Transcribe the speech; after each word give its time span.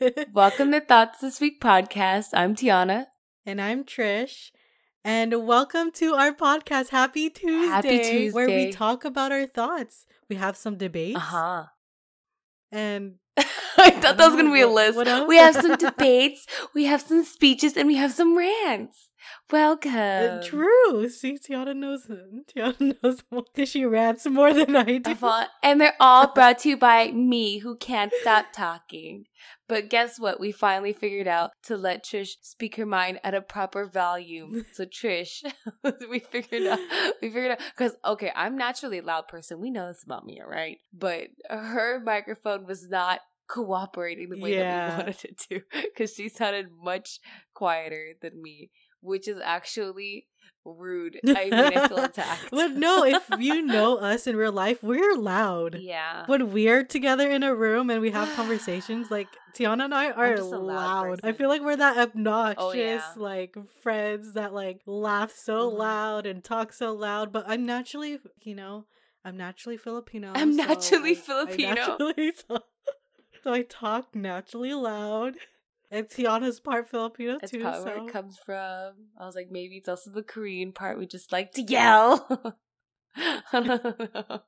Welcome 0.32 0.72
to 0.72 0.80
Thoughts 0.80 1.20
This 1.20 1.40
Week 1.40 1.60
podcast. 1.60 2.28
I'm 2.32 2.56
Tiana. 2.56 3.06
And 3.44 3.60
I'm 3.60 3.84
Trish. 3.84 4.50
And 5.04 5.46
welcome 5.46 5.90
to 5.92 6.14
our 6.14 6.32
podcast, 6.32 6.88
Happy 6.88 7.28
Tuesday, 7.28 7.66
Happy 7.66 7.98
Tuesday. 7.98 8.30
where 8.30 8.46
we 8.46 8.72
talk 8.72 9.04
about 9.04 9.30
our 9.30 9.46
thoughts. 9.46 10.06
We 10.30 10.36
have 10.36 10.56
some 10.56 10.78
debates. 10.78 11.18
Uh 11.18 11.20
huh. 11.20 11.64
And 12.72 13.16
I 13.36 13.90
thought 13.90 14.16
that 14.16 14.26
was 14.26 14.32
going 14.40 14.46
to 14.46 14.52
be 14.54 14.62
a 14.62 14.68
list. 14.68 15.28
We 15.28 15.36
have 15.36 15.56
some 15.56 15.76
debates, 15.78 16.46
we 16.74 16.84
have 16.84 17.02
some 17.02 17.22
speeches, 17.22 17.76
and 17.76 17.86
we 17.86 17.96
have 17.96 18.12
some 18.12 18.38
rants. 18.38 19.09
Welcome. 19.50 19.92
uh, 19.92 20.42
true. 20.42 21.08
See, 21.08 21.38
Tiana 21.38 21.74
knows 21.74 22.06
Tiana 22.54 22.96
knows 23.02 23.22
more 23.30 23.44
she 23.64 23.84
rants 23.84 24.26
more 24.26 24.52
than 24.52 24.76
I 24.76 24.98
do. 24.98 25.16
And 25.62 25.80
they're 25.80 25.96
all 26.00 26.28
brought 26.34 26.60
to 26.60 26.70
you 26.70 26.76
by 26.76 27.10
me, 27.12 27.58
who 27.58 27.76
can't 27.76 28.12
stop 28.20 28.46
talking. 28.52 29.24
But 29.68 29.88
guess 29.88 30.18
what? 30.18 30.40
We 30.40 30.52
finally 30.52 30.92
figured 30.92 31.28
out 31.28 31.52
to 31.64 31.76
let 31.76 32.04
Trish 32.04 32.36
speak 32.42 32.76
her 32.76 32.86
mind 32.86 33.20
at 33.22 33.34
a 33.34 33.40
proper 33.40 33.86
volume. 33.86 34.64
So 34.72 34.84
Trish, 34.84 35.42
we 36.10 36.20
figured 36.20 36.66
out. 36.66 36.78
We 37.20 37.28
figured 37.28 37.52
out 37.52 37.60
because 37.76 37.96
okay, 38.04 38.32
I'm 38.34 38.56
naturally 38.56 38.98
a 38.98 39.02
loud 39.02 39.28
person. 39.28 39.60
We 39.60 39.70
know 39.70 39.88
this 39.88 40.04
about 40.04 40.24
me, 40.24 40.40
all 40.40 40.50
right? 40.50 40.78
But 40.92 41.28
her 41.48 42.00
microphone 42.00 42.66
was 42.66 42.88
not 42.88 43.20
cooperating 43.48 44.30
the 44.30 44.40
way 44.40 44.56
that 44.56 44.90
we 44.90 44.96
wanted 44.96 45.24
it 45.24 45.38
to 45.38 45.60
because 45.82 46.14
she 46.14 46.28
sounded 46.28 46.66
much 46.82 47.18
quieter 47.52 48.14
than 48.22 48.40
me, 48.40 48.70
which 49.00 49.28
is 49.28 49.38
actually 49.42 50.26
rude. 50.64 51.18
I 51.26 51.44
mean, 51.44 51.54
I 51.54 51.88
feel 51.88 51.98
attacked. 52.04 52.50
but 52.50 52.72
no, 52.72 53.02
if 53.04 53.28
you 53.38 53.62
know 53.76 53.96
us 53.96 54.26
in 54.26 54.36
real 54.36 54.52
life, 54.52 54.82
we're 54.82 55.16
loud. 55.16 55.76
yeah. 55.80 56.24
When 56.26 56.52
we're 56.52 56.84
together 56.84 57.30
in 57.30 57.42
a 57.42 57.54
room 57.54 57.88
and 57.90 58.00
we 58.02 58.10
have 58.10 58.28
conversations, 58.36 59.10
like 59.16 59.28
Tiana 59.54 59.84
and 59.86 59.94
I 59.94 60.10
are 60.10 60.36
just 60.36 60.50
loud 60.50 60.62
loud. 60.62 61.20
I 61.24 61.32
feel 61.32 61.48
like 61.48 61.62
we're 61.62 61.76
that 61.76 61.96
obnoxious, 61.98 62.62
Oh, 62.62 62.72
yeah. 62.72 63.02
like 63.16 63.56
friends 63.82 64.34
that 64.34 64.52
like 64.52 64.82
laugh 64.86 65.32
so 65.34 65.70
Mhm. 65.70 65.78
loud 65.78 66.26
and 66.26 66.44
talk 66.44 66.72
so 66.72 66.92
loud. 66.92 67.32
But 67.32 67.44
I'm 67.48 67.64
naturally, 67.64 68.18
you 68.42 68.54
know, 68.54 68.84
I'm 69.24 69.36
naturally 69.38 69.76
Filipino. 69.78 70.32
I'm 70.34 70.52
so 70.54 70.64
naturally 70.66 71.10
I- 71.10 71.12
I 71.12 71.14
Filipino. 71.14 71.74
naturally 71.74 72.32
talk- 72.48 72.64
so 73.42 73.52
I 73.52 73.62
talk 73.62 74.14
naturally 74.14 74.74
loud. 74.74 75.36
And 75.90 76.06
Tiana's 76.08 76.60
part 76.60 76.88
Filipino 76.88 77.38
That's 77.40 77.50
too. 77.50 77.60
probably 77.60 77.84
where 77.84 77.98
it 78.06 78.12
comes 78.12 78.38
from. 78.46 78.92
I 79.18 79.26
was 79.26 79.34
like, 79.34 79.48
maybe 79.50 79.76
it's 79.78 79.88
also 79.88 80.10
the 80.10 80.22
Korean 80.22 80.72
part. 80.72 80.98
We 80.98 81.06
just 81.06 81.32
like 81.32 81.52
to 81.52 81.62
yell. 81.62 82.54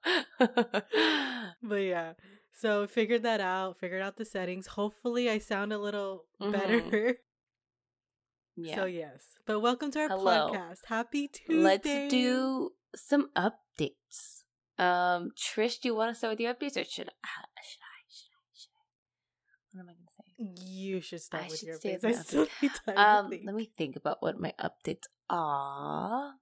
But 1.62 1.76
yeah. 1.76 2.12
So 2.54 2.86
figured 2.86 3.22
that 3.24 3.40
out, 3.40 3.78
figured 3.78 4.02
out 4.02 4.16
the 4.16 4.24
settings. 4.24 4.66
Hopefully 4.68 5.28
I 5.30 5.38
sound 5.38 5.72
a 5.72 5.78
little 5.78 6.24
better. 6.40 6.80
Mhm. 6.80 7.14
yeah. 8.56 8.74
So 8.77 8.84
yes. 8.84 9.24
But 9.46 9.60
welcome 9.60 9.90
to 9.92 10.00
our 10.00 10.08
Hello. 10.08 10.50
podcast. 10.52 10.84
Happy 10.86 11.28
Tuesday. 11.28 11.54
Let's 11.62 12.10
do 12.12 12.70
some 12.94 13.30
updates. 13.36 14.42
Um, 14.78 15.30
Trish, 15.38 15.80
do 15.80 15.88
you 15.88 15.94
want 15.94 16.10
to 16.10 16.14
start 16.14 16.32
with 16.32 16.40
your 16.40 16.52
updates, 16.54 16.77
or 16.80 16.84
should 16.84 17.08
I? 17.08 17.28
Should 17.62 17.82
I? 17.82 18.02
Should 18.08 18.30
I? 18.30 18.42
Should 18.54 18.70
I? 18.74 19.78
What 19.78 19.80
am 19.82 19.88
I? 19.88 19.94
You 20.64 21.00
should 21.00 21.20
start 21.20 21.44
I 21.44 21.48
with 21.48 21.58
should 21.58 21.68
your 21.68 21.78
updates. 21.78 22.04
I 22.04 22.12
still 22.22 22.46
need 22.60 22.72
time 22.86 22.96
Um, 22.98 23.24
to 23.26 23.30
think. 23.30 23.42
let 23.46 23.54
me 23.54 23.70
think 23.76 23.96
about 23.96 24.22
what 24.22 24.38
my 24.40 24.52
updates 24.60 25.04
are. 25.30 26.32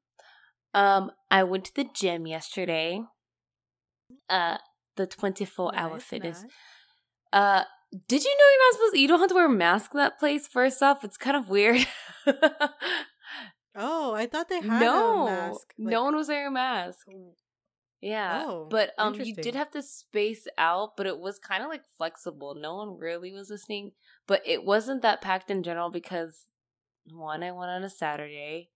Um, 0.72 1.10
I 1.30 1.42
went 1.44 1.64
to 1.66 1.74
the 1.74 1.84
gym 1.94 2.26
yesterday. 2.26 3.02
Uh, 4.28 4.58
the 4.96 5.06
twenty 5.06 5.44
four 5.44 5.74
hour 5.74 5.98
fitness. 5.98 6.42
nice. 6.42 6.52
Uh, 7.32 7.64
did 8.08 8.22
you 8.22 8.30
know 8.30 8.44
you're 8.52 8.66
not 8.66 8.72
supposed? 8.74 8.94
To, 8.94 9.00
you 9.00 9.08
don't 9.08 9.20
have 9.20 9.28
to 9.30 9.34
wear 9.34 9.46
a 9.46 9.48
mask 9.48 9.92
that 9.92 10.18
place. 10.18 10.46
First 10.46 10.82
off, 10.82 11.04
it's 11.04 11.16
kind 11.16 11.36
of 11.36 11.48
weird. 11.48 11.86
Oh, 13.76 14.14
I 14.14 14.26
thought 14.26 14.48
they 14.48 14.60
had 14.60 14.80
no, 14.80 15.26
a 15.26 15.30
mask. 15.30 15.74
no 15.78 16.04
one 16.04 16.16
was 16.16 16.28
wearing 16.28 16.48
a 16.48 16.50
mask. 16.50 17.06
Yeah, 18.00 18.44
Oh, 18.46 18.66
but 18.70 18.92
um, 18.96 19.14
you 19.20 19.34
did 19.34 19.54
have 19.54 19.70
to 19.72 19.82
space 19.82 20.46
out, 20.56 20.96
but 20.96 21.06
it 21.06 21.18
was 21.18 21.38
kind 21.38 21.62
of 21.62 21.68
like 21.68 21.82
flexible. 21.98 22.54
No 22.54 22.76
one 22.76 22.98
really 22.98 23.32
was 23.32 23.50
listening, 23.50 23.92
but 24.26 24.40
it 24.46 24.64
wasn't 24.64 25.02
that 25.02 25.20
packed 25.20 25.50
in 25.50 25.62
general 25.62 25.90
because 25.90 26.46
one, 27.12 27.42
I 27.42 27.52
went 27.52 27.70
on 27.70 27.82
a 27.82 27.90
Saturday, 27.90 28.70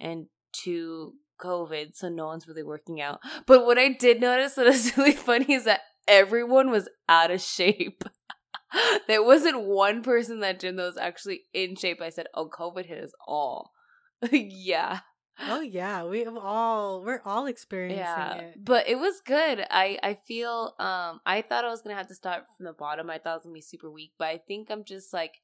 and 0.00 0.26
two, 0.52 1.14
COVID, 1.40 1.94
so 1.94 2.08
no 2.08 2.26
one's 2.26 2.48
really 2.48 2.62
working 2.62 3.00
out. 3.00 3.20
But 3.46 3.64
what 3.64 3.78
I 3.78 3.90
did 3.90 4.20
notice 4.20 4.54
that 4.54 4.66
is 4.66 4.92
really 4.96 5.12
funny 5.12 5.52
is 5.52 5.64
that 5.64 5.80
everyone 6.08 6.70
was 6.70 6.88
out 7.08 7.30
of 7.30 7.40
shape. 7.40 8.04
there 9.08 9.22
wasn't 9.22 9.66
one 9.66 10.02
person 10.02 10.40
that 10.40 10.60
gym 10.60 10.76
that 10.76 10.84
was 10.84 10.98
actually 10.98 11.42
in 11.52 11.76
shape. 11.76 12.00
I 12.00 12.10
said, 12.10 12.26
"Oh, 12.34 12.48
COVID 12.48 12.86
hit 12.86 13.02
us 13.02 13.12
all." 13.26 13.72
yeah. 14.32 15.00
Oh 15.40 15.60
yeah, 15.60 16.04
we 16.04 16.24
have 16.24 16.36
all 16.36 17.02
we're 17.02 17.20
all 17.24 17.46
experiencing 17.46 18.04
yeah 18.04 18.34
it. 18.40 18.64
but 18.64 18.88
it 18.88 18.98
was 18.98 19.20
good. 19.20 19.64
I 19.70 19.98
i 20.02 20.14
feel 20.14 20.74
um 20.78 21.20
i 21.26 21.42
thought 21.42 21.64
i 21.64 21.68
was 21.68 21.82
gonna 21.82 21.96
have 21.96 22.08
to 22.08 22.14
start 22.14 22.44
from 22.56 22.66
the 22.66 22.72
bottom. 22.72 23.10
I 23.10 23.18
thought 23.18 23.32
it 23.32 23.36
was 23.36 23.42
gonna 23.44 23.54
be 23.54 23.60
super 23.60 23.90
weak 23.90 24.12
but 24.18 24.28
i 24.28 24.38
think 24.38 24.70
i'm 24.70 24.84
just 24.84 25.12
like 25.12 25.42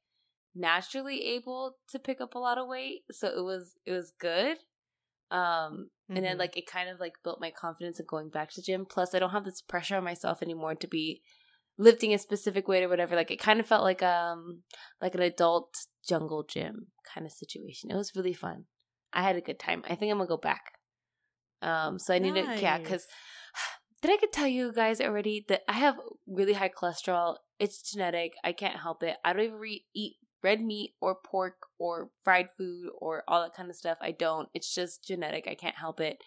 naturally 0.55 1.23
able 1.35 1.77
to 1.89 1.99
pick 1.99 2.19
up 2.19 2.35
a 2.35 2.39
lot 2.39 2.57
of 2.57 2.67
weight 2.67 3.01
so 3.11 3.27
it 3.27 3.43
was 3.43 3.75
it 3.85 3.91
was 3.91 4.11
good. 4.19 4.57
Um 5.29 5.89
and 6.13 6.25
then 6.25 6.35
Mhm. 6.35 6.39
like 6.39 6.57
it 6.57 6.67
kind 6.67 6.89
of 6.89 6.99
like 6.99 7.13
built 7.23 7.39
my 7.39 7.51
confidence 7.51 7.99
in 7.99 8.05
going 8.05 8.29
back 8.29 8.49
to 8.51 8.55
the 8.61 8.65
gym. 8.65 8.85
Plus 8.85 9.13
i 9.15 9.19
don't 9.19 9.29
have 9.31 9.45
this 9.45 9.61
pressure 9.61 9.95
on 9.97 10.03
myself 10.03 10.41
anymore 10.41 10.75
to 10.75 10.87
be 10.87 11.21
lifting 11.77 12.13
a 12.13 12.17
specific 12.17 12.67
weight 12.67 12.83
or 12.83 12.89
whatever. 12.89 13.15
Like 13.15 13.31
it 13.31 13.39
kind 13.39 13.59
of 13.59 13.65
felt 13.65 13.83
like 13.83 14.03
um 14.03 14.63
like 15.01 15.15
an 15.15 15.21
adult 15.21 15.73
jungle 16.07 16.43
gym 16.43 16.87
kind 17.13 17.25
of 17.25 17.31
situation. 17.31 17.91
It 17.91 17.95
was 17.95 18.15
really 18.15 18.33
fun 18.33 18.65
i 19.13 19.21
had 19.21 19.35
a 19.35 19.41
good 19.41 19.59
time 19.59 19.83
i 19.89 19.95
think 19.95 20.11
i'm 20.11 20.17
gonna 20.17 20.27
go 20.27 20.37
back 20.37 20.73
um 21.61 21.99
so 21.99 22.13
i 22.13 22.19
need 22.19 22.33
to 22.33 22.61
yeah 22.61 22.77
because 22.77 23.05
did 24.01 24.11
I 24.11 24.17
could 24.17 24.31
tell 24.31 24.47
you 24.47 24.73
guys 24.73 24.99
already 24.99 25.45
that 25.47 25.61
I 25.67 25.73
have 25.73 25.99
really 26.27 26.53
high 26.53 26.69
cholesterol? 26.69 27.37
It's 27.59 27.91
genetic. 27.91 28.33
I 28.43 28.51
can't 28.51 28.79
help 28.79 29.03
it. 29.03 29.17
I 29.23 29.33
don't 29.33 29.43
even 29.43 29.59
re- 29.59 29.85
eat 29.93 30.15
red 30.43 30.61
meat 30.61 30.95
or 31.01 31.15
pork 31.23 31.55
or 31.77 32.09
fried 32.23 32.49
food 32.57 32.89
or 32.97 33.23
all 33.27 33.43
that 33.43 33.53
kind 33.55 33.69
of 33.69 33.75
stuff. 33.75 33.99
I 34.01 34.11
don't. 34.11 34.49
It's 34.53 34.73
just 34.73 35.03
genetic. 35.05 35.47
I 35.47 35.55
can't 35.55 35.75
help 35.75 35.99
it. 35.99 36.17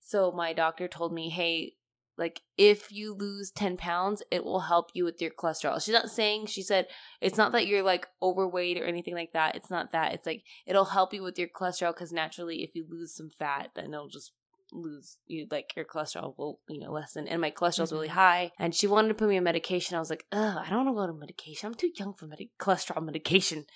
So 0.00 0.32
my 0.32 0.52
doctor 0.52 0.86
told 0.86 1.14
me, 1.14 1.30
hey, 1.30 1.74
like 2.16 2.40
if 2.56 2.92
you 2.92 3.14
lose 3.14 3.50
10 3.50 3.76
pounds, 3.76 4.22
it 4.30 4.44
will 4.44 4.60
help 4.60 4.90
you 4.94 5.04
with 5.04 5.20
your 5.20 5.30
cholesterol. 5.30 5.82
She's 5.82 5.94
not 5.94 6.10
saying, 6.10 6.46
she 6.46 6.62
said, 6.62 6.86
it's 7.20 7.36
not 7.36 7.52
that 7.52 7.66
you're 7.66 7.82
like 7.82 8.06
overweight 8.22 8.78
or 8.80 8.84
anything 8.84 9.14
like 9.14 9.32
that. 9.32 9.56
It's 9.56 9.70
not 9.70 9.92
that. 9.92 10.14
It's 10.14 10.26
like 10.26 10.44
it'll 10.66 10.84
help 10.84 11.12
you 11.12 11.22
with 11.22 11.38
your 11.38 11.48
cholesterol 11.48 11.92
because 11.92 12.12
naturally, 12.12 12.62
if 12.62 12.74
you 12.74 12.86
lose 12.88 13.14
some 13.14 13.30
fat, 13.30 13.70
then 13.74 13.92
it'll 13.92 14.08
just 14.08 14.32
lose 14.72 15.18
you 15.26 15.46
like 15.52 15.72
your 15.76 15.84
cholesterol 15.84 16.34
will 16.36 16.58
you 16.68 16.80
know 16.80 16.90
lessen 16.90 17.28
and 17.28 17.40
my 17.40 17.50
cholesterol's 17.50 17.92
really 17.92 18.08
Mhm. 18.08 18.12
high 18.12 18.50
and 18.58 18.74
she 18.74 18.88
wanted 18.88 19.08
to 19.08 19.14
put 19.14 19.28
me 19.28 19.36
on 19.36 19.44
medication 19.44 19.94
i 19.94 20.00
was 20.00 20.10
like 20.10 20.24
oh 20.32 20.58
i 20.58 20.68
don't 20.68 20.84
want 20.84 20.88
to 20.88 21.00
go 21.00 21.06
to 21.06 21.12
medication 21.12 21.68
i'm 21.68 21.74
too 21.74 21.92
young 21.96 22.12
for 22.12 22.26
medi- 22.26 22.50
cholesterol 22.58 23.04
medication 23.04 23.66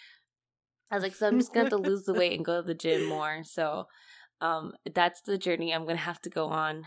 i 0.91 0.97
was 0.97 1.05
like 1.05 1.15
so 1.15 1.29
i'm 1.29 1.39
just 1.39 1.53
gonna 1.53 1.67
have 1.67 1.71
to 1.71 1.77
lose 1.89 2.03
the 2.05 2.15
weight 2.15 2.33
and 2.33 2.45
go 2.45 2.61
to 2.61 2.67
the 2.67 2.75
gym 2.75 3.05
more 3.07 3.45
so 3.45 3.85
um 4.41 4.73
that's 4.93 5.21
the 5.21 5.39
journey 5.39 5.73
i'm 5.73 5.85
gonna 5.87 5.97
have 5.97 6.21
to 6.23 6.31
go 6.31 6.47
on 6.47 6.85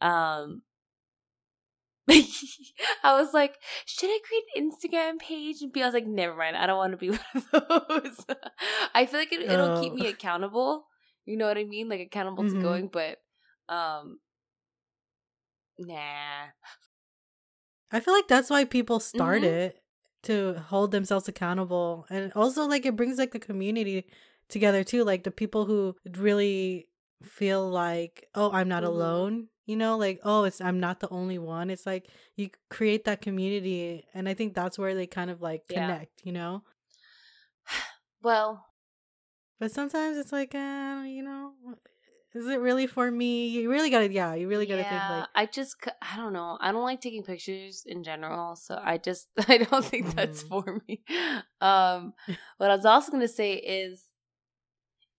um 0.00 0.62
I 2.08 3.20
was 3.20 3.34
like, 3.34 3.56
should 3.84 4.08
I 4.10 4.18
create 4.26 4.44
an 4.54 4.70
Instagram 4.70 5.18
page 5.18 5.62
and 5.62 5.72
be? 5.72 5.82
I 5.82 5.86
was 5.86 5.94
like, 5.94 6.06
never 6.06 6.36
mind. 6.36 6.56
I 6.56 6.66
don't 6.66 6.76
want 6.78 6.92
to 6.92 6.96
be 6.96 7.10
one 7.10 7.20
of 7.52 7.88
those. 7.88 8.24
I 8.94 9.06
feel 9.06 9.20
like 9.20 9.32
it, 9.32 9.42
it'll 9.50 9.80
keep 9.80 9.92
Oh. 9.92 9.96
me 9.96 10.06
accountable. 10.08 10.86
You 11.24 11.36
know 11.36 11.46
what 11.46 11.58
I 11.58 11.64
mean? 11.64 11.88
Like 11.88 12.00
accountable 12.00 12.44
to 12.44 12.54
Mhm. 12.54 12.62
going, 12.62 12.88
but 12.92 13.18
um, 13.68 14.18
nah. 15.78 16.46
I 17.92 18.00
feel 18.00 18.14
like 18.14 18.28
that's 18.28 18.50
why 18.50 18.64
people 18.64 19.00
start 19.00 19.42
Mhm. 19.42 19.44
it 19.44 19.82
to 20.24 20.54
hold 20.68 20.90
themselves 20.90 21.28
accountable, 21.28 22.06
and 22.10 22.32
also 22.34 22.66
like 22.66 22.84
it 22.86 22.96
brings 22.96 23.18
like 23.18 23.32
the 23.32 23.38
community 23.38 24.06
together 24.48 24.82
too. 24.84 25.04
Like 25.04 25.24
the 25.24 25.30
people 25.30 25.64
who 25.66 25.96
really 26.16 26.88
feel 27.22 27.68
like, 27.68 28.28
oh, 28.34 28.50
I'm 28.52 28.68
not 28.68 28.82
Mhm. 28.82 28.86
alone. 28.88 29.48
You 29.66 29.76
know, 29.76 29.98
like 29.98 30.20
oh, 30.22 30.44
it's 30.44 30.60
I'm 30.60 30.78
not 30.80 31.00
the 31.00 31.08
only 31.10 31.38
one. 31.38 31.70
It's 31.70 31.86
like 31.86 32.06
you 32.36 32.50
create 32.70 33.04
that 33.04 33.20
community, 33.20 34.04
and 34.14 34.28
I 34.28 34.34
think 34.34 34.54
that's 34.54 34.78
where 34.78 34.94
they 34.94 35.06
kind 35.06 35.30
of 35.30 35.42
like 35.42 35.64
Yeah. 35.68 35.86
connect. 35.86 36.22
You 36.24 36.32
know, 36.32 36.62
Well, 38.22 38.64
but 39.58 39.70
sometimes 39.72 40.18
it's 40.18 40.32
like, 40.32 40.54
uh, 40.54 41.02
you 41.06 41.22
know, 41.22 41.52
is 42.34 42.46
it 42.46 42.60
really 42.60 42.86
for 42.86 43.10
me? 43.10 43.48
You 43.48 43.70
really 43.70 43.90
gotta, 43.90 44.12
yeah, 44.12 44.34
you 44.34 44.48
really 44.48 44.66
gotta 44.66 44.84
think 44.84 45.02
like, 45.08 45.24
I 45.34 45.46
just 45.46 45.76
i 46.02 46.16
don't 46.16 46.32
know. 46.32 46.58
I 46.60 46.72
don't 46.72 46.82
like 46.84 47.00
taking 47.00 47.22
pictures 47.22 47.84
in 47.86 48.02
general, 48.04 48.56
so 48.56 48.78
I 48.82 48.98
just 48.98 49.28
I 49.48 49.58
don't 49.58 49.84
think 49.84 50.14
that's 50.14 50.42
Mhm. 50.42 50.48
for 50.48 50.82
me. 50.86 51.02
Um, 51.60 52.12
what 52.58 52.70
I 52.70 52.76
was 52.76 52.84
also 52.84 53.10
gonna 53.10 53.26
say 53.28 53.54
is, 53.54 54.02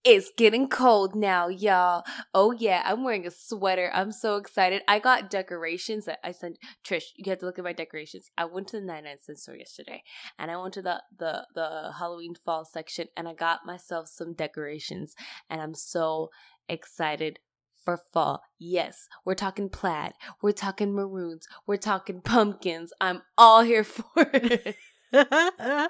It's 0.03 0.31
getting 0.37 0.69
cold 0.69 1.15
now, 1.15 1.47
y'all. 1.49 2.03
Oh 2.33 2.51
yeah, 2.51 2.81
I'm 2.85 3.03
wearing 3.03 3.27
a 3.27 3.31
sweater. 3.31 3.91
I'm 3.93 4.11
so 4.11 4.37
excited. 4.37 4.81
I 4.87 4.99
got 4.99 5.29
decorations 5.29 6.05
that 6.05 6.19
I 6.23 6.31
sent 6.31 6.59
Trish. 6.85 7.03
You 7.17 7.29
have 7.29 7.39
to 7.39 7.45
look 7.45 7.59
at 7.59 7.65
my 7.65 7.73
decorations. 7.73 8.29
I 8.37 8.45
went 8.45 8.67
to 8.69 8.79
the 8.79 8.85
99 8.85 9.17
cent 9.21 9.39
store 9.39 9.55
yesterday, 9.57 10.03
and 10.39 10.49
I 10.49 10.57
went 10.57 10.73
to 10.75 10.81
the 10.81 11.01
the 11.17 11.45
the 11.55 11.91
Halloween 11.99 12.35
fall 12.35 12.63
section, 12.63 13.07
and 13.17 13.27
I 13.27 13.33
got 13.33 13.65
myself 13.65 14.07
some 14.07 14.33
decorations, 14.33 15.13
and 15.49 15.61
I'm 15.61 15.73
so 15.73 16.29
excited 16.69 17.39
for 17.83 17.99
fall. 18.13 18.41
Yes, 18.57 19.07
we're 19.25 19.35
talking 19.35 19.67
plaid. 19.67 20.13
We're 20.41 20.51
talking 20.53 20.93
maroons. 20.93 21.47
We're 21.65 21.77
talking 21.77 22.21
pumpkins. 22.21 22.93
I'm 23.01 23.23
all 23.37 23.63
here 23.63 23.83
for 23.83 24.05
it. 24.17 24.75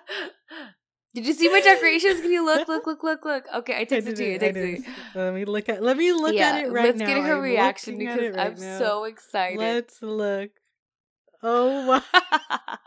Did 1.13 1.25
you 1.25 1.33
see 1.33 1.49
my 1.49 1.61
decorations? 1.61 2.21
Can 2.21 2.31
you 2.31 2.45
look, 2.45 2.67
look, 2.67 2.85
look, 2.85 3.03
look, 3.03 3.25
look? 3.25 3.45
Okay, 3.55 3.75
I 3.79 3.85
texted 3.85 4.15
to 4.17 4.23
you. 4.25 4.35
I 4.35 4.37
texted 4.37 4.77
you. 4.77 4.83
Let 5.15 5.33
me 5.33 5.45
look 5.45 5.67
at. 5.69 5.81
Let 5.81 5.97
me 5.97 6.11
look 6.13 6.35
yeah, 6.35 6.49
at 6.49 6.65
it 6.65 6.71
right 6.71 6.95
now. 6.95 7.05
let's 7.05 7.13
get 7.13 7.23
her 7.25 7.35
I'm 7.37 7.41
reaction 7.41 7.97
because 7.97 8.35
right 8.35 8.47
I'm 8.47 8.55
now. 8.59 8.77
so 8.77 9.03
excited. 9.05 9.57
Let's 9.57 10.01
look. 10.01 10.51
Oh 11.41 11.85
wow, 11.87 12.03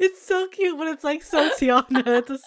it's 0.00 0.26
so 0.26 0.48
cute, 0.48 0.76
but 0.78 0.86
it's 0.88 1.04
like 1.04 1.22
so 1.22 1.50
Tiana. 1.58 2.26
Just- 2.26 2.44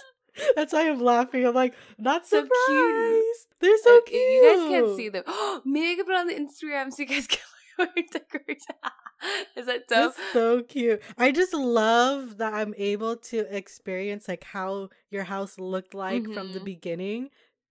that's 0.55 0.73
why 0.73 0.87
I'm 0.89 1.01
laughing. 1.01 1.45
I'm 1.45 1.55
like, 1.55 1.73
not 1.97 2.27
So 2.27 2.37
surprised. 2.43 2.51
cute. 2.67 3.23
They're 3.59 3.77
so 3.79 4.01
cute. 4.01 4.21
You 4.21 4.55
guys 4.55 4.69
can't 4.69 4.95
see 4.95 5.09
them. 5.09 5.23
Maybe 5.65 5.93
I 5.93 5.95
can 5.95 6.05
put 6.05 6.13
it 6.13 6.19
on 6.19 6.27
the 6.27 6.35
Instagram 6.35 6.93
so 6.93 7.01
you 7.03 7.07
guys 7.07 7.27
can 7.27 7.39
look 7.79 7.89
at 7.89 7.95
my 7.95 8.03
decorations. 8.11 8.65
Is 9.55 9.65
that 9.65 9.87
dope? 9.87 10.15
That's 10.15 10.33
so 10.33 10.63
cute. 10.63 11.01
I 11.17 11.31
just 11.31 11.53
love 11.53 12.37
that 12.37 12.53
I'm 12.53 12.73
able 12.77 13.15
to 13.17 13.55
experience 13.55 14.27
like 14.27 14.43
how 14.43 14.89
your 15.09 15.23
house 15.23 15.57
looked 15.59 15.93
like 15.93 16.29
from 16.33 16.51
the 16.51 16.59
Mhm. 16.59 16.65
beginning 16.65 17.29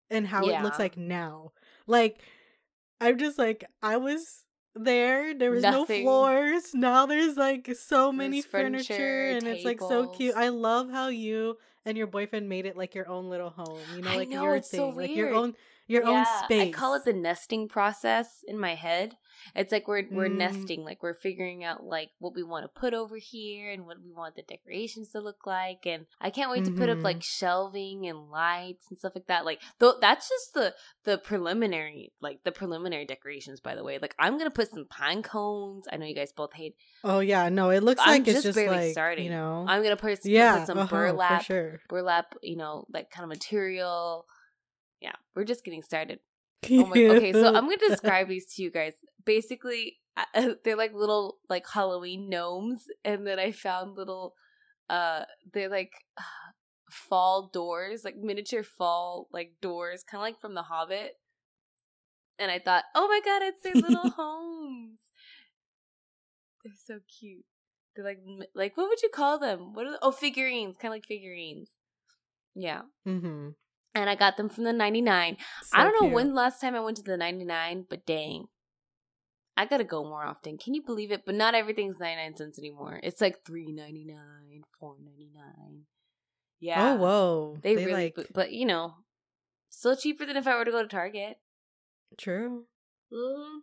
and 0.10 0.28
how 0.28 0.48
it 0.50 0.60
looks 0.60 0.80
like 0.80 0.98
now. 0.98 1.52
Like 1.88 2.22
I'm 3.02 3.18
just 3.18 3.38
like 3.38 3.66
I 3.82 3.98
was 3.98 4.44
there. 4.76 5.34
There 5.34 5.52
was 5.52 5.62
Nothing. 5.62 6.06
no 6.06 6.12
floors. 6.14 6.74
Now 6.74 7.06
there's 7.06 7.38
like 7.38 7.70
so 7.76 8.12
many 8.12 8.42
There's 8.42 8.46
furniture, 8.46 8.94
furniture, 8.94 9.38
and 9.38 9.48
it's 9.48 9.66
like 9.66 9.82
so 9.82 10.08
cute. 10.08 10.36
I 10.36 10.50
love 10.50 10.90
how 10.92 11.08
you 11.10 11.58
and 11.86 11.98
your 11.98 12.08
boyfriend 12.08 12.50
made 12.50 12.66
it 12.66 12.76
like 12.76 12.96
your 12.96 13.08
own 13.08 13.30
little 13.30 13.50
home. 13.52 13.78
You 13.96 14.04
know, 14.04 14.16
like 14.16 14.30
know, 14.30 14.44
your 14.44 14.56
it's 14.58 14.70
thing, 14.70 14.80
so 14.80 14.90
like 14.90 15.16
your 15.16 15.34
own 15.34 15.54
your 15.88 16.04
own 16.06 16.26
space. 16.26 16.76
I 16.76 16.78
call 16.78 16.96
it 16.96 17.06
the 17.06 17.14
nesting 17.14 17.68
process 17.68 18.44
in 18.48 18.58
my 18.60 18.74
head. 18.74 19.16
It's 19.56 19.72
like 19.72 19.88
we're 19.88 20.04
we're 20.10 20.28
Mm. 20.30 20.38
nesting, 20.38 20.84
like 20.84 21.04
we're 21.04 21.14
figuring 21.14 21.64
out 21.64 21.84
like 21.84 22.10
what 22.20 22.34
we 22.34 22.42
want 22.42 22.64
to 22.64 22.80
put 22.80 22.94
over 22.96 23.18
here 23.18 23.70
and 23.70 23.86
what 23.86 23.98
we 24.04 24.12
want 24.12 24.36
the 24.36 24.42
decorations 24.42 25.10
to 25.10 25.20
look 25.20 25.46
like. 25.46 25.86
And 25.86 26.08
I 26.20 26.32
can't 26.32 26.50
wait 26.50 26.66
to 26.66 26.72
put 26.72 26.90
up 26.90 27.04
like 27.04 27.22
shelving 27.22 28.08
and 28.08 28.32
lights 28.32 28.88
and 28.90 28.98
stuff 28.98 29.14
like 29.14 29.28
that. 29.28 29.46
Like 29.46 29.62
though 29.78 29.96
that's 30.02 30.28
just 30.28 30.54
the 30.56 30.74
the 31.04 31.20
preliminary, 31.20 32.12
like 32.20 32.40
the 32.44 32.52
preliminary 32.52 33.06
decorations. 33.06 33.60
By 33.60 33.76
the 33.76 33.84
way, 33.84 34.00
like 34.00 34.16
I'm 34.18 34.38
gonna 34.40 34.50
put 34.50 34.72
some 34.72 34.86
pine 34.90 35.22
cones. 35.22 35.86
I 35.92 35.98
know 35.98 36.08
you 36.08 36.16
guys 36.16 36.32
both 36.32 36.54
hate. 36.54 36.76
Oh 37.04 37.20
yeah, 37.20 37.50
no, 37.50 37.70
it 37.70 37.84
looks 37.84 38.02
I'm 38.04 38.10
like 38.14 38.22
it's 38.28 38.38
just 38.38 38.44
just 38.46 38.56
barely 38.56 38.78
like 38.78 38.92
starting. 38.94 39.26
you 39.26 39.32
know. 39.32 39.66
I'm 39.68 39.84
gonna 39.84 39.98
put, 39.98 40.26
yeah, 40.26 40.58
put 40.58 40.68
some 40.68 40.80
uh-huh, 40.80 40.88
burlap 40.90 41.42
for 41.42 41.46
sure. 41.46 41.75
Burlap, 41.90 42.36
you 42.42 42.56
know, 42.56 42.86
like 42.94 43.10
kind 43.12 43.24
of 43.24 43.30
material. 43.30 44.26
Yeah, 45.02 45.16
we're 45.36 45.44
just 45.44 45.64
getting 45.64 45.84
started. 45.84 46.20
Oh 46.72 46.86
my, 46.86 46.96
okay, 47.16 47.34
so 47.34 47.48
I'm 47.48 47.66
gonna 47.66 47.78
describe 47.90 48.28
these 48.28 48.54
to 48.56 48.64
you 48.64 48.72
guys. 48.72 48.94
Basically, 49.26 49.98
they're 50.64 50.76
like 50.76 50.94
little 50.94 51.38
like 51.50 51.66
Halloween 51.68 52.30
gnomes, 52.30 52.86
and 53.04 53.26
then 53.26 53.40
I 53.40 53.52
found 53.52 53.98
little, 53.98 54.34
uh, 54.90 55.24
they're 55.54 55.70
like 55.70 55.92
uh, 56.18 56.24
fall 56.92 57.50
doors, 57.54 58.04
like 58.04 58.18
miniature 58.18 58.64
fall 58.64 59.28
like 59.32 59.54
doors, 59.62 60.04
kind 60.04 60.20
of 60.20 60.24
like 60.24 60.40
from 60.40 60.56
The 60.56 60.64
Hobbit. 60.64 61.14
And 62.38 62.52
I 62.52 62.60
thought, 62.60 62.84
oh 62.94 63.08
my 63.08 63.22
god, 63.24 63.44
it's 63.44 63.62
their 63.62 63.76
little 63.76 64.10
homes. 64.10 65.00
They're 66.64 66.74
so 66.86 67.00
cute. 67.20 67.46
They're 67.96 68.06
like 68.06 68.20
like 68.54 68.78
what 68.78 68.90
would 68.90 69.02
you 69.02 69.10
call 69.10 69.40
them? 69.40 69.74
What 69.74 69.88
are 69.88 69.92
the, 69.92 70.00
oh 70.02 70.12
figurines, 70.12 70.78
kind 70.78 70.92
of 70.92 70.96
like 70.96 71.06
figurines. 71.06 71.70
Yeah, 72.54 72.82
mm-hmm. 73.08 73.50
and 73.94 74.10
I 74.10 74.16
got 74.16 74.38
them 74.38 74.50
from 74.50 74.64
the 74.64 74.74
99. 74.74 75.38
I 75.74 75.84
don't 75.84 76.02
know 76.02 76.14
when 76.14 76.34
last 76.34 76.62
time 76.62 76.76
I 76.76 76.80
went 76.80 76.98
to 76.98 77.04
the 77.04 77.18
99, 77.18 77.86
but 77.90 78.06
dang. 78.06 78.48
I 79.58 79.66
gotta 79.66 79.86
go 79.86 80.04
more 80.04 80.24
often. 80.24 80.58
Can 80.58 80.74
you 80.74 80.84
believe 80.86 81.12
it? 81.12 81.26
But 81.26 81.36
not 81.36 81.56
everything's 81.56 82.00
99 82.00 82.36
cents 82.36 82.60
anymore. 82.60 83.00
It's 83.04 83.22
like 83.22 83.44
3.99, 83.46 84.16
4.99. 84.82 85.82
Yeah. 86.60 86.94
Oh 86.94 86.96
whoa, 86.96 87.58
They, 87.62 87.76
they, 87.76 87.86
really 87.86 88.04
like 88.04 88.16
but, 88.16 88.34
but 88.34 88.52
you 88.52 88.66
know, 88.66 88.96
still 89.70 89.96
cheaper 89.96 90.26
than 90.26 90.38
if 90.38 90.48
I 90.48 90.58
were 90.58 90.66
to 90.66 90.72
go 90.72 90.82
to 90.82 90.88
Target. 90.88 91.38
true. 92.18 92.66
Mm. 93.14 93.60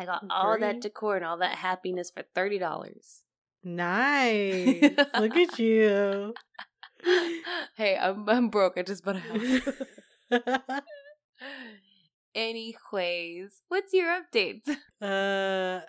I 0.00 0.06
got 0.06 0.24
all 0.30 0.58
that 0.58 0.80
decor 0.80 1.16
and 1.16 1.26
all 1.26 1.36
that 1.38 1.56
happiness 1.56 2.10
for 2.10 2.22
$30. 2.34 3.20
Nice. 3.62 4.96
Look 5.18 5.36
at 5.36 5.58
you. 5.58 6.32
hey, 7.76 7.98
I'm 8.00 8.26
I'm 8.26 8.48
broke. 8.48 8.78
I 8.78 8.82
just 8.82 9.04
bought 9.04 9.16
a 9.16 9.18
house. 9.18 9.60
Anyways, 12.34 13.60
what's 13.68 13.92
your 13.92 14.08
update? 14.08 14.62
uh, 15.02 15.80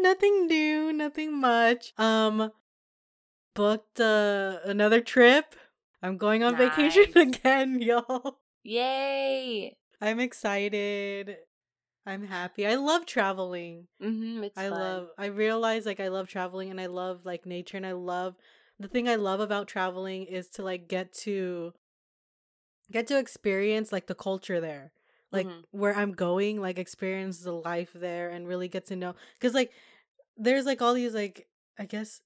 nothing 0.00 0.46
new, 0.46 0.92
nothing 0.92 1.40
much. 1.40 1.92
Um, 1.98 2.52
booked 3.56 3.98
uh, 3.98 4.60
another 4.64 5.00
trip. 5.00 5.56
I'm 6.04 6.18
going 6.18 6.44
on 6.44 6.56
vacation 6.56 7.18
again, 7.18 7.82
y'all. 7.82 8.38
Yay! 8.62 9.76
I'm 10.00 10.20
excited. 10.20 11.38
I'm 12.04 12.26
happy. 12.26 12.66
I 12.66 12.74
love 12.74 13.06
traveling. 13.06 13.86
Mm-hmm, 14.02 14.44
it's 14.44 14.58
I 14.58 14.68
fun. 14.68 14.78
love 14.80 15.08
I 15.18 15.26
realize 15.26 15.86
like 15.86 16.00
I 16.00 16.08
love 16.08 16.28
traveling 16.28 16.70
and 16.70 16.80
I 16.80 16.86
love 16.86 17.24
like 17.24 17.46
nature 17.46 17.76
and 17.76 17.86
I 17.86 17.92
love 17.92 18.34
the 18.80 18.88
thing 18.88 19.08
I 19.08 19.14
love 19.14 19.38
about 19.40 19.68
traveling 19.68 20.24
is 20.24 20.48
to 20.50 20.62
like 20.64 20.88
get 20.88 21.12
to 21.24 21.72
get 22.90 23.06
to 23.06 23.18
experience 23.18 23.92
like 23.92 24.06
the 24.06 24.14
culture 24.14 24.60
there. 24.60 24.92
Like 25.30 25.46
Mhm. 25.46 25.64
where 25.70 25.94
I'm 25.94 26.12
going, 26.12 26.60
like 26.60 26.78
experience 26.78 27.40
the 27.40 27.52
life 27.52 27.90
there 27.94 28.28
and 28.30 28.46
really 28.48 28.68
get 28.68 28.86
to 28.86 28.96
know 28.96 29.14
cuz 29.40 29.54
like 29.54 29.72
there's 30.36 30.66
like 30.66 30.82
all 30.82 30.94
these 30.94 31.14
like 31.14 31.46
I 31.78 31.84
guess 31.84 32.20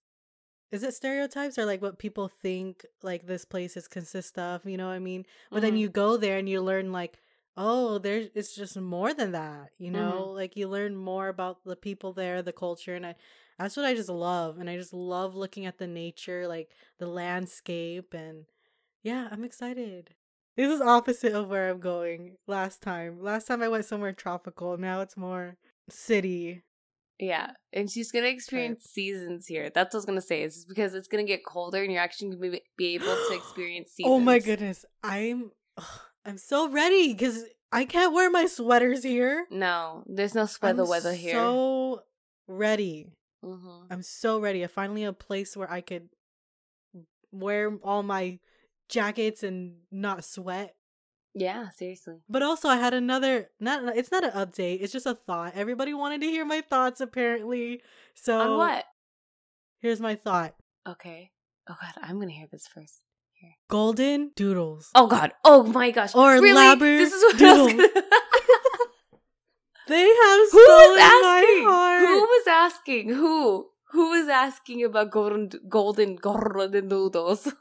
is 0.73 0.83
it 0.83 0.95
stereotypes 0.95 1.59
or 1.59 1.65
like 1.67 1.83
what 1.83 1.99
people 1.99 2.29
think 2.29 2.85
like 3.03 3.27
this 3.27 3.45
place 3.45 3.77
is 3.77 3.87
consist 3.87 4.39
of, 4.39 4.65
you 4.65 4.77
know 4.77 4.87
what 4.89 4.95
I 4.95 4.99
mean? 4.99 5.25
But 5.51 5.61
then 5.63 5.75
Mhm. 5.75 5.81
you 5.81 5.89
go 5.91 6.17
there 6.17 6.39
and 6.39 6.49
you 6.49 6.61
learn 6.61 6.91
like 6.93 7.21
oh 7.57 7.99
there's 7.99 8.29
it's 8.35 8.55
just 8.55 8.77
more 8.79 9.15
than 9.15 9.33
that 9.33 9.71
you 9.79 9.91
Mm-hmm. 9.93 9.97
know 9.99 10.27
like 10.31 10.57
you 10.57 10.69
learn 10.69 10.97
more 10.97 11.29
about 11.29 11.65
the 11.65 11.77
people 11.77 12.13
there 12.13 12.43
the 12.43 12.53
culture 12.53 12.95
and 12.95 13.07
i 13.07 13.15
that's 13.59 13.77
what 13.77 13.87
i 13.87 13.95
just 13.95 14.09
love 14.11 14.59
and 14.59 14.69
i 14.69 14.77
just 14.77 14.93
love 14.93 15.35
looking 15.35 15.67
at 15.67 15.79
the 15.79 15.87
nature 15.87 16.47
like 16.47 16.71
the 16.99 17.07
landscape 17.07 18.13
and 18.15 18.45
yeah 19.03 19.29
i'm 19.31 19.45
excited 19.45 20.11
this 20.57 20.71
is 20.73 20.81
opposite 20.81 21.33
of 21.33 21.49
where 21.49 21.71
i'm 21.71 21.81
going 21.81 22.37
last 22.47 22.83
time 22.83 23.23
last 23.23 23.47
time 23.47 23.63
i 23.63 23.69
went 23.69 23.85
somewhere 23.85 24.13
tropical 24.13 24.77
now 24.77 25.01
it's 25.01 25.17
more 25.17 25.57
city 25.89 26.63
Yeah, 27.19 27.53
and 27.73 27.91
she's 27.91 28.13
gonna 28.13 28.27
experience 28.27 28.85
seasons 28.85 29.47
here. 29.47 29.71
That's 29.71 29.95
what 29.95 29.99
I 29.99 30.01
was 30.01 30.05
gonna 30.05 30.21
say. 30.21 30.43
Is 30.43 30.67
because 30.67 30.95
it's 30.95 31.09
gonna 31.09 31.25
get 31.25 31.45
colder, 31.47 31.83
and 31.83 31.91
you're 31.91 32.03
actually 32.03 32.37
gonna 32.37 32.51
be, 32.51 32.61
be 32.77 32.95
able 32.95 33.07
to 33.07 33.35
experience 33.35 33.93
seasons. 33.93 34.13
oh 34.13 34.21
my 34.21 34.39
goodness 34.39 34.85
i'm 35.03 35.51
i'm 36.27 36.37
so 36.39 36.69
ready 36.69 37.13
because 37.13 37.45
i 37.73 37.85
can't 37.85 38.13
wear 38.13 38.31
my 38.31 38.47
sweaters 38.47 39.03
here 39.03 39.47
No, 39.51 40.03
there's 40.07 40.35
no 40.35 40.47
sweater 40.47 40.83
I'm 40.83 40.89
weather 40.89 41.15
here. 41.15 41.35
so 41.35 42.03
ready 42.49 43.13
hmm 43.45 43.85
I'm 43.91 44.03
so 44.03 44.41
ready. 44.41 44.65
I 44.65 44.67
finally 44.67 45.05
a 45.05 45.13
place 45.13 45.57
where 45.57 45.71
I 45.71 45.81
could 45.81 46.09
wear 47.31 47.77
all 47.85 48.03
my 48.03 48.41
jackets 48.89 49.43
and 49.45 49.77
not 49.93 50.25
sweat. 50.25 50.75
Yeah, 51.35 51.69
seriously. 51.71 52.17
But 52.29 52.43
also 52.43 52.69
I 52.69 52.77
had 52.77 52.95
another 52.95 53.51
not 53.61 53.97
it's 53.97 54.11
not 54.11 54.25
an 54.25 54.31
update, 54.33 54.79
it's 54.81 54.93
just 54.93 55.07
a 55.07 55.15
thought. 55.15 55.53
Everybody 55.55 55.95
wanted 55.95 56.23
to 56.23 56.27
hear 56.27 56.45
my 56.45 56.63
thoughts 56.63 57.01
apparently. 57.01 57.83
So 58.15 58.41
On 58.41 58.59
what? 58.59 58.85
Here's 59.81 60.01
my 60.01 60.17
thought. 60.17 60.55
Okay. 60.89 61.31
Oh 61.69 61.77
god, 61.81 61.95
I'm 62.03 62.19
gonna 62.19 62.33
hear 62.33 62.49
this 62.51 62.67
first. 62.67 63.03
Golden 63.69 64.31
doodles. 64.37 64.91
Oh 64.95 65.07
god. 65.09 65.33
Oh 65.45 65.65
my 65.65 65.91
gosh. 65.91 66.15
Or 66.15 66.41
really? 66.41 66.77
This 66.79 67.13
is 67.13 67.23
what 67.23 67.43
I 67.43 67.53
was 67.63 67.73
doodles. 67.73 67.73
gonna. 67.93 68.03
They 69.89 70.01
have 70.03 70.41
Who 70.51 70.63
stolen 70.65 70.91
was 70.91 70.99
asking? 71.01 71.65
my 71.65 71.71
heart. 71.71 72.09
Who 72.09 72.21
was 72.21 72.47
asking? 72.49 73.09
Who? 73.11 73.67
Who 73.93 74.11
was 74.11 74.29
asking 74.29 74.83
about 74.85 75.13
golden, 75.13 75.49
golden, 75.69 76.17
golden 76.17 76.89
noodles? 76.89 77.53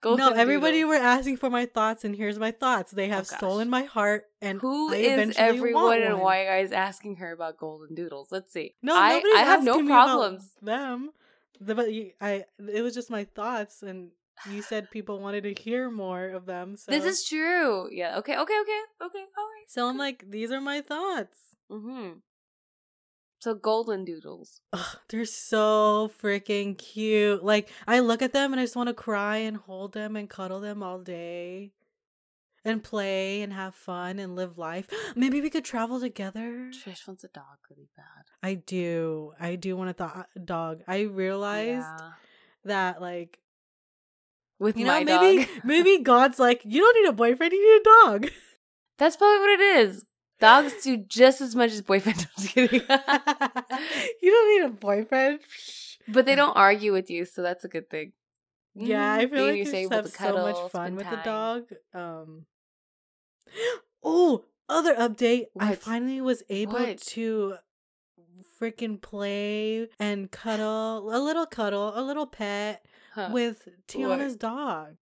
golden 0.00 0.24
no, 0.24 0.32
everybody 0.32 0.78
noodles. 0.82 0.98
were 0.98 1.04
asking 1.04 1.36
for 1.36 1.50
my 1.50 1.66
thoughts, 1.66 2.04
and 2.04 2.16
here's 2.16 2.38
my 2.38 2.52
thoughts. 2.52 2.92
They 2.92 3.08
have 3.08 3.28
Oh, 3.30 3.36
stolen 3.36 3.68
my 3.68 3.82
heart, 3.82 4.24
and 4.40 4.60
Who 4.62 4.94
I 4.94 4.96
is 4.96 5.36
everyone, 5.36 6.00
and 6.02 6.20
why 6.20 6.46
guys 6.46 6.72
asking 6.72 7.16
her 7.16 7.32
about 7.32 7.58
golden 7.58 7.94
doodles? 7.94 8.28
Let's 8.32 8.50
see. 8.50 8.74
No, 8.80 8.94
I, 8.96 9.22
I 9.36 9.42
have 9.42 9.62
no 9.62 9.84
problems. 9.84 10.48
them. 10.62 11.10
The, 11.60 11.74
but 11.74 11.92
you, 11.92 12.12
I, 12.20 12.44
it 12.72 12.80
was 12.82 12.94
just 12.94 13.10
my 13.10 13.24
thoughts, 13.24 13.82
and 13.82 14.10
you 14.50 14.62
said 14.62 14.90
people 14.90 15.20
wanted 15.20 15.42
to 15.44 15.54
hear 15.54 15.90
more 15.90 16.28
of 16.28 16.46
them. 16.46 16.76
So 16.76 16.90
This 16.92 17.04
is 17.04 17.24
true. 17.28 17.88
Yeah. 17.90 18.18
Okay. 18.18 18.36
Okay. 18.36 18.58
Okay. 18.60 18.82
Okay. 19.02 19.24
All 19.38 19.44
right. 19.54 19.66
so 19.68 19.88
I'm 19.88 19.98
like, 19.98 20.24
these 20.30 20.52
are 20.52 20.60
my 20.60 20.80
thoughts. 20.80 21.38
Mm-hmm. 21.70 22.18
So 23.40 23.54
golden 23.54 24.04
doodles. 24.04 24.60
Ugh, 24.72 24.96
they're 25.08 25.24
so 25.24 26.10
freaking 26.20 26.76
cute. 26.76 27.44
Like 27.44 27.68
I 27.86 28.00
look 28.00 28.20
at 28.22 28.32
them 28.32 28.52
and 28.52 28.60
I 28.60 28.64
just 28.64 28.74
want 28.76 28.88
to 28.88 28.94
cry 28.94 29.36
and 29.38 29.56
hold 29.56 29.92
them 29.92 30.16
and 30.16 30.28
cuddle 30.28 30.60
them 30.60 30.82
all 30.82 30.98
day. 31.00 31.72
And 32.64 32.82
play 32.82 33.40
and 33.42 33.52
have 33.52 33.74
fun 33.76 34.18
and 34.18 34.34
live 34.34 34.58
life. 34.58 34.88
Maybe 35.16 35.40
we 35.40 35.48
could 35.50 35.64
travel 35.64 36.00
together. 36.00 36.70
Trish 36.74 37.06
wants 37.06 37.22
a 37.24 37.28
dog 37.28 37.44
really 37.70 37.88
bad. 37.96 38.24
I 38.42 38.54
do. 38.54 39.32
I 39.40 39.54
do 39.54 39.76
want 39.76 39.90
a 39.90 39.94
th- 39.94 40.44
dog. 40.44 40.82
I 40.88 41.02
realized 41.02 41.86
Yeah. 42.00 42.10
that 42.64 43.00
like 43.00 43.38
With 44.58 44.76
you 44.76 44.86
my 44.86 45.02
know 45.02 45.20
maybe 45.20 45.44
dog. 45.44 45.48
maybe 45.64 45.98
God's 46.02 46.38
like 46.38 46.62
you 46.64 46.80
don't 46.80 47.02
need 47.02 47.08
a 47.08 47.12
boyfriend, 47.12 47.52
you 47.52 47.62
need 47.74 47.80
a 47.80 47.84
dog. 48.06 48.30
That's 48.98 49.16
probably 49.16 49.38
what 49.38 49.60
it 49.60 49.60
is. 49.78 50.04
Dogs 50.40 50.72
do 50.82 50.96
just 50.96 51.40
as 51.40 51.54
much 51.56 51.70
as 51.72 51.82
boyfriends. 51.82 52.26
I'm 52.36 52.42
just 52.42 52.54
kidding. 52.54 52.80
you 54.22 54.30
don't 54.30 54.60
need 54.60 54.66
a 54.66 54.70
boyfriend. 54.70 55.40
but 56.08 56.26
they 56.26 56.34
don't 56.34 56.56
argue 56.56 56.92
with 56.92 57.10
you, 57.10 57.24
so 57.24 57.42
that's 57.42 57.64
a 57.64 57.68
good 57.68 57.88
thing. 57.90 58.12
Yeah, 58.74 59.16
Mhm. 59.16 59.20
I 59.20 59.26
feel 59.26 59.28
Being 59.30 59.46
like 59.64 59.72
you're 59.72 59.80
you 59.82 59.88
have 59.90 60.04
to 60.04 60.10
so 60.10 60.16
cuddle, 60.16 60.46
much 60.52 60.70
fun 60.72 60.94
with 60.96 61.10
the 61.10 61.16
dog. 61.24 61.64
Um. 61.94 62.46
Oh, 64.04 64.44
other 64.68 64.94
update! 64.94 65.46
I 65.58 65.74
finally 65.74 66.20
was 66.20 66.42
able 66.48 66.74
What? 66.74 66.98
to 66.98 67.54
freaking 68.60 69.00
play 69.00 69.88
and 69.98 70.30
cuddle 70.30 71.12
a 71.12 71.18
little 71.18 71.46
cuddle, 71.46 71.92
a 71.96 72.02
little 72.02 72.26
pet 72.26 72.84
Huh. 73.14 73.30
with 73.32 73.68
Tiana's 73.88 74.36
dog. 74.36 74.96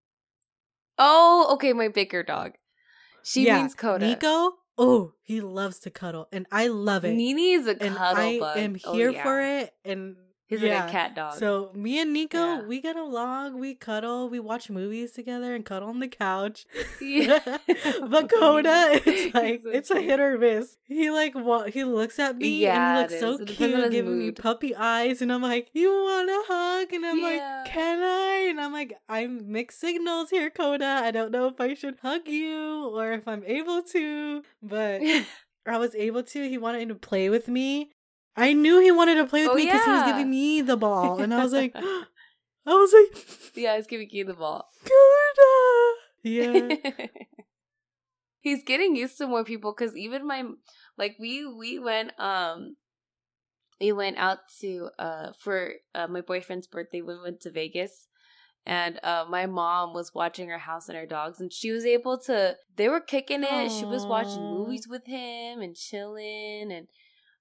Oh, 0.98 1.50
okay, 1.54 1.72
my 1.72 1.88
bigger 1.88 2.22
dog. 2.22 2.52
She 3.22 3.46
Yeah, 3.46 3.58
means 3.58 3.74
Coda. 3.74 4.06
Nico. 4.06 4.52
Oh, 4.78 5.14
he 5.22 5.40
loves 5.40 5.78
to 5.80 5.90
cuddle, 5.90 6.28
and 6.32 6.46
I 6.52 6.68
love 6.68 7.04
it. 7.04 7.14
Nini 7.14 7.52
is 7.52 7.66
a 7.66 7.70
and 7.82 7.96
cuddle 7.96 8.22
I 8.22 8.38
bug. 8.38 8.58
am 8.58 8.76
Oh, 8.84 8.92
here 8.92 9.10
yeah. 9.10 9.22
for 9.22 9.40
it. 9.40 9.74
And 9.84 10.16
He's 10.48 10.62
yeah. 10.62 10.80
like 10.80 10.88
a 10.88 10.92
cat 10.92 11.14
dog. 11.16 11.34
So 11.34 11.70
me 11.74 11.98
and 12.00 12.12
Nico, 12.12 12.38
Yeah. 12.38 12.62
we 12.62 12.80
get 12.80 12.94
along. 12.94 13.58
We 13.58 13.74
cuddle. 13.74 14.28
We 14.28 14.38
watch 14.38 14.70
movies 14.70 15.10
together 15.10 15.54
and 15.54 15.64
cuddle 15.64 15.88
on 15.88 15.98
the 16.00 16.08
couch. 16.08 16.66
Yeah. 17.00 17.40
but 18.08 18.30
Coda, 18.32 19.00
it's 19.06 19.34
like 19.34 19.62
so 19.62 19.70
it's 19.70 19.90
a 19.90 20.00
hit 20.00 20.20
or 20.20 20.38
miss. 20.38 20.76
He 20.86 21.10
like 21.10 21.34
wa- 21.34 21.64
he 21.64 21.82
looks 21.84 22.18
at 22.18 22.36
me 22.36 22.62
Yeah, 22.62 23.00
and 23.02 23.10
he 23.10 23.16
looks 23.16 23.20
so. 23.38 23.42
It 23.42 23.48
cute, 23.48 23.90
giving 23.90 24.18
me 24.18 24.30
puppy 24.30 24.74
eyes, 24.74 25.20
and 25.20 25.32
I'm 25.32 25.42
like, 25.42 25.68
"You 25.72 25.90
want 25.90 26.30
a 26.30 26.42
hug?" 26.48 26.92
And 26.92 27.04
I'm 27.04 27.20
like, 27.20 27.66
"Can 27.66 28.00
I?" 28.02 28.46
And 28.48 28.60
I'm 28.60 28.72
like, 28.72 28.96
"I'm 29.08 29.50
mixed 29.50 29.80
signals 29.80 30.30
here, 30.30 30.50
Coda. 30.50 31.00
I 31.04 31.10
don't 31.10 31.32
know 31.32 31.48
if 31.48 31.60
I 31.60 31.74
should 31.74 31.96
hug 32.02 32.28
you 32.28 32.88
or 32.96 33.12
if 33.12 33.26
I'm 33.26 33.42
able 33.46 33.82
to, 33.82 34.42
but 34.62 35.00
I 35.66 35.78
was 35.78 35.94
able 35.96 36.22
to. 36.22 36.48
He 36.48 36.58
wanted 36.58 36.88
to 36.88 36.94
play 36.94 37.28
with 37.30 37.48
me. 37.48 37.90
I 38.36 38.52
knew 38.52 38.80
he 38.80 38.90
wanted 38.90 39.14
to 39.16 39.26
play 39.26 39.42
with 39.42 39.52
Oh, 39.52 39.54
me 39.54 39.64
because 39.64 39.84
he 39.84 39.90
was 39.90 40.02
giving 40.04 40.30
me 40.30 40.60
the 40.60 40.76
ball, 40.76 41.20
and 41.20 41.32
I 41.32 41.42
was 41.42 41.52
like, 41.52 41.74
I 42.66 42.74
was 42.74 42.92
like, 42.92 43.26
yeah, 43.56 43.76
he's 43.76 43.86
giving 43.86 44.08
you 44.10 44.24
the 44.24 44.34
ball. 44.34 44.68
Coda. 44.82 45.94
Yeah. 46.22 46.76
he's 48.40 48.62
getting 48.64 48.94
used 48.96 49.18
to 49.18 49.26
more 49.26 49.44
people 49.44 49.74
because 49.76 49.96
even 49.96 50.26
my 50.26 50.44
like 50.96 51.16
we 51.18 51.46
we 51.46 51.78
went 51.78 52.12
um 52.20 52.76
we 53.80 53.92
went 53.92 54.16
out 54.18 54.38
to 54.60 54.88
uh 54.98 55.32
for 55.38 55.72
uh, 55.94 56.06
my 56.06 56.20
boyfriend's 56.20 56.66
birthday 56.66 57.00
we 57.00 57.18
went 57.20 57.40
to 57.40 57.50
vegas 57.50 58.06
and 58.64 58.98
uh 59.02 59.24
my 59.28 59.46
mom 59.46 59.92
was 59.92 60.12
watching 60.14 60.48
her 60.48 60.58
house 60.58 60.88
and 60.88 60.96
her 60.96 61.06
dogs 61.06 61.40
and 61.40 61.52
she 61.52 61.70
was 61.70 61.84
able 61.84 62.18
to 62.18 62.54
they 62.76 62.88
were 62.88 63.00
kicking 63.00 63.42
it 63.44 63.70
she 63.70 63.84
was 63.84 64.06
watching 64.06 64.42
movies 64.42 64.86
with 64.88 65.06
him 65.06 65.60
and 65.60 65.74
chilling 65.76 66.70
and 66.72 66.86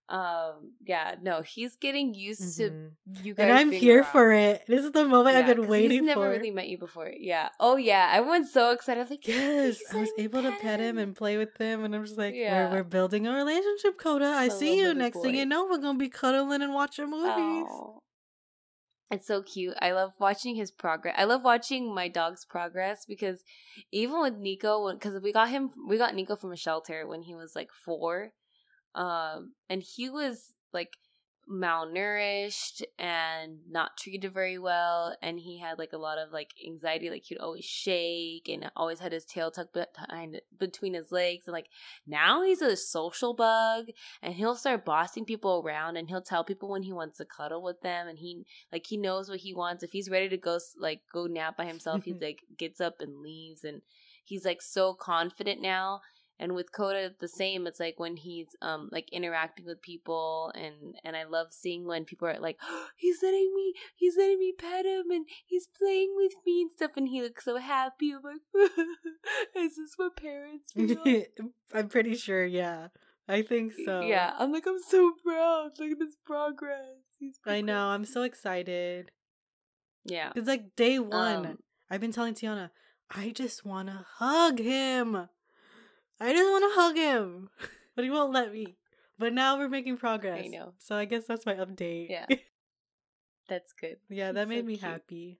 um 0.08 0.72
yeah 0.86 1.16
no 1.24 1.42
he's 1.42 1.76
getting 1.78 2.14
used 2.14 2.58
to 2.58 2.70
Mhm. 2.70 2.92
you 3.26 3.34
guys 3.34 3.44
And 3.46 3.52
I'm 3.58 3.72
here 3.72 4.02
around. 4.02 4.12
for 4.12 4.32
it. 4.34 4.64
This 4.68 4.86
is 4.86 4.92
the 4.92 5.04
moment 5.06 5.36
I've 5.36 5.48
Yeah, 5.48 5.54
been 5.56 5.64
'cause 5.64 5.72
waiting 5.72 5.92
he's 5.92 6.02
never 6.04 6.26
for. 6.26 6.30
really 6.30 6.52
met 6.52 6.68
you 6.70 6.78
before. 6.78 7.12
Yeah. 7.18 7.50
Oh 7.60 7.76
yeah. 7.76 8.12
I 8.14 8.18
Everyone's 8.18 8.52
so 8.54 8.70
excited. 8.72 9.00
I 9.00 9.04
was 9.04 9.10
like, 9.10 9.28
Yes, 9.28 9.82
I 9.92 9.98
was 10.02 10.12
able 10.20 10.44
to 10.44 10.52
pet 10.62 10.80
him 10.80 11.00
and 11.00 11.16
play 11.16 11.38
with 11.38 11.58
him, 11.58 11.84
and 11.84 11.96
I'm 11.96 12.06
just 12.06 12.20
like, 12.20 12.36
Yeah. 12.36 12.70
we're, 12.70 12.78
we're 12.78 12.84
building 12.84 13.26
a 13.26 13.34
relationship, 13.34 13.98
Coda. 13.98 14.28
I 14.28 14.50
see 14.50 14.78
you. 14.80 14.94
Next 14.94 15.20
thing 15.22 15.34
you 15.34 15.46
know, 15.46 15.66
we're 15.66 15.80
gonna 15.80 15.98
be 15.98 16.10
cuddling 16.10 16.62
and 16.62 16.74
watching 16.76 17.10
movies. 17.10 17.66
Oh. 17.68 17.98
It's 19.12 19.28
so 19.28 19.42
cute. 19.44 19.76
I 19.82 19.92
love 19.92 20.14
watching 20.20 20.56
his 20.56 20.72
progress. 20.72 21.16
I 21.18 21.24
love 21.26 21.44
watching 21.44 21.94
my 21.94 22.08
dog's 22.10 22.44
progress 22.46 23.06
because 23.06 23.44
even 23.92 24.20
with 24.20 24.36
Nico, 24.38 24.92
because 24.94 25.22
we 25.22 25.32
got 25.32 25.50
him, 25.50 25.72
we 25.88 25.98
got 25.98 26.16
Nico 26.16 26.36
from 26.36 26.52
a 26.52 26.58
shelter 26.58 27.08
when 27.08 27.22
he 27.22 27.36
was 27.36 27.56
like 27.56 27.70
four, 27.72 28.34
um, 28.96 29.54
and 29.70 29.84
he 29.84 30.10
was 30.10 30.54
like 30.74 30.94
malnourished 31.48 32.82
and 32.98 33.60
not 33.70 33.98
treated 33.98 34.34
very 34.34 34.58
well, 34.58 35.16
and 35.22 35.40
he 35.40 35.60
had 35.60 35.78
like 35.78 35.94
a 35.94 35.98
lot 35.98 36.18
of 36.18 36.32
like 36.32 36.52
anxiety. 36.66 37.10
Like 37.10 37.24
he'd 37.26 37.38
always 37.38 37.66
shake 37.66 38.50
and 38.50 38.72
always 38.76 39.00
had 39.00 39.12
his 39.12 39.26
tail 39.26 39.52
tucked 39.52 39.74
behind 39.74 40.42
between 40.58 40.94
his 40.94 41.12
legs, 41.12 41.48
and 41.48 41.54
like 41.54 41.68
now 42.08 42.44
he's 42.44 42.62
a 42.62 42.76
social 42.76 43.34
bug 43.34 43.88
and 44.22 44.34
he'll 44.34 44.56
start 44.56 44.86
bossing 44.86 45.26
people 45.26 45.62
around 45.64 45.98
and 45.98 46.10
he'll 46.10 46.22
tell 46.22 46.44
people 46.44 46.70
when 46.70 46.84
he 46.84 46.94
wants 46.94 47.18
to 47.18 47.26
cuddle 47.26 47.62
with 47.62 47.82
them 47.82 48.08
and 48.08 48.20
he 48.20 48.46
like 48.72 48.86
he 48.88 48.98
knows 48.98 49.30
what 49.30 49.40
he 49.40 49.54
wants 49.54 49.84
if 49.84 49.92
he's 49.92 50.10
ready 50.10 50.30
to 50.30 50.38
go 50.38 50.60
like 50.80 51.02
go 51.14 51.28
nap 51.28 51.58
by 51.58 51.66
himself 51.66 52.04
he 52.04 52.14
like 52.22 52.40
gets 52.58 52.80
up 52.82 52.96
and 53.00 53.22
leaves 53.22 53.64
and 53.64 53.82
he's 54.24 54.46
like 54.46 54.62
so 54.62 54.94
confident 54.94 55.62
now 55.62 56.02
and 56.40 56.54
with 56.54 56.72
Coda 56.72 57.12
the 57.20 57.28
same 57.28 57.68
it's 57.68 57.80
like 57.80 58.00
when 58.00 58.18
he's 58.18 58.48
um 58.62 58.90
like 58.92 59.10
interacting 59.12 59.66
with 59.66 59.82
people 59.82 60.52
and 60.56 60.96
and 61.04 61.16
I 61.16 61.24
love 61.24 61.48
seeing 61.52 61.86
when 61.86 62.06
people 62.06 62.28
are 62.28 62.40
like 62.40 62.58
he's 62.98 63.18
letting 63.22 63.54
me 63.56 63.74
he's 63.96 64.18
letting 64.18 64.40
me 64.40 64.54
pet 64.58 64.86
him 64.86 65.12
and 65.12 65.26
he's 65.46 65.68
playing 65.78 66.14
with 66.16 66.34
me 66.46 66.62
and 66.62 66.72
stuff 66.72 66.92
and 66.96 67.08
he 67.08 67.22
looks 67.22 67.46
so 67.46 67.58
happy 67.58 68.14
I'm 68.14 68.22
like 68.24 68.42
is 69.56 69.76
this 69.76 69.94
what 69.98 70.18
parents 70.18 70.72
feel 70.74 70.98
I'm 71.74 71.90
pretty 71.90 72.16
sure, 72.16 72.46
yeah. 72.46 72.88
I 73.28 73.42
think 73.42 73.74
so. 73.86 74.02
Yeah, 74.02 74.34
I'm 74.38 74.52
like, 74.52 74.68
I'm 74.68 74.80
so 74.80 75.12
proud. 75.24 75.72
Look 75.80 75.92
at 75.92 76.00
this 76.00 76.16
progress. 76.26 77.00
He's 77.20 77.40
I 77.46 77.62
know. 77.62 77.88
I'm 77.88 78.06
so 78.06 78.22
excited. 78.22 79.12
Yeah. 80.06 80.32
It's 80.36 80.48
like 80.48 80.76
day 80.76 81.00
one. 81.00 81.46
Um, 81.46 81.58
I've 81.90 82.02
been 82.02 82.12
telling 82.12 82.36
Tiana, 82.36 82.70
I 83.10 83.32
just 83.32 83.66
want 83.66 83.90
to 83.90 84.06
hug 84.18 84.60
him. 84.60 85.28
I 86.20 86.34
just 86.34 86.50
want 86.50 86.64
to 86.74 86.82
hug 86.82 86.96
him, 86.96 87.50
but 87.96 88.04
he 88.06 88.10
won't 88.12 88.32
let 88.34 88.52
me. 88.54 88.76
But 89.18 89.34
now 89.34 89.58
we're 89.58 89.70
making 89.70 89.98
progress. 89.98 90.44
I 90.46 90.48
know. 90.48 90.74
So 90.80 90.96
I 90.96 91.06
guess 91.06 91.26
that's 91.26 91.46
my 91.46 91.54
update. 91.56 92.10
Yeah. 92.10 92.26
That's 93.48 93.74
good. 93.80 93.98
yeah, 94.10 94.28
He's 94.30 94.34
that 94.36 94.48
made 94.48 94.62
so 94.62 94.66
me 94.66 94.78
cute. 94.78 94.90
happy. 94.90 95.38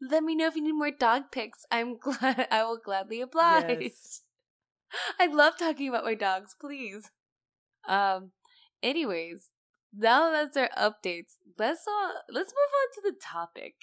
Let 0.00 0.22
me 0.22 0.36
know 0.36 0.46
if 0.46 0.54
you 0.54 0.62
need 0.62 0.72
more 0.72 0.92
dog 0.92 1.24
pics. 1.32 1.66
I'm 1.72 1.98
glad. 1.98 2.46
I 2.52 2.62
will 2.62 2.78
gladly 2.78 3.20
oblige. 3.20 3.64
Yes. 3.80 4.22
I 5.18 5.26
love 5.26 5.58
talking 5.58 5.88
about 5.88 6.04
my 6.04 6.14
dogs. 6.14 6.54
Please. 6.58 7.10
Um. 7.88 8.30
Anyways, 8.82 9.50
now 9.92 10.30
that's 10.30 10.56
our 10.56 10.70
updates. 10.78 11.34
Let's 11.58 11.84
uh, 11.88 12.12
let's 12.30 12.52
move 12.52 12.72
on 12.80 12.94
to 12.94 13.10
the 13.10 13.16
topic. 13.20 13.74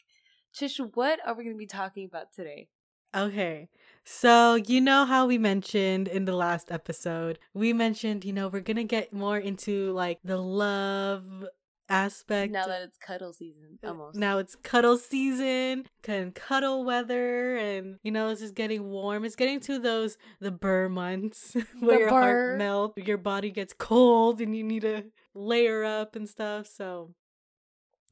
Trish, 0.57 0.79
what 0.95 1.19
are 1.25 1.33
we 1.33 1.43
going 1.43 1.55
to 1.55 1.59
be 1.59 1.65
talking 1.67 2.05
about 2.05 2.31
today? 2.33 2.69
Okay. 3.13 3.67
So, 4.05 4.55
you 4.55 4.81
know 4.81 5.05
how 5.05 5.25
we 5.27 5.37
mentioned 5.37 6.07
in 6.09 6.25
the 6.25 6.35
last 6.35 6.71
episode, 6.71 7.39
we 7.53 7.71
mentioned, 7.71 8.25
you 8.25 8.33
know, 8.33 8.49
we're 8.49 8.59
going 8.59 8.77
to 8.77 8.83
get 8.83 9.13
more 9.13 9.37
into 9.37 9.91
like 9.93 10.19
the 10.25 10.37
love 10.37 11.45
aspect. 11.87 12.51
Now 12.51 12.65
that 12.67 12.81
it's 12.81 12.97
cuddle 12.97 13.31
season, 13.31 13.79
Uh, 13.83 13.87
almost. 13.89 14.17
Now 14.17 14.39
it's 14.39 14.55
cuddle 14.55 14.97
season, 14.97 15.85
and 16.07 16.35
cuddle 16.35 16.83
weather, 16.83 17.55
and 17.55 17.97
you 18.03 18.11
know 18.11 18.29
it's 18.29 18.41
just 18.41 18.55
getting 18.55 18.89
warm. 18.89 19.23
It's 19.25 19.35
getting 19.35 19.59
to 19.61 19.79
those 19.79 20.17
the 20.39 20.51
burr 20.51 20.89
months 20.89 21.53
where 21.79 21.95
The 21.95 21.99
your 21.99 22.09
burr. 22.09 22.21
heart 22.21 22.57
melts, 22.57 22.97
your 22.97 23.17
body 23.17 23.51
gets 23.51 23.73
cold, 23.77 24.41
and 24.41 24.55
you 24.55 24.63
need 24.63 24.81
to 24.81 25.05
layer 25.33 25.83
up 25.83 26.15
and 26.15 26.27
stuff. 26.27 26.67
So 26.67 27.13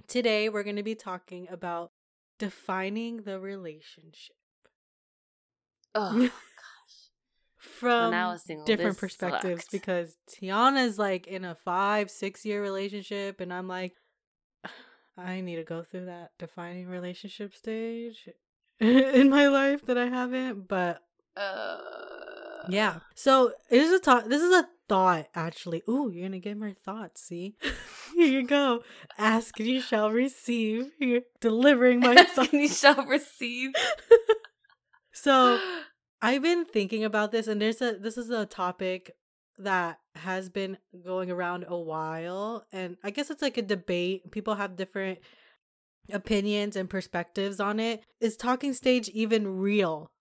today 0.07 0.48
we're 0.50 0.63
going 0.63 0.75
to 0.77 0.83
be 0.83 0.95
talking 0.95 1.48
about 1.50 1.91
defining 2.39 3.24
the 3.24 3.39
relationship 3.39 4.36
oh, 5.95 6.19
gosh. 6.19 6.31
from 7.57 8.38
single, 8.39 8.65
different 8.65 8.98
perspectives 8.98 9.63
sucked. 9.63 9.71
because 9.71 10.17
Tiana's 10.29 10.98
like 10.98 11.27
in 11.27 11.45
a 11.45 11.55
five, 11.55 12.10
six 12.10 12.45
year 12.45 12.62
relationship, 12.62 13.39
and 13.39 13.53
I'm 13.53 13.67
like, 13.67 13.93
I 15.17 15.41
need 15.41 15.57
to 15.57 15.63
go 15.63 15.83
through 15.83 16.05
that 16.05 16.31
defining 16.39 16.88
relationship 16.88 17.53
stage 17.55 18.29
in 18.79 19.29
my 19.29 19.48
life 19.48 19.86
that 19.86 19.98
I 19.98 20.07
haven't. 20.07 20.67
But 20.67 21.01
uh, 21.38 21.77
yeah, 22.69 23.00
so 23.15 23.53
it 23.69 23.81
is 23.81 23.91
a 23.91 24.00
talk. 24.00 24.25
This 24.25 24.41
is 24.41 24.51
a 24.53 24.67
thought 24.89 25.27
actually. 25.36 25.83
Ooh, 25.88 26.10
you're 26.13 26.27
gonna 26.27 26.39
get 26.39 26.57
my 26.57 26.75
thoughts. 26.83 27.21
See, 27.21 27.55
here 28.15 28.27
you 28.27 28.45
go. 28.45 28.83
Ask 29.17 29.60
and 29.60 29.69
you 29.69 29.81
shall 29.81 30.12
receive. 30.12 30.91
You're 31.00 31.21
delivering 31.39 32.00
my 32.01 32.15
Ask 32.15 32.33
thoughts. 32.33 32.53
and 32.53 32.62
you 32.62 32.67
shall 32.67 33.05
receive. 33.05 33.71
So 35.13 35.60
I've 36.22 36.44
been 36.44 36.65
thinking 36.65 37.03
about 37.03 37.32
this, 37.32 37.48
and 37.48 37.62
there's 37.62 37.82
a 37.82 37.98
this 38.00 38.18
is 38.18 38.30
a 38.30 38.46
topic 38.46 39.12
that 39.58 40.00
has 40.15 40.50
been 40.50 40.77
going 41.06 41.32
around 41.32 41.65
a 41.68 41.77
while, 41.77 42.65
and 42.72 42.98
I 43.03 43.10
guess 43.10 43.30
it's 43.30 43.41
like 43.41 43.58
a 43.58 43.62
debate. 43.62 44.32
People 44.32 44.56
have 44.56 44.75
different 44.75 45.20
opinions 46.12 46.75
and 46.75 46.89
perspectives 46.89 47.60
on 47.60 47.80
it. 47.80 48.03
Is 48.20 48.38
talking 48.38 48.74
stage 48.74 49.10
even 49.10 49.58
real? 49.58 50.12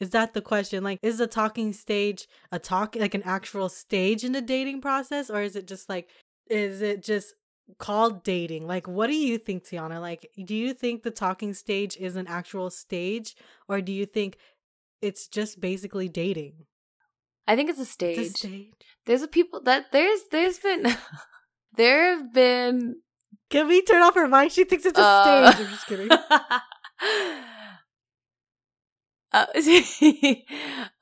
Is 0.00 0.10
that 0.10 0.34
the 0.34 0.42
question? 0.42 0.84
Like, 0.84 0.98
is 1.02 1.18
the 1.18 1.26
talking 1.26 1.72
stage 1.72 2.26
a 2.52 2.58
talk 2.58 2.96
like 2.96 3.14
an 3.14 3.22
actual 3.22 3.68
stage 3.68 4.24
in 4.24 4.32
the 4.32 4.42
dating 4.42 4.80
process, 4.80 5.30
or 5.30 5.42
is 5.42 5.56
it 5.56 5.66
just 5.66 5.88
like, 5.88 6.08
is 6.48 6.82
it 6.82 7.02
just 7.02 7.34
called 7.78 8.22
dating? 8.22 8.66
Like, 8.66 8.86
what 8.88 9.08
do 9.08 9.14
you 9.14 9.38
think, 9.38 9.64
Tiana? 9.64 10.00
Like, 10.00 10.30
do 10.44 10.54
you 10.54 10.72
think 10.74 11.02
the 11.02 11.10
talking 11.10 11.54
stage 11.54 11.96
is 11.96 12.16
an 12.16 12.26
actual 12.26 12.70
stage, 12.70 13.36
or 13.68 13.80
do 13.80 13.92
you 13.92 14.06
think 14.06 14.38
it's 15.02 15.28
just 15.28 15.60
basically 15.60 16.08
dating? 16.08 16.66
I 17.46 17.56
think 17.56 17.70
it's 17.70 17.78
a 17.78 17.84
stage. 17.84 18.18
It's 18.18 18.34
a 18.34 18.38
stage. 18.48 18.72
There's 19.04 19.22
a 19.22 19.28
people 19.28 19.60
that 19.62 19.92
there's 19.92 20.22
there's 20.30 20.58
been 20.58 20.86
there 21.76 22.16
have 22.16 22.32
been 22.32 22.96
Can 23.50 23.68
we 23.68 23.82
turn 23.82 24.02
off 24.02 24.14
her 24.14 24.26
mic? 24.28 24.50
She 24.50 24.64
thinks 24.64 24.84
it's 24.84 24.98
a 24.98 25.02
uh, 25.02 25.52
stage. 25.52 25.66
I'm 25.66 25.72
just 25.72 25.86
kidding. 25.86 26.10
uh, 29.32 29.46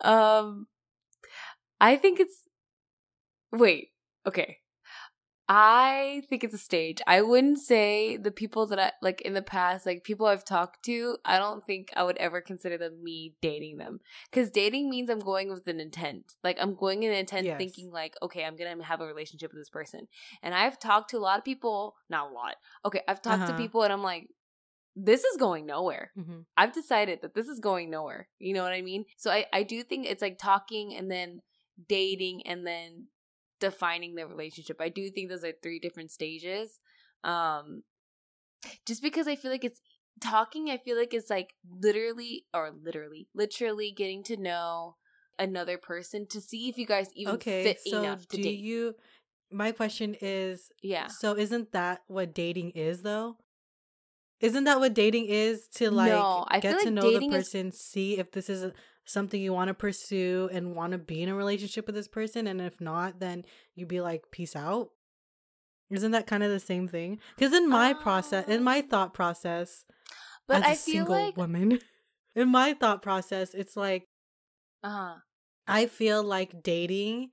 um, 0.09 0.66
I 1.80 1.97
think 1.97 2.21
it's. 2.21 2.37
Wait. 3.52 3.88
Okay. 4.26 4.59
I 5.47 6.23
think 6.29 6.43
it's 6.43 6.55
a 6.55 6.59
stage. 6.59 7.03
I 7.07 7.21
wouldn't 7.21 7.59
say 7.59 8.17
the 8.17 8.31
people 8.31 8.67
that 8.69 8.79
I 8.79 8.93
like 9.03 9.21
in 9.21 9.35
the 9.35 9.43
past, 9.43 9.85
like 9.85 10.03
people 10.03 10.27
I've 10.27 10.45
talked 10.45 10.83
to, 10.87 11.19
I 11.25 11.39
don't 11.39 11.65
think 11.67 11.91
I 11.95 12.03
would 12.03 12.17
ever 12.17 12.41
consider 12.41 12.79
them 12.79 13.03
me 13.05 13.35
dating 13.43 13.77
them. 13.77 14.01
Because 14.31 14.51
dating 14.51 14.89
means 14.89 15.11
I'm 15.11 15.19
going 15.19 15.51
with 15.51 15.67
an 15.69 15.81
intent. 15.81 16.33
Like 16.43 16.57
I'm 16.61 16.75
going 16.75 17.03
in 17.03 17.13
intent 17.13 17.45
Yes. 17.47 17.59
thinking 17.59 17.91
like, 17.91 18.15
okay, 18.23 18.45
I'm 18.45 18.57
gonna 18.57 18.83
have 18.85 19.03
a 19.03 19.07
relationship 19.07 19.53
with 19.53 19.61
this 19.61 19.69
person. 19.69 20.09
And 20.43 20.55
I've 20.55 20.79
talked 20.79 21.11
to 21.11 21.19
a 21.19 21.21
lot 21.21 21.39
of 21.39 21.45
people, 21.45 21.95
not 22.09 22.31
a 22.31 22.33
lot. 22.33 22.57
Okay, 22.87 23.03
I've 23.07 23.21
talked 23.21 23.43
Uh-huh. 23.43 23.53
to 23.53 23.57
people 23.57 23.83
and 23.83 23.93
I'm 23.93 24.03
like, 24.03 24.29
this 24.97 25.25
is 25.25 25.37
going 25.37 25.67
nowhere. 25.67 26.13
Mhm. 26.17 26.47
I've 26.57 26.73
decided 26.73 27.21
that 27.21 27.35
this 27.35 27.49
is 27.49 27.61
going 27.61 27.91
nowhere. 27.91 28.29
You 28.39 28.55
know 28.55 28.63
what 28.63 28.73
I 28.73 28.81
mean? 28.81 29.05
So 29.19 29.31
I, 29.31 29.45
I 29.53 29.63
do 29.63 29.83
think 29.83 30.07
it's 30.07 30.23
like 30.23 30.39
talking 30.39 30.95
and 30.97 31.11
then 31.11 31.43
dating 31.89 32.47
and 32.47 32.67
then 32.67 33.09
defining 33.68 34.12
the 34.14 34.26
relationship. 34.35 34.76
I 34.80 34.90
do 34.99 35.02
think 35.11 35.28
those 35.28 35.44
are 35.49 35.52
three 35.62 35.80
different 35.87 36.11
stages. 36.18 36.80
Um 37.33 37.66
just 38.87 39.02
because 39.02 39.26
I 39.28 39.37
feel 39.37 39.50
like 39.50 39.64
it's 39.71 39.80
talking, 40.21 40.71
I 40.71 40.78
feel 40.78 40.97
like 40.97 41.12
it's 41.18 41.30
like 41.30 41.50
literally 41.87 42.33
or 42.59 42.71
literally, 42.88 43.28
literally 43.35 43.90
getting 44.02 44.23
to 44.25 44.37
know 44.49 44.97
another 45.38 45.76
person 45.78 46.26
to 46.30 46.40
see 46.40 46.68
if 46.71 46.78
you 46.78 46.87
guys 46.87 47.09
even 47.14 47.35
Okay, 47.35 47.64
fit 47.64 47.80
so 47.87 48.00
enough 48.02 48.26
to 48.28 48.37
do 48.37 48.42
date. 48.44 48.59
you? 48.61 48.94
My 49.50 49.71
question 49.73 50.16
is, 50.21 50.71
yeah. 50.83 51.09
so 51.09 51.37
isn't 51.37 51.73
that 51.73 52.02
what 52.06 52.35
dating 52.35 52.71
is, 52.71 53.02
though? 53.02 53.37
Isn't 54.40 54.64
that 54.64 54.80
what 54.80 54.94
dating 54.94 55.26
is 55.26 55.66
to 55.76 55.90
like 55.90 56.12
No, 56.12 56.44
I 56.49 56.61
get 56.61 56.73
feel 56.76 56.85
to 56.87 56.90
know 56.90 57.02
the 57.02 57.11
dating 57.18 57.33
is- 57.33 57.44
person, 57.49 57.73
see 57.73 58.18
if 58.18 58.30
this 58.33 58.49
is 58.49 58.62
a- 58.64 58.73
something 59.04 59.40
you 59.40 59.52
want 59.52 59.68
to 59.68 59.75
pursue 59.75 60.49
and 60.52 60.75
want 60.75 60.92
to 60.92 60.99
be 60.99 61.23
in 61.23 61.28
a 61.28 61.34
relationship 61.34 61.87
with 61.87 61.94
this 61.94 62.08
person, 62.08 62.46
and 62.46 62.61
if 62.61 62.80
not, 62.80 63.20
then 63.20 63.44
you'd 63.75 63.88
be 63.88 64.00
like, 64.00 64.30
peace 64.30 64.56
out. 64.56 64.90
Isn't 65.90 66.12
that 66.12 66.26
kind 66.26 66.42
of 66.42 66.50
the 66.50 66.61
same 66.61 66.88
thing? 66.88 67.18
Because 67.37 67.52
in 67.52 67.68
my 67.68 67.92
process, 67.92 68.49
in 68.49 68.62
my 68.64 68.78
Um, 68.78 68.88
thought 68.88 69.14
process, 69.14 69.84
But 70.49 70.56
as 70.58 70.62
a 70.62 70.68
I 70.70 70.75
feel 70.75 71.04
single 71.04 71.25
like 71.26 71.37
woman, 71.37 71.78
in 72.34 72.49
my 72.49 72.75
thought 72.75 73.02
process, 73.02 73.54
it's 73.54 73.76
like 73.76 74.08
uh 74.82 75.16
I 75.66 75.87
feel 75.87 76.23
like 76.23 76.62
dating 76.62 77.30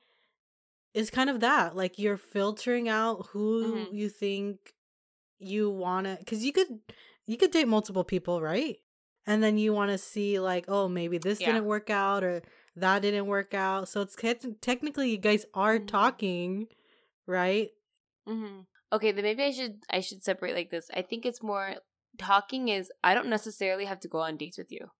is 0.93 1.09
kind 1.09 1.29
of 1.29 1.39
that. 1.39 1.75
Like 1.75 1.97
you're 1.97 2.17
filtering 2.17 2.87
out 2.89 3.27
who 3.31 3.87
Mhm. 3.87 3.93
you 3.93 4.09
think 4.09 4.73
you 5.39 5.69
want 5.69 6.05
to 6.05 6.23
cuz 6.25 6.43
you 6.43 6.51
could 6.51 6.79
you 7.25 7.37
could 7.37 7.51
date 7.51 7.67
multiple 7.67 8.03
people, 8.03 8.41
right? 8.41 8.77
And 9.27 9.43
then 9.43 9.57
you 9.57 9.73
want 9.73 9.91
to 9.91 9.97
see 9.97 10.39
like, 10.39 10.65
oh, 10.67 10.87
maybe 10.87 11.17
this 11.17 11.39
Yeah. 11.39 11.53
didn't 11.53 11.65
work 11.65 11.89
out 11.89 12.23
or 12.23 12.41
that 12.75 13.01
didn't 13.01 13.27
work 13.27 13.53
out. 13.53 13.87
So 13.87 14.01
it's 14.01 14.15
technically 14.61 15.11
you 15.11 15.17
guys 15.17 15.45
are 15.53 15.77
Mhm. 15.79 15.87
talking, 15.87 16.67
right? 17.27 17.69
hmm 18.25 18.61
Okay, 18.93 19.13
then 19.13 19.23
maybe 19.23 19.43
I 19.43 19.51
should 19.51 19.83
I 19.89 20.01
should 20.01 20.21
separate 20.23 20.53
like 20.53 20.69
this. 20.69 20.89
I 20.93 21.01
think 21.01 21.25
it's 21.25 21.41
more 21.41 21.75
talking 22.17 22.67
is 22.67 22.91
I 23.03 23.13
don't 23.13 23.29
necessarily 23.29 23.85
have 23.85 24.01
to 24.01 24.09
go 24.09 24.19
on 24.19 24.35
dates 24.37 24.57
with 24.57 24.71
you. 24.71 24.91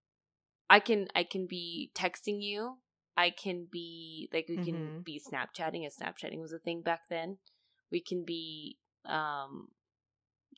I 0.70 0.80
can 0.80 1.08
I 1.16 1.24
can 1.24 1.46
be 1.46 1.92
texting 1.94 2.42
you. 2.42 2.78
I 3.18 3.30
can 3.32 3.68
be 3.70 4.30
like 4.34 4.48
we 4.48 4.58
can 4.58 4.94
Mhm. 4.96 5.04
be 5.04 5.20
Snapchatting 5.20 5.86
if 5.86 5.96
Snapchatting 5.98 6.40
was 6.40 6.54
a 6.54 6.60
thing 6.60 6.82
back 6.82 7.02
then. 7.10 7.40
We 7.92 8.00
can 8.02 8.24
be 8.24 8.78
um 9.06 9.68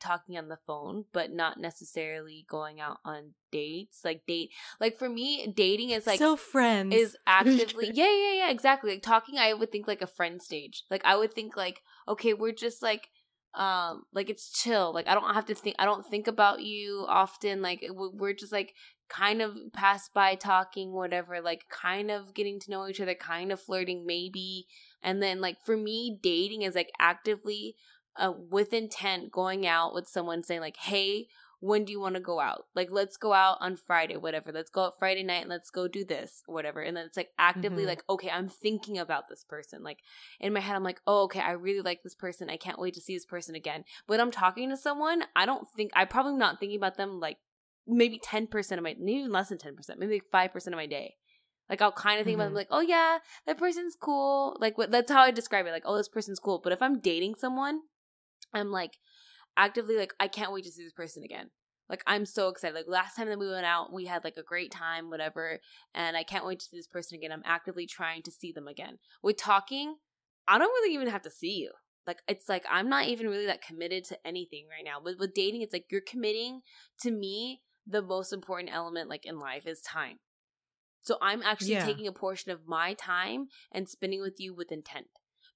talking 0.04 0.38
on 0.38 0.50
the 0.50 0.58
phone, 0.68 1.06
but 1.14 1.32
not 1.32 1.60
necessarily 1.60 2.46
going 2.50 2.80
out 2.80 2.98
on 3.06 3.34
dates. 3.52 4.02
Like 4.04 4.24
date 4.28 4.52
like 4.80 4.98
for 4.98 5.10
me, 5.10 5.48
dating 5.56 5.92
is 5.92 6.06
like 6.06 6.20
so 6.20 6.36
friends 6.36 6.94
is 6.94 7.18
actively 7.28 7.92
yeah 7.94 8.12
yeah 8.12 8.34
yeah 8.34 8.50
exactly 8.50 8.92
like 8.92 9.02
talking 9.02 9.38
i 9.38 9.54
would 9.54 9.72
think 9.72 9.88
like 9.88 10.02
a 10.02 10.08
friend 10.08 10.42
stage 10.42 10.84
like 10.90 11.04
i 11.06 11.16
would 11.16 11.34
think 11.34 11.56
like 11.56 11.82
okay 12.08 12.34
we're 12.34 12.52
just 12.52 12.82
like 12.82 13.10
um 13.56 14.04
like 14.14 14.30
it's 14.30 14.52
chill 14.52 14.94
like 14.94 15.08
i 15.08 15.14
don't 15.14 15.34
have 15.34 15.46
to 15.46 15.54
think 15.54 15.76
i 15.78 15.86
don't 15.86 16.06
think 16.06 16.28
about 16.28 16.62
you 16.62 17.06
often 17.08 17.62
like 17.62 17.86
we're 17.92 18.34
just 18.34 18.52
like 18.52 18.74
kind 19.10 19.42
of 19.44 19.56
pass 19.74 20.10
by 20.10 20.34
talking 20.34 20.92
whatever 20.92 21.40
like 21.40 21.66
kind 21.70 22.10
of 22.10 22.34
getting 22.34 22.60
to 22.60 22.72
know 22.72 22.88
each 22.88 23.00
other 23.00 23.14
kind 23.14 23.52
of 23.52 23.62
flirting 23.62 24.06
maybe 24.08 24.66
and 25.04 25.22
then 25.22 25.40
like 25.40 25.58
for 25.64 25.78
me 25.78 26.18
dating 26.24 26.64
is 26.64 26.74
like 26.74 26.92
actively 27.00 27.76
uh 28.18 28.34
with 28.50 28.74
intent 28.74 29.32
going 29.32 29.66
out 29.66 29.94
with 29.94 30.08
someone 30.08 30.44
saying 30.44 30.62
like 30.62 30.78
hey 30.78 31.28
when 31.60 31.86
do 31.86 31.94
you 31.94 32.00
want 32.02 32.16
to 32.16 32.20
go 32.20 32.42
out? 32.42 32.66
Like, 32.76 32.90
let's 32.92 33.16
go 33.16 33.32
out 33.32 33.56
on 33.62 33.78
Friday, 33.78 34.18
whatever. 34.18 34.52
Let's 34.52 34.70
go 34.70 34.84
out 34.84 35.00
Friday 35.00 35.24
night 35.24 35.44
and 35.44 35.50
let's 35.50 35.70
go 35.70 35.88
do 35.88 36.04
this, 36.04 36.44
whatever. 36.46 36.82
And 36.82 36.98
then 36.98 37.06
it's 37.06 37.16
like 37.16 37.30
actively 37.38 37.84
Mhm. 37.84 37.88
like, 37.88 38.04
okay, 38.10 38.30
I'm 38.30 38.50
thinking 38.50 38.98
about 38.98 39.30
this 39.30 39.46
person. 39.46 39.82
Like 39.82 40.00
in 40.42 40.52
my 40.52 40.60
head, 40.60 40.76
I'm 40.76 40.84
like, 40.84 41.00
oh, 41.08 41.24
okay, 41.24 41.40
I 41.40 41.52
really 41.52 41.80
like 41.80 42.04
this 42.04 42.16
person. 42.16 42.50
I 42.50 42.58
can't 42.58 42.80
wait 42.80 42.96
to 42.96 43.00
see 43.00 43.16
this 43.16 43.26
person 43.26 43.56
again. 43.56 43.86
When 44.08 44.20
I'm 44.20 44.30
talking 44.30 44.70
to 44.72 44.76
someone, 44.76 45.24
I 45.38 45.46
don't 45.46 45.66
think 45.72 45.92
I 45.96 46.04
probably 46.04 46.34
not 46.34 46.60
thinking 46.60 46.76
about 46.76 46.98
them 46.98 47.22
like 47.22 47.38
maybe 47.88 48.20
10% 48.20 48.78
of 48.78 48.84
my, 48.84 48.98
maybe 49.00 49.20
even 49.20 49.32
less 49.32 49.48
than 49.48 49.58
10%, 49.58 49.98
maybe 50.00 50.16
like 50.16 50.30
5% 50.34 50.74
of 50.74 50.78
my 50.78 50.86
day. 50.86 51.16
Like 51.70 51.82
I'll 51.82 51.94
kind 51.94 52.20
of 52.20 52.26
think 52.26 52.36
about 52.36 52.44
them 52.48 52.54
Mhm. 52.56 52.58
like, 52.58 52.68
oh 52.72 52.82
yeah, 52.82 53.20
that 53.46 53.58
person's 53.58 53.96
cool. 53.96 54.58
Like 54.60 54.78
what 54.78 54.92
that's 54.92 55.10
how 55.10 55.22
I 55.22 55.32
describe 55.32 55.66
it. 55.66 55.72
Like, 55.72 55.84
oh, 55.86 55.96
this 55.96 56.10
person's 56.10 56.40
cool. 56.40 56.60
But 56.62 56.74
if 56.74 56.82
I'm 56.82 57.00
dating 57.00 57.36
someone, 57.36 57.84
I'm 58.54 58.72
like 58.72 58.98
actively 59.58 59.98
like, 59.98 60.14
I 60.20 60.28
can't 60.28 60.52
wait 60.52 60.66
to 60.66 60.72
see 60.72 60.84
this 60.84 60.94
person 60.94 61.24
again. 61.24 61.50
Like 61.90 62.04
I'm 62.08 62.26
so 62.26 62.48
excited. 62.48 62.76
Like 62.76 62.86
last 62.88 63.16
time 63.16 63.30
that 63.30 63.40
we 63.40 63.50
went 63.50 63.66
out, 63.66 63.94
we 63.94 64.06
had 64.06 64.24
like 64.24 64.38
a 64.38 64.44
great 64.44 64.72
time, 64.72 65.10
whatever, 65.10 65.60
and 65.94 66.16
I 66.16 66.24
can't 66.24 66.46
wait 66.46 66.60
to 66.60 66.66
see 66.66 66.78
this 66.78 66.88
person 66.88 67.18
again. 67.18 67.32
I'm 67.32 67.44
actively 67.46 67.86
trying 67.86 68.24
to 68.24 68.32
see 68.32 68.52
them 68.52 68.68
again. 68.68 68.98
With 69.22 69.38
talking, 69.38 69.96
I 70.48 70.58
don't 70.58 70.70
really 70.70 70.94
even 70.96 71.10
have 71.10 71.22
to 71.24 71.30
see 71.30 71.56
you. 71.56 71.72
Like 72.08 72.20
it's 72.28 72.50
like 72.50 72.66
I'm 72.72 72.90
not 72.90 73.08
even 73.08 73.28
really 73.28 73.46
that 73.46 73.62
committed 73.62 74.06
to 74.06 74.18
anything 74.26 74.66
right 74.70 74.84
now. 74.84 75.00
But 75.04 75.20
with 75.20 75.34
dating, 75.34 75.62
it's 75.62 75.74
like 75.74 75.86
you're 75.92 76.02
committing 76.02 76.62
to 77.02 77.12
me. 77.12 77.62
The 77.86 78.02
most 78.02 78.32
important 78.32 78.74
element, 78.74 79.10
like 79.10 79.26
in 79.26 79.40
life, 79.40 79.68
is 79.68 79.82
time. 79.82 80.20
So 81.02 81.18
I'm 81.22 81.44
actually 81.44 81.76
Yeah. 81.76 81.86
taking 81.86 82.08
a 82.08 82.14
portion 82.14 82.52
of 82.52 82.66
my 82.66 82.94
time 82.94 83.48
and 83.74 83.90
spending 83.90 84.22
with 84.22 84.40
you 84.40 84.54
with 84.54 84.72
intent. 84.72 85.08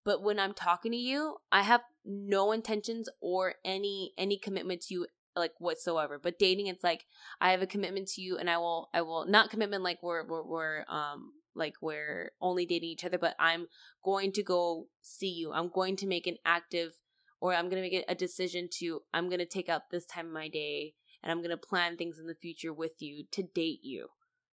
But 0.04 0.22
when 0.22 0.40
I'm 0.40 0.54
talking 0.54 0.92
to 0.92 0.98
you, 0.98 1.38
I 1.54 1.62
have 1.64 1.82
no 2.08 2.52
intentions 2.52 3.10
or 3.22 3.56
any 3.66 4.14
any 4.18 4.38
commitment 4.38 4.82
to 4.84 4.94
you 4.94 5.08
like 5.36 5.54
whatsoever. 5.60 6.20
But 6.22 6.40
dating, 6.40 6.68
it's 6.68 6.84
like 6.84 7.06
I 7.40 7.52
have 7.52 7.62
a 7.62 7.68
commitment 7.68 8.08
to 8.10 8.22
you, 8.22 8.38
and 8.38 8.50
I 8.50 8.58
will 8.58 8.90
I 8.94 9.02
will 9.02 9.26
not 9.28 9.50
commitment 9.50 9.84
like 9.84 10.02
we're 10.02 10.26
we're, 10.26 10.44
we're 10.44 10.86
um 10.88 11.34
like 11.56 11.76
we're 11.82 12.32
only 12.40 12.66
dating 12.66 12.90
each 12.90 13.04
other, 13.04 13.18
but 13.18 13.36
I'm 13.40 13.68
going 14.04 14.32
to 14.34 14.44
go 14.44 14.88
see 15.02 15.32
you. 15.32 15.52
I'm 15.52 15.70
going 15.70 15.96
to 15.98 16.08
make 16.08 16.28
an 16.28 16.38
active 16.46 16.94
or 17.42 17.54
I'm 17.54 17.70
going 17.70 17.82
to 17.82 17.90
make 17.90 18.06
a 18.08 18.16
decision 18.16 18.70
to 18.80 19.02
I'm 19.14 19.28
going 19.28 19.40
to 19.40 19.46
take 19.46 19.68
out 19.68 19.90
this 19.92 20.06
time 20.06 20.28
of 20.28 20.34
my 20.34 20.48
day 20.48 20.94
and 21.24 21.32
I'm 21.32 21.40
going 21.40 21.50
to 21.50 21.58
plan 21.58 21.98
things 21.98 22.20
in 22.20 22.28
the 22.28 22.36
future 22.36 22.74
with 22.74 23.02
you 23.02 23.26
to 23.32 23.44
date 23.44 23.80
you. 23.84 24.08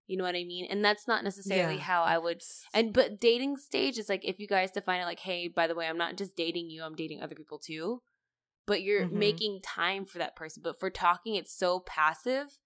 You 0.06 0.16
know 0.18 0.24
what 0.24 0.34
I 0.36 0.44
mean? 0.44 0.66
And 0.70 0.84
that's 0.84 1.08
not 1.08 1.24
necessarily 1.24 1.76
Yeah. 1.76 1.82
how 1.82 2.02
I 2.02 2.18
would 2.18 2.42
and 2.72 2.92
but 2.92 3.20
dating 3.20 3.56
stage 3.56 3.98
is 3.98 4.08
like 4.08 4.24
if 4.24 4.38
you 4.38 4.46
guys 4.46 4.70
define 4.70 5.00
it 5.00 5.06
like, 5.06 5.20
hey, 5.20 5.48
by 5.48 5.66
the 5.66 5.74
way, 5.74 5.86
I'm 5.86 5.96
not 5.98 6.16
just 6.16 6.36
dating 6.36 6.68
you, 6.70 6.82
I'm 6.82 6.94
dating 6.94 7.22
other 7.22 7.34
people 7.34 7.58
too. 7.58 8.02
But 8.66 8.82
you're 8.82 9.06
Mhm. 9.06 9.12
making 9.12 9.60
time 9.62 10.04
for 10.06 10.18
that 10.18 10.36
person. 10.36 10.62
But 10.62 10.80
for 10.80 10.88
talking, 10.90 11.34
it's 11.34 11.56
so 11.56 11.80
passive 11.80 12.58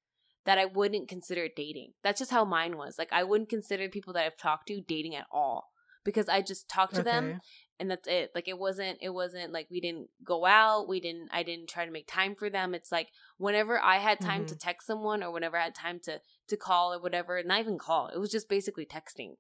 that 0.44 0.58
I 0.58 0.64
wouldn't 0.64 1.08
consider 1.08 1.44
it 1.44 1.56
dating. 1.56 1.92
That's 2.02 2.18
just 2.20 2.30
how 2.30 2.44
mine 2.44 2.76
was. 2.76 2.96
Like 2.98 3.12
I 3.12 3.24
wouldn't 3.24 3.48
consider 3.50 3.88
people 3.88 4.12
that 4.14 4.24
I've 4.24 4.36
talked 4.36 4.68
to 4.68 4.80
dating 4.80 5.14
at 5.14 5.26
all. 5.32 5.70
because 6.04 6.28
I 6.28 6.40
just 6.40 6.68
talk 6.70 6.92
to 6.92 7.02
them 7.02 7.40
and 7.80 7.90
that's 7.90 8.08
it. 8.08 8.30
Like 8.34 8.48
it 8.48 8.58
wasn't 8.58 8.98
it 9.00 9.10
wasn't 9.10 9.52
like 9.52 9.68
we 9.70 9.80
didn't 9.80 10.08
go 10.24 10.44
out, 10.46 10.88
we 10.88 11.00
didn't 11.00 11.28
I 11.32 11.42
didn't 11.42 11.68
try 11.68 11.84
to 11.84 11.90
make 11.92 12.06
time 12.08 12.34
for 12.34 12.50
them. 12.50 12.74
It's 12.74 12.92
like 12.92 13.08
whenever 13.36 13.80
I 13.80 13.98
had 13.98 14.20
time 14.20 14.44
Mhm. 14.44 14.46
to 14.46 14.56
text 14.56 14.86
someone 14.86 15.22
or 15.22 15.30
whenever 15.32 15.56
I 15.56 15.64
had 15.64 15.74
time 15.74 16.00
to 16.04 16.20
to 16.48 16.56
call 16.56 16.92
or 16.92 17.00
whatever, 17.00 17.42
not 17.42 17.60
even 17.60 17.78
call. 17.78 18.08
It 18.08 18.18
was 18.18 18.30
just 18.30 18.48
basically 18.48 18.86
texting. 18.86 19.34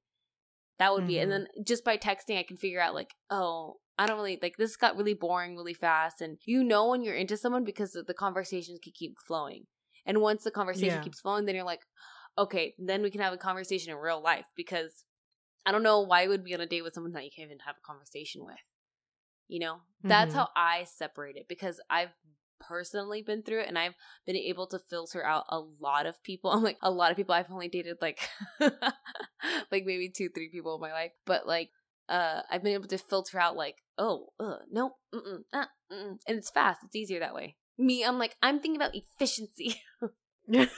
That 0.78 0.92
would 0.92 1.06
be 1.06 1.18
and 1.18 1.30
Mhm. 1.30 1.32
then 1.32 1.48
just 1.64 1.84
by 1.84 1.96
texting 1.98 2.38
I 2.38 2.42
can 2.44 2.56
figure 2.56 2.80
out 2.80 2.94
like, 2.94 3.14
oh, 3.30 3.76
I 3.98 4.06
don't 4.06 4.16
really 4.16 4.38
like 4.40 4.56
this 4.56 4.76
got 4.76 4.96
really 4.96 5.14
boring 5.14 5.56
really 5.56 5.74
fast 5.74 6.20
and 6.20 6.38
you 6.44 6.62
know 6.62 6.88
when 6.88 7.02
you're 7.02 7.16
into 7.16 7.36
someone 7.36 7.64
because 7.64 7.92
the 7.92 8.14
conversations 8.14 8.78
can 8.82 8.92
keep 8.94 9.16
flowing. 9.26 9.66
And 10.06 10.20
once 10.20 10.44
the 10.44 10.50
conversation 10.50 11.00
Yeah. 11.00 11.02
keeps 11.02 11.20
flowing, 11.20 11.44
then 11.44 11.54
you're 11.56 11.64
like, 11.64 11.82
okay, 12.38 12.74
then 12.78 13.02
we 13.02 13.10
can 13.10 13.20
have 13.20 13.32
a 13.32 13.36
conversation 13.38 13.92
in 13.92 13.98
real 13.98 14.22
life 14.22 14.46
because 14.56 15.04
I 15.68 15.70
don't 15.70 15.82
know 15.82 16.00
why 16.00 16.22
you 16.22 16.30
would 16.30 16.44
be 16.44 16.54
on 16.54 16.62
a 16.62 16.66
date 16.66 16.80
with 16.82 16.94
someone 16.94 17.12
that 17.12 17.24
you 17.24 17.30
can't 17.30 17.50
even 17.50 17.58
have 17.66 17.76
a 17.76 17.86
conversation 17.86 18.42
with. 18.46 18.56
You 19.48 19.60
know, 19.60 19.82
that's 20.02 20.32
Mhm. 20.32 20.38
how 20.38 20.48
I 20.56 20.84
separate 20.84 21.36
it 21.36 21.46
because 21.46 21.78
I've 21.90 22.14
personally 22.58 23.20
been 23.20 23.42
through 23.42 23.60
it 23.60 23.68
and 23.68 23.78
I've 23.78 23.94
been 24.24 24.36
able 24.36 24.66
to 24.68 24.78
filter 24.78 25.22
out 25.22 25.44
a 25.50 25.58
lot 25.58 26.06
of 26.06 26.22
people. 26.22 26.50
I'm 26.52 26.62
like 26.62 26.78
a 26.80 26.90
lot 26.90 27.10
of 27.10 27.18
people. 27.18 27.34
I've 27.34 27.50
only 27.52 27.68
dated 27.68 27.98
like 28.00 28.18
like 28.60 29.84
maybe 29.84 30.08
two, 30.08 30.30
three 30.30 30.48
people 30.48 30.74
in 30.74 30.80
my 30.80 30.92
life, 30.92 31.12
but 31.26 31.46
like 31.46 31.70
uh 32.08 32.40
I've 32.50 32.62
been 32.62 32.72
able 32.72 32.88
to 32.88 32.96
filter 32.96 33.38
out 33.38 33.54
like 33.54 33.76
oh 33.98 34.28
uh, 34.40 34.60
no 34.70 34.96
mm-mm, 35.14 35.44
uh, 35.52 35.66
mm-mm. 35.92 36.18
and 36.26 36.38
it's 36.38 36.50
fast. 36.50 36.80
It's 36.84 36.96
easier 36.96 37.20
that 37.20 37.34
way. 37.34 37.56
Me, 37.76 38.04
I'm 38.06 38.18
like 38.18 38.36
I'm 38.42 38.58
thinking 38.58 38.80
about 38.80 38.94
efficiency. 38.96 39.82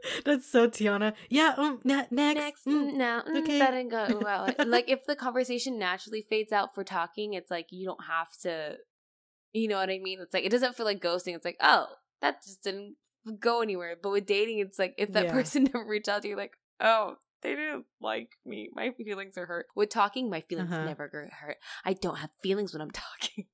That's 0.24 0.50
so 0.50 0.68
Tiana. 0.68 1.14
Yeah. 1.28 1.54
Um. 1.56 1.80
Ne- 1.84 2.06
next. 2.10 2.36
Next, 2.38 2.66
mm, 2.66 2.94
no, 2.94 3.22
mm, 3.28 3.38
okay. 3.42 3.58
that 3.58 3.70
didn't 3.72 3.90
go 3.90 4.20
well. 4.24 4.48
like 4.66 4.88
if 4.88 5.04
the 5.06 5.16
conversation 5.16 5.78
naturally 5.78 6.22
fades 6.22 6.52
out 6.52 6.74
for 6.74 6.84
talking, 6.84 7.34
it's 7.34 7.50
like 7.50 7.66
you 7.70 7.86
don't 7.86 8.04
have 8.04 8.28
to. 8.42 8.76
You 9.52 9.66
know 9.68 9.76
what 9.76 9.90
I 9.90 9.98
mean? 9.98 10.18
It's 10.20 10.34
like 10.34 10.44
it 10.44 10.50
doesn't 10.50 10.76
feel 10.76 10.86
like 10.86 11.00
ghosting. 11.00 11.34
It's 11.34 11.44
like 11.44 11.56
oh, 11.60 11.86
that 12.20 12.42
just 12.44 12.62
didn't 12.62 12.96
go 13.40 13.60
anywhere. 13.62 13.96
But 14.00 14.10
with 14.12 14.26
dating, 14.26 14.58
it's 14.58 14.78
like 14.78 14.94
if 14.98 15.12
that 15.12 15.24
Yeah. 15.26 15.32
person 15.32 15.64
never 15.72 15.84
reached 15.86 16.08
out 16.08 16.22
to 16.22 16.28
you, 16.28 16.36
like 16.36 16.52
oh, 16.80 17.16
they 17.42 17.50
didn't 17.54 17.86
like 18.00 18.30
me. 18.44 18.68
My 18.74 18.90
feelings 18.92 19.36
are 19.38 19.46
hurt. 19.46 19.66
With 19.74 19.88
talking, 19.90 20.28
my 20.30 20.42
feelings 20.42 20.70
Uh-huh. 20.72 20.84
never 20.84 21.08
get 21.08 21.32
hurt. 21.32 21.56
I 21.84 21.94
don't 21.94 22.16
have 22.18 22.30
feelings 22.42 22.72
when 22.72 22.82
I'm 22.82 22.90
talking. 22.90 23.46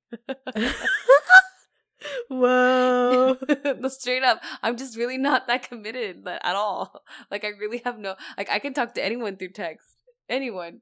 Whoa. 2.29 3.37
no, 3.79 3.89
straight 3.89 4.23
up, 4.23 4.41
I'm 4.63 4.77
just 4.77 4.97
really 4.97 5.17
not 5.17 5.47
that 5.47 5.67
committed 5.67 6.23
but 6.23 6.41
at 6.43 6.55
all. 6.55 7.03
Like 7.31 7.43
I 7.43 7.49
really 7.49 7.81
have 7.85 7.97
no 7.97 8.15
like 8.37 8.49
I 8.49 8.59
can 8.59 8.73
talk 8.73 8.93
to 8.95 9.03
anyone 9.03 9.37
through 9.37 9.49
text. 9.49 9.95
Anyone. 10.29 10.81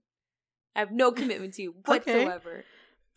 I 0.76 0.80
have 0.80 0.92
no 0.92 1.12
commitment 1.12 1.54
to 1.56 1.64
you 1.64 1.76
whatsoever. 1.86 2.66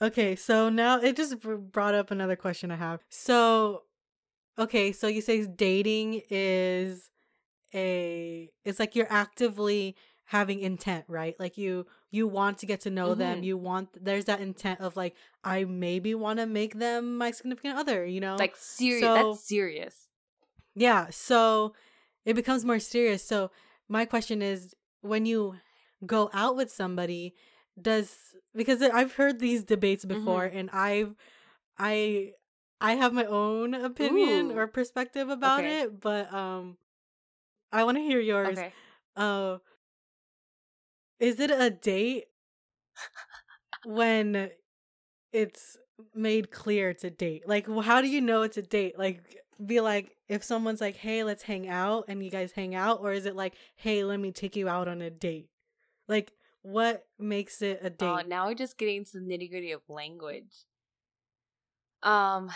Okay, 0.01 0.37
so 0.37 0.69
now 0.69 1.01
it 1.01 1.17
just 1.17 1.37
brought 1.41 1.95
up 1.95 2.11
another 2.11 2.37
question 2.37 2.71
I 2.71 2.77
have. 2.77 3.01
So, 3.09 3.83
okay, 4.59 4.93
so 4.93 5.07
you 5.07 5.23
say 5.23 5.47
dating 5.47 6.23
is 6.29 7.11
a 7.75 8.51
it's 8.65 8.79
like 8.79 8.95
you're 8.95 9.11
actively 9.11 9.97
having 10.27 10.61
intent, 10.61 11.05
right? 11.09 11.35
Like 11.39 11.57
you 11.57 11.87
you 12.11 12.27
want 12.29 12.59
to 12.59 12.67
get 12.67 12.81
to 12.83 12.91
know 12.91 13.15
them. 13.15 13.41
Mhm. 13.41 13.45
You 13.45 13.57
want 13.57 14.05
there's 14.05 14.25
that 14.27 14.41
intent 14.41 14.81
of 14.81 14.97
like 14.97 15.15
I 15.45 15.65
maybe 15.65 16.15
want 16.15 16.39
to 16.41 16.47
make 16.47 16.79
them 16.79 17.17
my 17.17 17.31
significant 17.31 17.79
other, 17.79 18.05
you 18.05 18.21
know? 18.21 18.37
Like 18.37 18.57
serious. 18.57 19.03
So- 19.03 19.15
that's 19.15 19.41
serious. 19.49 20.09
Yeah, 20.75 21.09
so 21.11 21.75
it 22.25 22.35
becomes 22.35 22.65
more 22.65 22.79
serious. 22.81 23.23
So 23.25 23.51
my 23.89 24.05
question 24.05 24.43
is 24.43 24.75
when 25.01 25.25
you 25.27 25.57
go 26.05 26.29
out 26.35 26.57
with 26.57 26.71
somebody, 26.71 27.35
does 27.81 28.15
because 28.55 28.83
I've 28.83 29.13
heard 29.15 29.39
these 29.39 29.63
debates 29.65 30.05
before 30.05 30.47
Mm-hmm. 30.49 30.59
and 30.59 30.71
I've 30.71 31.15
I 31.79 32.33
I 32.81 32.95
have 32.95 33.13
my 33.13 33.25
own 33.27 33.75
opinion 33.75 34.51
Ooh. 34.51 34.59
or 34.59 34.67
perspective 34.67 35.29
about 35.31 35.61
Okay. 35.61 35.83
it, 35.83 36.01
but 36.01 36.33
um 36.33 36.77
I 37.73 37.85
want 37.85 37.97
to 37.99 38.03
hear 38.03 38.21
yours. 38.21 38.59
Okay. 38.59 38.73
Uh 39.15 39.59
is 41.19 41.41
it 41.41 41.51
a 41.51 41.71
date 41.71 42.25
when 43.85 44.51
it's 45.33 45.77
made 46.15 46.51
clear 46.51 46.91
it's 46.91 47.05
a 47.05 47.11
date? 47.11 47.49
Like 47.49 47.67
how 47.83 48.01
do 48.01 48.09
you 48.09 48.21
know 48.21 48.43
it's 48.43 48.57
a 48.57 48.63
date? 48.63 48.99
Like 48.99 49.23
be 49.65 49.81
like 49.81 50.17
if 50.29 50.45
someone's 50.45 50.81
like, 50.81 50.97
"Hey, 50.97 51.25
let's 51.25 51.43
hang 51.43 51.69
out," 51.69 52.05
and 52.09 52.23
you 52.23 52.31
guys 52.31 52.53
hang 52.53 52.75
out 52.75 53.01
or 53.01 53.13
is 53.13 53.27
it 53.27 53.37
like, 53.37 53.55
"Hey, 53.77 54.05
let 54.05 54.21
me 54.21 54.33
take 54.33 54.57
you 54.57 54.69
out 54.69 54.89
on 54.89 55.01
a 55.01 55.11
date?" 55.11 55.49
Like 56.09 56.33
what 56.63 57.07
makes 57.19 57.63
it 57.63 57.79
a 57.83 57.91
date? 57.91 58.07
Oh, 58.07 58.23
now 58.27 58.47
we're 58.49 58.55
just 58.55 58.77
getting 58.77 59.05
to 59.05 59.21
the 59.21 59.21
nitty 59.21 59.49
gritty 59.51 59.73
of 59.73 59.83
language. 59.89 60.67
Um 62.03 62.51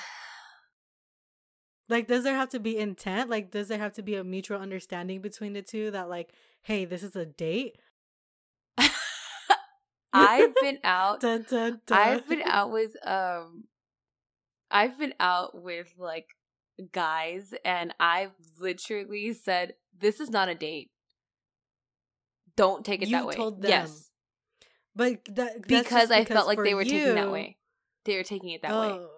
Like 1.88 2.06
does 2.06 2.22
there 2.24 2.36
have 2.36 2.50
to 2.50 2.60
be 2.60 2.78
intent? 2.78 3.30
Like 3.30 3.50
does 3.50 3.68
there 3.68 3.78
have 3.78 3.94
to 3.94 4.02
be 4.02 4.14
a 4.14 4.24
mutual 4.24 4.58
understanding 4.58 5.20
between 5.20 5.52
the 5.54 5.62
two 5.62 5.90
that 5.90 6.08
like, 6.08 6.32
"Hey, 6.62 6.84
this 6.84 7.02
is 7.02 7.16
a 7.16 7.26
date?" 7.26 7.78
I've 10.12 10.54
been 10.60 10.78
out 10.84 11.20
Dun, 11.20 11.44
dun, 11.48 11.80
dun. 11.86 11.98
I've 11.98 12.28
been 12.28 12.42
out 12.44 12.70
with 12.72 12.94
um 13.06 13.64
I've 14.70 14.98
been 14.98 15.14
out 15.20 15.60
with 15.62 15.92
like 15.98 16.28
guys 16.92 17.54
and 17.64 17.94
I've 18.00 18.32
literally 18.58 19.32
said 19.32 19.74
this 19.98 20.20
is 20.20 20.30
not 20.30 20.48
a 20.48 20.54
date. 20.54 20.90
Don't 22.56 22.84
take 22.84 23.02
it 23.02 23.08
You've 23.08 23.20
that 23.20 23.26
way. 23.26 23.34
told 23.34 23.62
them. 23.62 23.70
Yes. 23.70 24.10
But 24.94 25.24
that 25.26 25.66
Because 25.66 26.10
I 26.10 26.24
felt 26.24 26.46
like 26.46 26.62
they 26.62 26.74
were 26.74 26.84
taking 26.84 27.14
that 27.14 27.30
way. 27.30 27.56
They 28.04 28.16
were 28.16 28.22
taking 28.24 28.50
it 28.50 28.62
that 28.62 28.72
way. 28.72 28.88
Oh, 28.98 29.08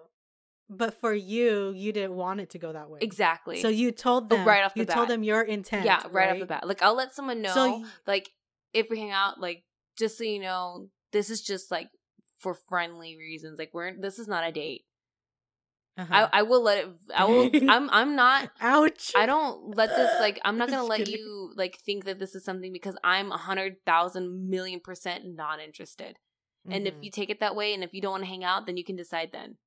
But 0.69 0.99
for 0.99 1.13
you, 1.13 1.71
you 1.75 1.91
didn't 1.91 2.13
want 2.15 2.41
it 2.41 2.51
to 2.51 2.59
go 2.59 2.73
that 2.73 2.89
way. 2.89 2.99
Exactly. 3.01 3.61
So 3.61 3.69
you 3.69 3.91
told 3.91 4.29
them 4.29 4.45
right 4.45 4.63
off 4.63 4.73
the 4.73 4.81
You 4.81 4.85
told 4.85 5.07
them 5.07 5.23
your 5.23 5.41
intent. 5.41 5.85
yeah, 5.85 6.01
right, 6.11 6.31
off 6.31 6.39
the 6.39 6.45
bat. 6.45 6.67
Like 6.67 6.81
I'll 6.81 6.95
let 6.95 7.13
someone 7.13 7.41
know 7.41 7.53
So 7.53 7.85
like 8.07 8.29
if 8.73 8.89
we 8.89 8.99
hang 8.99 9.11
out 9.11 9.39
like 9.39 9.63
just 9.97 10.17
so 10.17 10.23
you 10.23 10.39
know 10.39 10.89
this 11.11 11.29
is 11.29 11.41
just 11.41 11.71
like 11.71 11.89
for 12.39 12.53
friendly 12.53 13.17
reasons. 13.17 13.59
Like 13.59 13.71
we're 13.73 13.93
this 13.99 14.19
is 14.19 14.27
not 14.27 14.47
a 14.47 14.51
date. 14.51 14.85
uh-huh. 15.97 16.27
I 16.31 16.39
I 16.39 16.41
will 16.43 16.61
let 16.63 16.77
it 16.79 16.89
I 17.15 17.25
will 17.25 17.49
I'm 17.69 17.89
I'm 17.89 18.15
not 18.15 18.49
ouch. 18.61 19.13
I 19.15 19.25
don't 19.25 19.75
let 19.75 19.89
this 19.95 20.19
like 20.19 20.39
I'm 20.43 20.57
not 20.57 20.69
gonna 20.71 20.83
let 20.83 21.07
you 21.07 21.51
like 21.55 21.79
think 21.85 22.05
that 22.05 22.19
this 22.19 22.35
is 22.35 22.43
something 22.43 22.73
because 22.73 22.95
I'm 23.03 23.31
a 23.31 23.37
hundred 23.37 23.77
thousand 23.85 24.49
million 24.49 24.79
percent 24.79 25.25
not 25.25 25.59
interested. 25.59 26.17
And 26.71 26.87
if 26.87 26.95
Mhm. 26.95 27.03
you 27.03 27.11
take 27.11 27.29
it 27.29 27.39
that 27.41 27.55
way 27.55 27.73
and 27.73 27.83
if 27.83 27.93
you 27.93 28.01
don't 28.01 28.11
want 28.11 28.23
to 28.23 28.29
hang 28.29 28.43
out, 28.43 28.65
then 28.65 28.77
you 28.77 28.83
can 28.83 28.95
decide 28.95 29.29
then. 29.31 29.57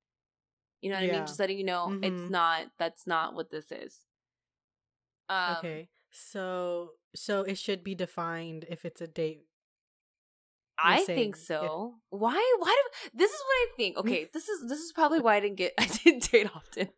You 0.81 0.89
know 0.91 0.97
what 0.97 1.03
I 1.03 1.11
mean? 1.11 1.25
Just 1.25 1.39
letting 1.39 1.57
you 1.57 1.63
know 1.65 1.87
Mhm. 1.89 2.03
it's 2.03 2.29
not 2.29 2.67
that's 2.77 3.07
not 3.07 3.33
what 3.35 3.51
this 3.51 3.71
is. 3.71 4.01
Um 5.29 5.57
okay, 5.57 5.89
so 6.11 6.91
so 7.15 7.41
it 7.41 7.57
should 7.57 7.83
be 7.83 7.95
defined 7.95 8.65
if 8.69 8.85
it's 8.85 9.01
a 9.01 9.07
date. 9.07 9.43
I 10.79 11.03
saying 11.03 11.17
think 11.17 11.35
so. 11.35 11.95
Why? 12.09 12.55
Why 12.59 12.75
do? 13.03 13.09
This 13.17 13.31
is 13.31 13.39
what 13.39 13.53
I 13.55 13.67
think. 13.77 13.97
Okay, 13.97 14.29
this 14.33 14.47
is 14.47 14.67
this 14.69 14.79
is 14.79 14.91
probably 14.91 15.19
why 15.19 15.35
I 15.35 15.39
didn't 15.39 15.57
get. 15.57 15.73
I 15.79 15.85
didn't 15.87 16.31
date 16.31 16.49
often. 16.55 16.89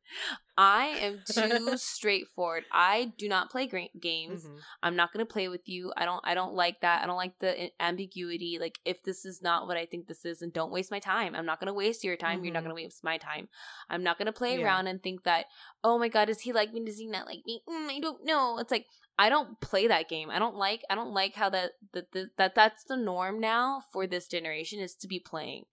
I 0.58 0.86
am 1.02 1.20
too 1.32 1.78
straightforward. 1.78 2.66
I 2.72 3.14
do 3.18 3.30
not 3.30 3.50
play 3.50 3.68
games. 4.00 4.44
Mhm. 4.46 4.58
I'm 4.84 4.96
not 4.98 5.14
gonna 5.14 5.26
play 5.26 5.48
with 5.48 5.70
you. 5.70 5.94
I 5.96 6.04
don't. 6.06 6.22
I 6.26 6.34
don't 6.34 6.54
like 6.54 6.82
that. 6.82 7.04
I 7.04 7.08
don't 7.08 7.16
like 7.18 7.40
the 7.40 7.70
ambiguity. 7.82 8.58
Like 8.60 8.80
if 8.86 9.02
this 9.04 9.26
is 9.26 9.42
not 9.42 9.68
what 9.68 9.78
I 9.78 9.86
think 9.86 10.08
this 10.08 10.26
is, 10.26 10.42
and 10.42 10.52
don't 10.52 10.72
waste 10.72 10.92
my 10.92 11.00
time. 11.00 11.34
I'm 11.36 11.46
not 11.46 11.60
gonna 11.60 11.74
waste 11.74 12.04
your 12.04 12.18
time. 12.18 12.44
You're 12.44 12.54
not 12.54 12.62
Mhm. 12.62 12.66
gonna 12.66 12.76
waste 12.76 13.04
my 13.04 13.18
time. 13.18 13.48
I'm 13.90 14.04
not 14.04 14.18
gonna 14.18 14.34
play 14.34 14.58
Yeah. 14.58 14.66
around 14.66 14.88
and 14.88 15.02
think 15.02 15.24
that. 15.24 15.46
Oh 15.84 15.98
my 15.98 16.10
god, 16.10 16.30
is 16.30 16.42
he 16.42 16.52
like 16.54 16.74
me? 16.74 16.84
Does 16.84 16.98
he 16.98 17.08
not 17.08 17.26
like 17.26 17.42
me? 17.46 17.64
Mm, 17.68 17.90
I 17.90 18.00
don't 18.00 18.26
know. 18.26 18.58
It's 18.60 18.72
like 18.72 18.88
I 19.20 19.28
don't 19.30 19.60
play 19.60 19.88
that 19.88 20.08
game. 20.08 20.30
I 20.32 20.40
don't 20.40 20.56
like. 20.56 20.82
I 20.90 20.96
don't 20.96 21.14
like 21.14 21.36
how 21.36 21.50
that 21.50 21.72
that 21.94 22.12
that, 22.14 22.30
that 22.38 22.56
that's 22.56 22.86
the 22.86 22.96
norm 22.96 23.40
now 23.40 23.82
for 23.92 24.08
this 24.08 24.28
generation 24.28 24.80
is 24.80 24.96
to 24.96 25.08
be 25.08 25.20
playing. 25.20 25.66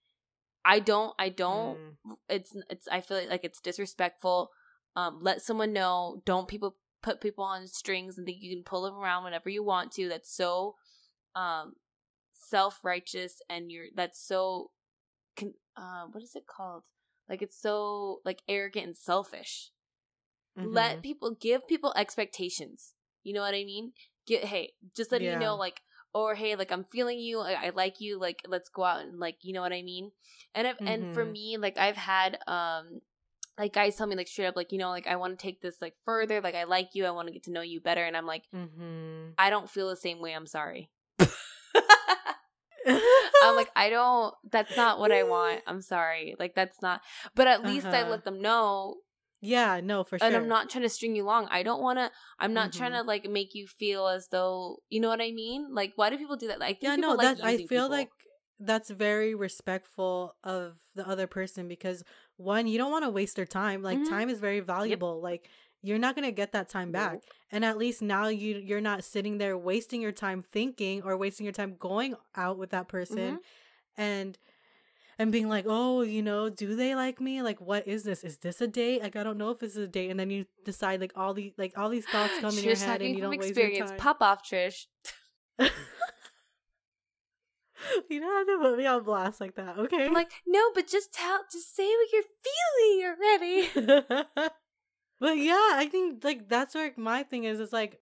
I 0.65 0.81
don't. 0.81 1.15
I 1.19 1.29
don't 1.29 1.79
Mm. 2.07 2.17
it's 2.29 2.53
it's 2.69 2.89
I 2.89 3.01
feel 3.01 3.23
like 3.29 3.45
it's 3.45 3.61
disrespectful. 3.61 4.51
Um, 4.97 5.21
let 5.23 5.43
someone 5.43 5.73
know. 5.73 6.23
Don't 6.25 6.49
people 6.49 6.77
put 7.03 7.21
people 7.21 7.45
on 7.45 7.69
strings 7.69 8.19
and 8.19 8.27
think 8.27 8.39
you 8.41 8.53
can 8.57 8.65
pull 8.65 8.83
them 8.83 8.97
around 8.97 9.23
whenever 9.23 9.49
you 9.49 9.63
want 9.63 9.93
to. 9.93 10.09
That's 10.09 10.35
so 10.35 10.75
um 11.37 11.75
self 12.33 12.85
righteous 12.85 13.41
and 13.49 13.71
you're 13.71 13.87
that's 13.95 14.21
so 14.21 14.73
con- 15.39 15.55
uh 15.77 16.07
what 16.11 16.25
is 16.25 16.35
it 16.35 16.47
called? 16.49 16.83
Like 17.29 17.43
it's 17.43 17.61
so 17.61 18.21
like 18.25 18.43
arrogant 18.49 18.87
and 18.87 18.97
selfish. 18.97 19.71
Let 20.57 20.99
Mhm. 20.99 21.03
people 21.03 21.31
give 21.39 21.69
people 21.69 21.93
expectations. 21.97 22.95
You 23.27 23.35
know 23.35 23.41
what 23.43 23.55
I 23.55 23.65
mean? 23.65 23.93
Get 24.27 24.45
hey, 24.45 24.73
just 24.97 25.11
letting 25.13 25.27
you 25.29 25.35
Yeah. 25.35 25.41
know 25.41 25.57
like 25.57 25.83
or 26.15 26.35
hey, 26.35 26.57
like 26.57 26.71
I'm 26.73 26.85
feeling 26.85 27.19
you, 27.19 27.41
I, 27.41 27.67
I 27.67 27.71
like 27.75 28.01
you, 28.01 28.19
like 28.19 28.43
let's 28.49 28.69
go 28.71 28.85
out 28.85 29.01
and 29.03 29.19
like 29.19 29.37
you 29.43 29.53
know 29.53 29.61
what 29.61 29.73
I 29.73 29.83
mean. 29.83 30.13
And 30.55 30.67
if, 30.67 30.77
and 30.87 31.07
for 31.09 31.25
Mhm. 31.25 31.33
me, 31.33 31.57
like 31.59 31.77
I've 31.79 31.97
had 31.97 32.39
um 32.47 33.01
like 33.59 33.73
guys 33.75 33.97
tell 33.97 34.07
me 34.07 34.17
like 34.17 34.29
straight 34.29 34.47
up 34.47 34.57
like 34.57 34.73
you 34.73 34.79
know 34.79 34.91
like 34.91 35.07
I 35.07 35.17
want 35.17 35.39
to 35.39 35.43
take 35.43 35.61
this 35.61 35.83
like 35.83 35.95
further, 36.05 36.41
like 36.41 36.55
I 36.55 36.65
like 36.65 36.91
you, 36.95 37.05
I 37.07 37.11
want 37.11 37.29
to 37.29 37.33
get 37.35 37.45
to 37.45 37.53
know 37.53 37.63
you 37.63 37.81
better, 37.81 38.05
and 38.05 38.17
I'm 38.17 38.27
like 38.27 38.45
mm-hmm. 38.55 39.31
I 39.39 39.51
don't 39.51 39.69
feel 39.71 39.89
the 39.91 39.97
same 39.97 40.21
way. 40.21 40.33
I'm 40.33 40.47
sorry. 40.47 40.91
I'm 43.43 43.57
like, 43.57 43.71
I 43.75 43.91
don't. 43.91 44.35
That's 44.51 44.77
not 44.77 44.99
what 44.99 45.11
I 45.13 45.25
want. 45.25 45.63
I'm 45.67 45.83
sorry. 45.83 46.37
Like 46.39 46.55
that's 46.55 46.81
not. 46.83 47.01
But 47.35 47.49
at 47.49 47.65
least 47.65 47.89
I 47.93 48.03
Uh-huh. 48.03 48.11
let 48.11 48.25
them 48.25 48.41
know, 48.41 48.97
yeah, 49.55 49.81
no, 49.91 50.05
for 50.05 50.19
sure. 50.19 50.27
and 50.27 50.37
I'm 50.37 50.49
not 50.49 50.71
trying 50.71 50.83
to 50.83 50.89
string 50.89 51.15
you 51.17 51.25
along. 51.25 51.49
I 51.51 51.63
don't 51.63 51.83
want 51.87 51.99
to. 51.99 52.11
I'm 52.43 52.55
not 52.61 52.73
trying 52.73 52.93
Mhm. 52.93 53.01
to 53.03 53.03
like 53.13 53.25
make 53.39 53.55
you 53.55 53.67
feel 53.67 54.07
as 54.17 54.29
though 54.29 54.79
you 54.93 54.99
know 55.01 55.09
what 55.15 55.21
I 55.21 55.31
mean. 55.33 55.61
Like, 55.81 55.93
why 55.97 56.11
do 56.11 56.19
people 56.19 56.37
do 56.37 56.49
that? 56.49 56.59
Like, 56.61 56.79
Yeah, 56.83 56.97
no, 56.97 57.15
like 57.15 57.39
that 57.39 57.45
I 57.45 57.57
feel 57.57 57.67
people. 57.87 57.89
like 57.99 58.11
that's 58.59 58.91
very 58.91 59.35
respectful 59.35 60.35
of 60.43 60.79
the 60.95 61.07
other 61.07 61.27
person 61.27 61.69
because 61.69 62.03
one, 62.37 62.67
you 62.67 62.79
don't 62.79 62.91
want 62.91 63.05
to 63.05 63.11
waste 63.11 63.37
their 63.37 63.47
time. 63.63 63.83
Like 63.83 63.99
Mhm. 63.99 64.09
time 64.09 64.29
is 64.31 64.41
very 64.41 64.61
valuable. 64.61 65.21
Like 65.21 65.49
you're 65.83 65.99
not 65.99 66.15
gonna 66.17 66.33
get 66.33 66.53
that 66.53 66.69
time 66.69 66.91
back. 66.91 67.13
Nope. 67.13 67.25
And 67.53 67.65
at 67.65 67.77
least 67.79 68.01
now 68.03 68.29
you 68.29 68.57
you're 68.57 68.81
not 68.93 69.05
sitting 69.05 69.39
there 69.39 69.57
wasting 69.59 70.01
your 70.01 70.13
time 70.27 70.43
thinking 70.43 71.03
or 71.03 71.17
wasting 71.17 71.45
your 71.45 71.53
time 71.61 71.77
going 71.91 72.17
out 72.35 72.57
with 72.59 72.71
that 72.71 72.89
person 72.89 73.19
Mhm. 73.37 73.39
and 73.97 74.39
and 75.19 75.33
being 75.33 75.49
like, 75.49 75.65
oh, 75.67 76.03
you 76.03 76.23
know, 76.23 76.51
do 76.51 76.77
they 76.77 76.95
like 76.95 77.21
me? 77.21 77.43
Like, 77.43 77.61
what 77.61 77.89
is 77.89 78.03
this? 78.03 78.23
Is 78.23 78.37
this 78.39 78.61
a 78.61 78.67
date? 78.67 79.03
Like, 79.03 79.17
I 79.17 79.23
don't 79.23 79.39
know 79.39 79.49
if 79.51 79.59
this 79.59 79.73
is 79.73 79.85
a 79.85 79.89
date. 79.89 80.11
And 80.11 80.21
then 80.21 80.29
you 80.31 80.45
decide 80.65 81.01
like 81.01 81.13
all 81.17 81.33
these 81.33 81.53
like 81.57 81.73
all 81.77 81.89
these 81.89 82.07
thoughts 82.07 82.35
come 82.41 82.57
in 82.57 82.65
your 82.65 82.77
head 82.77 83.03
and 83.03 83.15
you 83.15 83.23
don't 83.23 83.31
waste 83.31 83.57
your 83.57 83.67
experience. 83.67 83.91
time. 83.91 83.99
Pop 83.99 84.19
off, 84.21 84.43
Trish. 84.45 84.87
you 88.11 88.21
don't 88.21 88.37
have 88.37 88.47
to 88.47 88.59
put 88.61 88.79
me 88.79 88.87
on 88.87 89.03
blast 89.05 89.41
like 89.41 89.55
that, 89.57 89.79
okay? 89.79 90.05
I'm 90.05 90.13
like, 90.13 90.31
no, 90.47 90.71
but 90.75 90.87
just 90.87 91.13
tell, 91.13 91.41
just 91.51 91.75
say 91.75 91.89
what 91.89 92.13
you're 92.13 92.23
feeling 92.45 93.07
already. 93.09 93.71
but 95.21 95.39
yeah, 95.39 95.71
I 95.73 95.89
think 95.91 96.23
like 96.25 96.49
that's 96.49 96.75
where 96.75 96.93
my 96.97 97.23
thing 97.23 97.45
is. 97.45 97.61
It's 97.61 97.73
like 97.73 98.01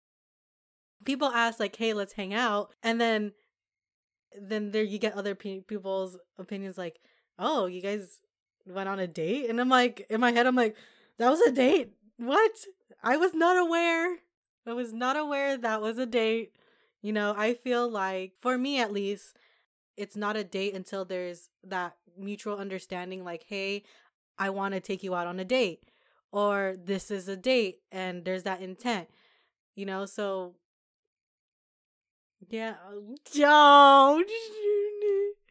people 1.05 1.29
ask 1.29 1.61
like, 1.61 1.77
"Hey, 1.77 1.93
let's 1.93 2.15
hang 2.15 2.35
out," 2.35 2.75
and 2.83 3.01
then 3.01 3.33
then 4.41 4.71
there 4.71 4.83
you 4.83 4.99
get 4.99 5.15
other 5.15 5.35
pe- 5.35 5.61
people's 5.61 6.17
opinions 6.39 6.79
like, 6.79 7.01
"Oh, 7.39 7.67
you 7.67 7.81
guys 7.81 8.21
went 8.67 8.89
on 8.89 8.99
a 8.99 9.07
date," 9.07 9.49
and 9.51 9.61
I'm 9.61 9.69
like, 9.69 10.07
in 10.11 10.21
my 10.21 10.33
head, 10.33 10.47
I'm 10.47 10.57
like, 10.57 10.77
"That 11.19 11.31
was 11.31 11.41
a 11.41 11.53
date? 11.53 11.95
What? 12.17 12.53
I 13.03 13.17
was 13.17 13.35
not 13.35 13.57
aware. 13.57 14.19
I 14.67 14.73
was 14.73 14.93
not 14.93 15.17
aware 15.17 15.57
that 15.57 15.83
was 15.83 15.99
a 15.99 16.07
date." 16.07 16.53
You 17.03 17.13
know, 17.13 17.35
I 17.37 17.55
feel 17.55 17.89
like 17.89 18.33
for 18.41 18.57
me 18.59 18.81
at 18.81 18.93
least, 18.93 19.37
it's 19.97 20.17
not 20.17 20.37
a 20.37 20.45
date 20.45 20.75
until 20.75 21.05
there's 21.05 21.51
that 21.63 21.97
mutual 22.19 22.57
understanding 22.59 23.25
like, 23.25 23.45
"Hey, 23.49 23.85
I 24.39 24.51
want 24.51 24.75
to 24.75 24.81
take 24.81 25.03
you 25.03 25.15
out 25.15 25.27
on 25.27 25.41
a 25.41 25.45
date." 25.45 25.85
Or 26.33 26.75
this 26.77 27.11
is 27.13 27.29
a 27.29 27.37
date 27.37 27.83
and 27.93 28.25
there's 28.25 28.43
that 28.43 28.61
intent. 28.61 29.09
You 29.77 29.87
know, 29.87 30.05
so 30.07 30.57
yeah. 32.49 32.75
Um, 32.89 33.15
don't. 33.35 34.31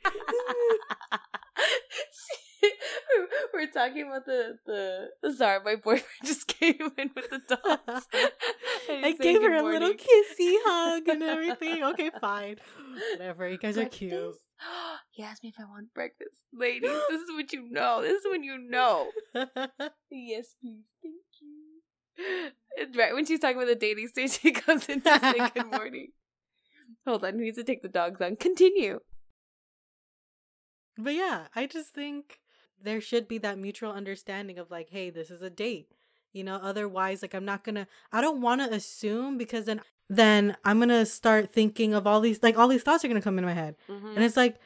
We're 3.54 3.72
talking 3.72 4.08
about 4.08 4.26
the 4.26 4.58
the. 4.66 5.34
Sorry, 5.34 5.60
my 5.64 5.76
boyfriend 5.76 6.04
just 6.26 6.48
came 6.48 6.92
in 6.98 7.12
with 7.16 7.30
the 7.30 7.42
dogs. 7.48 8.08
I 8.90 9.16
gave 9.20 9.42
her 9.42 9.56
a 9.56 9.64
little 9.64 9.94
kissy 9.94 10.58
hug 10.66 11.08
and 11.08 11.24
everything. 11.24 11.84
Okay, 11.84 12.12
fine. 12.20 12.58
Whatever. 13.12 13.48
You 13.48 13.58
guys 13.58 13.78
are 13.78 13.86
cute. 13.86 14.36
He 15.12 15.22
asked 15.22 15.44
me 15.44 15.50
if 15.50 15.56
I 15.60 15.70
want 15.70 15.94
breakfast. 15.94 16.38
Ladies, 16.58 16.90
this 16.90 17.22
is 17.22 17.30
what 17.36 17.54
you 17.54 17.70
know. 17.70 18.02
This 18.02 18.14
is 18.14 18.26
when 18.32 18.44
you 18.44 18.58
know. 18.58 19.10
Yes, 20.10 20.56
please. 20.60 20.86
Thank 21.04 21.16
you. 21.40 22.98
Right 22.98 23.14
when 23.14 23.26
she's 23.26 23.40
talking 23.40 23.58
about 23.58 23.68
the 23.68 23.76
dating 23.76 24.08
stage, 24.08 24.40
she 24.40 24.52
comes 24.52 24.88
in 24.88 25.02
to 25.02 25.20
say 25.20 25.50
good 25.54 25.70
morning. 25.70 26.08
Hold 27.06 27.26
on, 27.26 27.36
he 27.36 27.46
needs 27.46 27.58
to 27.58 27.64
take 27.64 27.82
the 27.82 27.90
dogs 27.90 28.22
on. 28.22 28.36
Continue. 28.38 29.00
but 30.98 31.14
yeah, 31.14 31.48
I 31.56 31.66
just 31.68 31.94
think 31.94 32.40
there 32.82 33.02
should 33.02 33.28
be 33.28 33.38
that 33.40 33.58
mutual 33.58 33.92
understanding 33.92 34.60
of 34.60 34.70
like, 34.70 34.90
hey, 34.90 35.10
this 35.10 35.32
is 35.32 35.42
a 35.42 35.50
date. 35.50 35.88
You 36.34 36.44
know, 36.44 36.56
otherwise, 36.56 37.22
like 37.22 37.34
I'm 37.34 37.46
not 37.46 37.64
gonna 37.64 37.88
I 38.12 38.22
don't 38.22 38.42
wanna 38.42 38.68
assume 38.72 39.38
because 39.38 39.66
then 39.66 39.82
then 40.10 40.58
I'm 40.66 40.80
gonna 40.80 41.06
start 41.06 41.52
thinking 41.54 41.94
of 41.94 42.08
all 42.08 42.22
these 42.22 42.42
like 42.42 42.58
all 42.58 42.68
these 42.68 42.84
thoughts 42.84 43.06
are 43.06 43.08
gonna 43.08 43.22
come 43.22 43.38
in 43.38 43.46
my 43.46 43.54
head. 43.54 43.76
Mm-hmm. 43.90 44.08
And 44.16 44.24
it's 44.24 44.38
like 44.38 44.58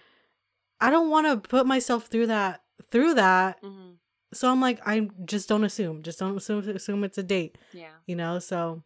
I 0.80 0.90
don't 0.90 1.10
wanna 1.10 1.38
put 1.38 1.66
myself 1.66 2.08
through 2.08 2.28
that 2.28 2.62
through 2.90 3.16
that. 3.16 3.62
mm-hmm. 3.62 3.92
So 4.34 4.52
I'm 4.52 4.60
like, 4.60 4.80
I 4.86 5.10
just 5.26 5.48
don't 5.48 5.64
assume. 5.64 6.04
Just 6.04 6.20
don't 6.20 6.38
assume 6.38 6.68
assume 6.70 7.04
it's 7.04 7.18
a 7.18 7.24
date. 7.24 7.58
Yeah. 7.74 7.92
You 8.06 8.16
know, 8.16 8.40
so 8.40 8.84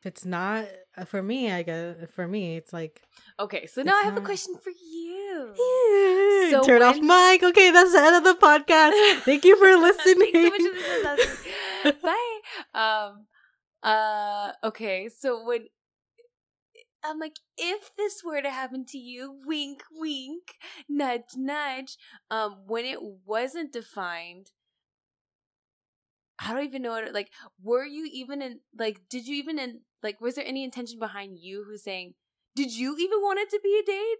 if 0.00 0.06
it's 0.06 0.24
not 0.24 0.64
for 1.04 1.22
me, 1.22 1.50
I 1.50 1.62
guess 1.62 1.96
for 2.14 2.26
me, 2.28 2.56
it's 2.56 2.72
like 2.72 3.02
Okay, 3.38 3.66
so 3.66 3.82
now 3.82 3.94
I 3.96 4.02
have 4.02 4.16
a 4.16 4.20
question 4.20 4.54
for 4.62 4.70
you. 4.70 5.54
so 6.50 6.62
turn 6.64 6.82
off 6.82 6.96
when- 6.96 7.06
mic. 7.06 7.42
Okay, 7.42 7.70
that's 7.70 7.92
the 7.92 8.00
end 8.00 8.16
of 8.16 8.24
the 8.24 8.34
podcast. 8.34 9.20
Thank 9.24 9.44
you 9.44 9.56
for 9.56 9.76
listening. 9.76 10.50
So. 11.82 11.92
Bye. 12.02 12.40
Um. 12.74 13.26
Uh. 13.82 14.52
Okay. 14.64 15.08
So 15.08 15.44
when 15.44 15.66
I'm 17.02 17.18
like, 17.18 17.36
if 17.56 17.90
this 17.96 18.22
were 18.24 18.42
to 18.42 18.50
happen 18.50 18.84
to 18.88 18.98
you, 18.98 19.40
wink, 19.46 19.82
wink, 19.92 20.54
nudge, 20.88 21.34
nudge. 21.36 21.96
Um. 22.30 22.64
When 22.66 22.84
it 22.84 22.98
wasn't 23.24 23.72
defined, 23.72 24.50
I 26.38 26.52
don't 26.52 26.64
even 26.64 26.82
know 26.82 26.90
what. 26.90 27.12
Like, 27.14 27.30
were 27.62 27.84
you 27.86 28.08
even 28.12 28.42
in? 28.42 28.60
Like, 28.78 29.00
did 29.08 29.26
you 29.26 29.36
even 29.36 29.58
in? 29.58 29.80
Like, 30.02 30.20
was 30.20 30.34
there 30.34 30.46
any 30.46 30.64
intention 30.64 30.98
behind 30.98 31.38
you 31.38 31.64
who's 31.64 31.84
saying? 31.84 32.14
Did 32.54 32.72
you 32.72 32.96
even 32.98 33.20
want 33.20 33.38
it 33.38 33.50
to 33.50 33.60
be 33.62 33.78
a 33.78 33.86
date? 33.86 34.18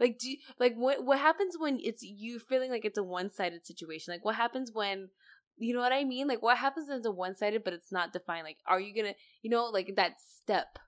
Like, 0.00 0.18
do 0.18 0.30
you, 0.30 0.38
like 0.58 0.74
what 0.74 1.04
what 1.04 1.18
happens 1.18 1.56
when 1.58 1.78
it's 1.82 2.02
you 2.02 2.38
feeling 2.40 2.70
like 2.70 2.84
it's 2.84 2.98
a 2.98 3.02
one 3.02 3.30
sided 3.30 3.64
situation? 3.66 4.12
Like, 4.12 4.24
what 4.24 4.34
happens 4.34 4.70
when 4.72 5.10
you 5.56 5.72
know 5.72 5.80
what 5.80 5.92
I 5.92 6.04
mean? 6.04 6.26
Like, 6.26 6.42
what 6.42 6.58
happens 6.58 6.88
when 6.88 6.98
it's 6.98 7.06
a 7.06 7.12
one 7.12 7.36
sided, 7.36 7.62
but 7.64 7.72
it's 7.74 7.92
not 7.92 8.12
defined? 8.12 8.44
Like, 8.44 8.58
are 8.66 8.80
you 8.80 8.94
gonna, 8.94 9.14
you 9.42 9.50
know, 9.50 9.66
like 9.66 9.94
that 9.96 10.14
step? 10.20 10.78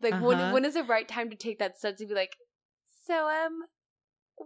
Like, 0.00 0.18
when 0.20 0.38
Uh-huh. 0.38 0.52
when 0.52 0.64
is 0.64 0.74
the 0.74 0.84
right 0.84 1.06
time 1.06 1.28
to 1.30 1.36
take 1.36 1.58
that 1.58 1.78
step 1.78 1.96
to 1.98 2.06
be 2.06 2.14
like, 2.14 2.36
so 3.06 3.28
um, 3.28 3.64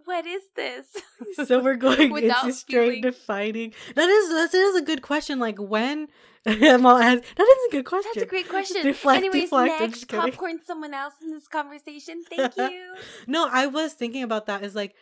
what 0.05 0.27
is 0.27 0.43
this? 0.57 0.87
so 1.47 1.63
we're 1.63 1.77
going 1.77 2.11
Without 2.13 2.45
into 2.45 2.57
straight 2.57 2.87
feeling- 2.87 3.03
to 3.03 3.13
fighting. 3.13 3.73
That 3.95 4.09
is 4.09 4.29
that 4.31 4.55
is 4.55 4.77
a 4.77 4.83
good 4.83 5.03
question. 5.03 5.39
Like 5.39 5.59
when 5.59 6.09
I'm 6.47 6.85
all 6.85 6.99
ask, 6.99 7.23
that 7.37 7.47
is 7.47 7.69
a 7.69 7.71
good 7.71 7.85
question. 7.87 8.11
That's 8.15 8.25
a 8.27 8.29
great 8.29 8.49
question. 8.49 8.83
Deflect, 8.83 9.19
Anyways, 9.19 9.45
deflect. 9.45 9.81
Next 9.81 10.09
popcorn 10.09 10.61
someone 10.67 10.93
else 10.93 11.15
in 11.23 11.31
this 11.31 11.49
conversation. 11.49 12.23
Thank 12.31 12.57
you. 12.57 12.95
No, 13.27 13.49
I 13.51 13.67
was 13.67 13.95
thinking 13.95 14.23
about 14.23 14.47
that. 14.47 14.63
Is 14.63 14.75
like, 14.75 14.95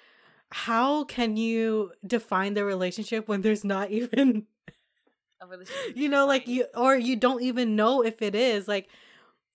how 0.51 1.05
can 1.05 1.37
you 1.37 1.93
define 2.07 2.55
the 2.55 2.65
relationship 2.65 3.27
when 3.29 3.41
there's 3.41 3.65
not 3.65 3.91
even 3.91 4.47
A 5.41 5.47
relationship 5.49 5.97
you 5.97 6.09
know 6.09 6.27
like 6.27 6.47
you 6.47 6.67
or 6.77 6.95
you 6.97 7.17
don't 7.17 7.43
even 7.43 7.75
know 7.75 8.05
if 8.05 8.21
it 8.23 8.35
is 8.35 8.69
like 8.69 8.89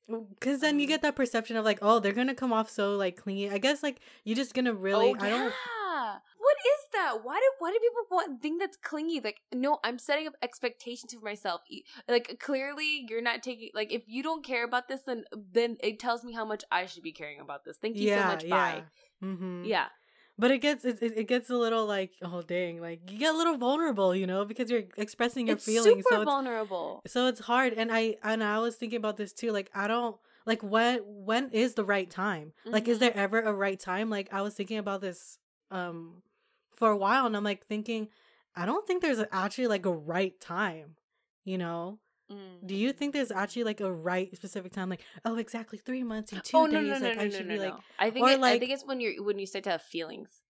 because 0.08 0.62
then 0.62 0.80
you 0.80 0.86
Mhm. 0.86 0.90
get 0.90 1.02
that 1.02 1.16
perception 1.16 1.58
of 1.58 1.66
like 1.66 1.80
oh 1.82 2.00
they're 2.00 2.14
gonna 2.14 2.36
come 2.36 2.54
off 2.54 2.70
so 2.70 2.96
like 2.96 3.18
clingy 3.18 3.50
i 3.50 3.58
guess 3.58 3.84
like 3.84 4.00
you're 4.24 4.36
just 4.38 4.54
gonna 4.54 4.74
really 4.74 5.12
oh, 5.12 5.18
i 5.20 5.30
don't 5.30 5.54
yeah. 5.98 6.18
What 6.38 6.56
is 6.58 6.88
that? 6.94 7.24
Why 7.24 7.36
do 7.36 7.50
why 7.60 7.72
do 7.72 7.80
people 7.80 8.04
want 8.12 8.42
think 8.42 8.60
that's 8.60 8.78
clingy? 8.78 9.20
Like, 9.20 9.42
no, 9.54 9.80
I'm 9.84 9.98
setting 9.98 10.28
up 10.28 10.36
expectations 10.44 11.14
for 11.14 11.26
myself. 11.26 11.62
Like, 12.08 12.40
clearly, 12.40 13.06
you're 13.10 13.22
not 13.22 13.42
taking. 13.42 13.72
Like, 13.74 13.92
if 13.92 14.04
you 14.08 14.22
don't 14.22 14.46
care 14.46 14.64
about 14.64 14.88
this, 14.88 15.02
then 15.02 15.26
then 15.34 15.78
it 15.82 16.00
tells 16.00 16.24
me 16.24 16.34
how 16.34 16.46
much 16.46 16.64
I 16.72 16.86
should 16.86 17.04
be 17.04 17.12
caring 17.12 17.40
about 17.40 17.66
this. 17.66 17.78
Thank 17.78 17.98
you 17.98 18.10
so 18.10 18.24
much. 18.24 18.48
Bye. 18.48 18.84
mm-hmm. 19.24 19.64
Yeah. 19.66 19.88
But 20.40 20.52
it 20.52 20.60
gets 20.60 20.86
it, 20.86 21.00
it 21.02 21.28
gets 21.28 21.50
a 21.50 21.56
little 21.58 21.86
like 21.86 22.12
oh 22.22 22.42
dang 22.42 22.80
like 22.82 23.00
you 23.12 23.18
get 23.18 23.34
a 23.34 23.38
little 23.38 23.58
vulnerable 23.58 24.16
you 24.16 24.28
know 24.28 24.46
because 24.46 24.70
you're 24.70 24.84
expressing 24.98 25.48
your 25.48 25.56
It's 25.58 25.66
feelings 25.66 26.04
super 26.06 26.10
so 26.16 26.22
it's, 26.22 26.26
vulnerable. 26.26 27.02
so 27.08 27.28
it's 27.28 27.40
hard 27.42 27.74
and 27.74 27.92
i 27.92 28.18
and 28.24 28.44
i 28.44 28.60
was 28.60 28.76
thinking 28.76 28.98
about 28.98 29.18
this 29.18 29.34
too 29.34 29.52
like 29.52 29.70
i 29.74 29.88
don't 29.88 30.16
like 30.46 30.62
when 30.64 31.00
when 31.06 31.50
is 31.52 31.74
the 31.74 31.84
right 31.84 32.10
time 32.10 32.54
like 32.66 32.88
is 32.88 32.98
Mhm. 32.98 33.00
there 33.02 33.16
ever 33.18 33.40
a 33.42 33.54
right 33.54 33.80
time 33.80 34.10
like 34.10 34.30
i 34.34 34.42
was 34.42 34.54
thinking 34.54 34.78
about 34.78 35.02
this 35.02 35.40
um 35.72 36.22
for 36.76 36.90
a 36.92 36.98
while 36.98 37.26
and 37.26 37.36
i'm 37.36 37.44
like 37.44 37.66
thinking 37.66 38.08
i 38.56 38.66
don't 38.66 38.86
think 38.88 39.02
there's 39.02 39.22
actually 39.32 39.68
like 39.68 39.86
a 39.86 39.92
right 39.92 40.40
time 40.40 40.96
you 41.46 41.58
know 41.58 42.00
Mm. 42.30 42.68
do 42.68 42.76
you 42.76 42.92
think 42.92 43.14
there's 43.14 43.32
actually 43.32 43.64
like 43.64 43.80
a 43.80 43.90
right 43.90 44.36
specific 44.36 44.74
time 44.74 44.90
like 44.90 45.02
oh 45.24 45.36
exactly 45.38 45.78
three 45.78 46.04
months 46.04 46.34
and 46.34 46.44
two 46.44 46.58
Oh 46.58 46.66
days 46.68 46.74
no 46.74 46.82
no 46.82 47.08
like 47.08 47.16
no 47.16 47.22
i 47.22 47.26
no 47.26 47.30
should 47.38 47.48
no 47.48 47.54
be 47.54 47.60
no! 47.60 47.66
like 47.68 47.74
I 47.98 48.10
think 48.10 48.26
or, 48.26 48.32
it, 48.32 48.34
I 48.34 48.42
like- 48.42 48.60
think 48.60 48.74
it's 48.74 48.86
when 48.86 49.00
you're 49.00 49.24
when 49.24 49.40
you 49.40 49.46
start 49.48 49.64
to 49.64 49.70
have 49.72 49.82
feelings. 49.82 50.42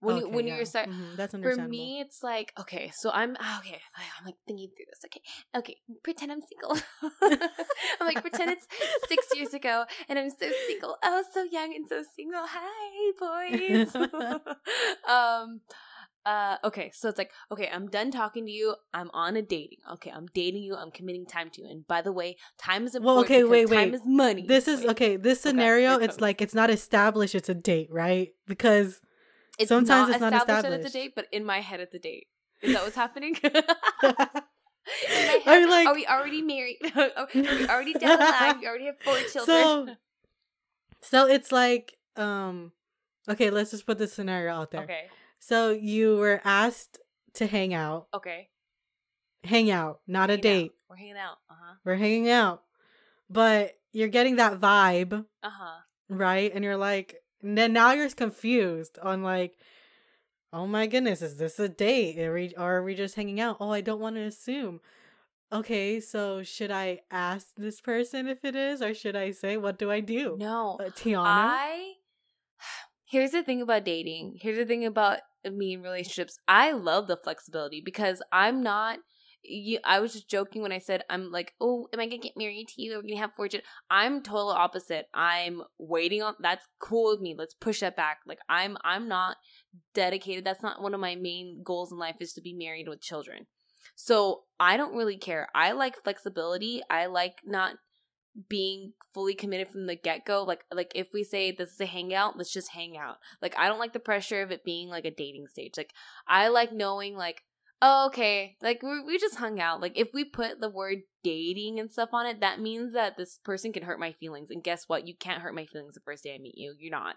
When 0.00 0.16
you 0.18 0.26
Okay, 0.26 0.34
when 0.36 0.46
yeah. 0.46 0.58
you 0.58 0.64
start 0.64 0.88
Mhm, 0.88 1.16
that's 1.16 1.32
for 1.32 1.38
understandable 1.38 1.70
me 1.70 2.00
it's 2.00 2.22
like 2.22 2.52
okay 2.58 2.92
so 2.94 3.10
i'm 3.12 3.36
ah, 3.40 3.58
okay 3.58 3.80
i'm 3.98 4.24
like 4.24 4.36
thinking 4.46 4.68
through 4.74 4.86
this 4.86 5.02
okay 5.04 5.20
okay 5.58 5.76
pretend 6.04 6.30
i'm 6.30 6.40
single 6.40 6.78
i'm 8.00 8.06
like 8.06 8.20
pretend 8.22 8.50
it's 8.52 8.66
six 9.08 9.26
years 9.36 9.52
ago 9.54 9.84
and 10.08 10.16
i'm 10.18 10.30
so 10.30 10.48
single 10.68 10.96
oh 11.02 11.24
so 11.34 11.42
young 11.42 11.74
and 11.74 11.88
so 11.88 12.02
single 12.14 12.44
hi 12.46 13.10
boys 13.18 13.92
um 15.08 15.60
uh 16.28 16.56
okay 16.62 16.90
so 16.94 17.08
it's 17.08 17.16
like 17.16 17.30
okay 17.50 17.68
i'm 17.72 17.86
done 17.88 18.10
talking 18.10 18.44
to 18.44 18.50
you 18.52 18.74
i'm 18.92 19.10
on 19.14 19.36
a 19.36 19.42
dating 19.42 19.78
okay 19.94 20.10
i'm 20.14 20.26
dating 20.34 20.62
you 20.62 20.74
i'm 20.76 20.90
committing 20.90 21.24
time 21.24 21.48
to 21.48 21.62
you 21.62 21.68
and 21.68 21.86
by 21.86 22.00
the 22.02 22.12
way 22.12 22.36
time 22.58 22.84
is 22.86 22.94
important 22.94 23.16
Well, 23.16 23.24
okay, 23.24 23.42
because 23.42 23.70
wait, 23.70 23.76
time 23.78 23.94
is 23.94 24.02
money 24.04 24.44
This 24.46 24.68
is 24.68 24.80
Wait. 24.80 24.90
okay. 24.90 25.16
This 25.16 25.40
scenario, 25.40 25.90
it 25.98 26.04
it's 26.06 26.20
like 26.20 26.42
it's 26.42 26.54
not 26.54 26.68
established. 26.70 27.34
It's 27.34 27.48
a 27.48 27.54
date, 27.54 27.88
right? 27.90 28.28
Because 28.46 29.00
it's 29.58 29.68
sometimes 29.68 30.08
not 30.08 30.10
it's 30.10 30.20
not 30.20 30.32
established 30.34 30.46
that 30.48 30.58
established. 30.58 30.86
it's 30.86 30.94
a 30.94 30.98
date 30.98 31.12
but 31.16 31.26
in 31.32 31.44
my 31.44 31.60
head 31.60 31.80
it's 31.80 31.94
a 31.94 31.98
date 31.98 32.26
is 32.62 32.74
that 32.74 32.82
what's 32.84 32.96
happening 32.96 33.34
in 33.44 33.52
my 33.52 33.60
I 34.02 35.40
head, 35.44 35.60
mean, 35.60 35.70
like, 35.70 35.86
are 35.88 35.94
we 35.94 36.06
already 36.06 36.42
married 36.42 36.76
are 36.96 37.28
we 37.34 37.66
already 37.68 37.94
down 37.94 38.18
line 38.18 38.60
we 38.60 38.66
already 38.66 38.86
have 38.86 38.98
four 39.00 39.16
children 39.32 39.46
so, 39.46 39.88
so 41.00 41.26
it's 41.26 41.50
like, 41.52 41.96
um, 42.16 42.72
okay, 43.28 43.50
let's 43.50 43.70
just 43.70 43.86
put 43.86 43.98
this 43.98 44.12
scenario 44.12 44.52
out 44.54 44.70
there. 44.72 44.82
okay 44.82 45.06
So 45.38 45.70
you 45.70 46.16
were 46.16 46.40
asked 46.44 46.98
to 47.34 47.46
hang 47.46 47.72
out, 47.74 48.08
okay 48.12 48.48
hang 49.44 49.70
out, 49.70 50.00
not 50.06 50.30
a 50.30 50.32
Hanging 50.32 50.38
out. 50.38 50.42
date. 50.42 50.72
we're 50.90 50.96
hanging 50.96 51.16
out 51.16 51.38
uh-huh 51.50 51.74
We're 51.84 51.94
hanging 51.94 52.28
out, 52.30 52.62
but 53.30 53.78
you're 53.92 54.08
getting 54.08 54.36
that 54.36 54.60
vibe, 54.60 55.24
uh-huh 55.42 55.80
right? 56.08 56.52
And 56.54 56.64
you're 56.64 56.76
like, 56.76 57.16
and 57.42 57.56
then 57.56 57.72
now 57.72 57.92
you're 57.92 58.10
confused 58.10 58.98
on 59.00 59.22
like, 59.22 59.56
oh 60.52 60.66
my 60.66 60.86
goodness, 60.86 61.22
is 61.22 61.36
this 61.36 61.58
a 61.58 61.68
date? 61.68 62.18
Are 62.18 62.32
we, 62.32 62.54
or 62.56 62.76
are 62.76 62.82
we 62.82 62.94
just 62.94 63.14
hanging 63.14 63.40
out? 63.40 63.58
Oh, 63.60 63.70
I 63.70 63.80
don't 63.80 64.00
want 64.00 64.16
to 64.16 64.22
assume. 64.22 64.80
Okay, 65.52 66.00
so 66.00 66.42
should 66.42 66.70
I 66.70 67.00
ask 67.10 67.48
this 67.56 67.80
person 67.80 68.28
if 68.28 68.44
it 68.44 68.54
is, 68.54 68.82
or 68.82 68.92
should 68.92 69.16
I 69.16 69.30
say, 69.30 69.56
what 69.56 69.78
do 69.78 69.90
I 69.90 70.00
do? 70.00 70.36
no 70.38 70.76
Uh, 70.78 70.90
Tiana? 70.90 71.22
I 71.24 71.92
here's 73.08 73.30
the 73.30 73.42
thing 73.42 73.62
about 73.62 73.84
dating. 73.84 74.38
Here's 74.40 74.58
the 74.58 74.66
thing 74.66 74.84
about 74.84 75.18
me 75.50 75.74
in 75.74 75.82
relationships. 75.82 76.38
I 76.46 76.72
love 76.72 77.06
the 77.06 77.16
flexibility 77.16 77.82
because 77.84 78.22
I'm 78.32 78.62
not. 78.62 78.98
You, 79.42 79.78
I 79.84 80.00
was 80.00 80.12
just 80.12 80.28
joking 80.28 80.62
when 80.62 80.72
I 80.72 80.78
said 80.78 81.04
I'm 81.08 81.30
like, 81.30 81.54
oh, 81.60 81.88
am 81.92 82.00
I 82.00 82.06
gonna 82.06 82.18
get 82.18 82.36
married 82.36 82.68
to 82.68 82.82
you? 82.82 82.94
Are 82.98 83.02
we 83.02 83.10
gonna 83.10 83.20
have 83.20 83.34
fortune? 83.34 83.62
I'm 83.88 84.22
total 84.22 84.50
opposite. 84.50 85.06
I'm 85.14 85.62
waiting 85.78 86.22
on. 86.22 86.34
That's 86.40 86.66
cool 86.80 87.12
with 87.12 87.20
me. 87.20 87.34
Let's 87.38 87.54
push 87.54 87.80
that 87.80 87.96
back. 87.96 88.18
Like 88.26 88.40
I'm, 88.48 88.76
I'm 88.84 89.08
not 89.08 89.36
dedicated. 89.94 90.44
That's 90.44 90.62
not 90.62 90.82
one 90.82 90.92
of 90.92 91.00
my 91.00 91.14
main 91.14 91.62
goals 91.64 91.92
in 91.92 91.98
life 91.98 92.16
is 92.20 92.32
to 92.34 92.42
be 92.42 92.52
married 92.52 92.88
with 92.88 93.00
children. 93.00 93.46
So 93.94 94.42
I 94.60 94.76
don't 94.76 94.96
really 94.96 95.16
care. 95.16 95.48
I 95.54 95.72
like 95.72 96.02
flexibility. 96.02 96.82
I 96.90 97.06
like 97.06 97.36
not 97.44 97.76
being 98.48 98.92
fully 99.14 99.34
committed 99.34 99.68
from 99.68 99.86
the 99.86 99.96
get 99.96 100.24
go. 100.24 100.44
Like 100.44 100.64
like 100.72 100.92
if 100.94 101.08
we 101.12 101.24
say 101.24 101.50
this 101.50 101.72
is 101.72 101.80
a 101.80 101.86
hangout, 101.86 102.36
let's 102.36 102.52
just 102.52 102.70
hang 102.72 102.96
out. 102.96 103.16
Like 103.42 103.54
I 103.58 103.68
don't 103.68 103.78
like 103.78 103.92
the 103.92 103.98
pressure 104.00 104.42
of 104.42 104.50
it 104.50 104.64
being 104.64 104.88
like 104.88 105.04
a 105.04 105.10
dating 105.14 105.46
stage. 105.48 105.74
Like 105.76 105.92
I 106.26 106.48
like 106.48 106.72
knowing 106.72 107.16
like 107.16 107.42
oh 107.80 108.06
okay 108.08 108.56
like 108.62 108.82
we 108.82 109.02
we 109.02 109.18
just 109.18 109.36
hung 109.36 109.60
out. 109.60 109.80
Like 109.80 109.98
if 109.98 110.08
we 110.14 110.24
put 110.24 110.60
the 110.60 110.70
word 110.70 110.98
dating 111.24 111.80
and 111.80 111.90
stuff 111.90 112.10
on 112.12 112.26
it, 112.26 112.40
that 112.40 112.60
means 112.60 112.92
that 112.92 113.16
this 113.16 113.38
person 113.44 113.72
can 113.72 113.82
hurt 113.82 114.00
my 114.00 114.12
feelings. 114.12 114.50
And 114.50 114.62
guess 114.62 114.84
what? 114.86 115.06
You 115.06 115.14
can't 115.16 115.42
hurt 115.42 115.54
my 115.54 115.66
feelings 115.66 115.94
the 115.94 116.00
first 116.00 116.22
day 116.24 116.34
I 116.34 116.38
meet 116.38 116.56
you. 116.56 116.74
You're 116.78 116.90
not. 116.90 117.16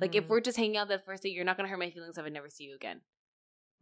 Like 0.00 0.14
if 0.14 0.24
Mhm, 0.24 0.28
we're 0.28 0.40
just 0.40 0.56
hanging 0.58 0.76
out 0.76 0.88
the 0.88 0.98
first 1.00 1.22
day, 1.24 1.30
you're 1.30 1.44
not 1.44 1.56
gonna 1.56 1.68
hurt 1.68 1.78
my 1.78 1.90
feelings 1.90 2.18
if 2.18 2.24
I 2.24 2.28
never 2.28 2.50
see 2.50 2.64
you 2.64 2.74
again 2.74 3.00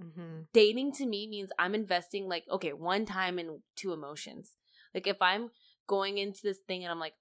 mhm. 0.00 0.46
dating 0.52 0.92
to 0.92 1.06
me 1.06 1.26
means 1.28 1.50
I'm 1.58 1.74
investing 1.74 2.28
like 2.28 2.44
okay 2.50 2.72
one 2.72 3.04
time 3.04 3.38
in 3.38 3.62
two 3.76 3.92
emotions. 3.92 4.52
Like 4.94 5.06
if 5.06 5.20
I'm 5.20 5.50
going 5.86 6.18
into 6.18 6.40
this 6.42 6.58
thing 6.66 6.82
and 6.84 6.90
I'm 6.90 7.00
like, 7.00 7.14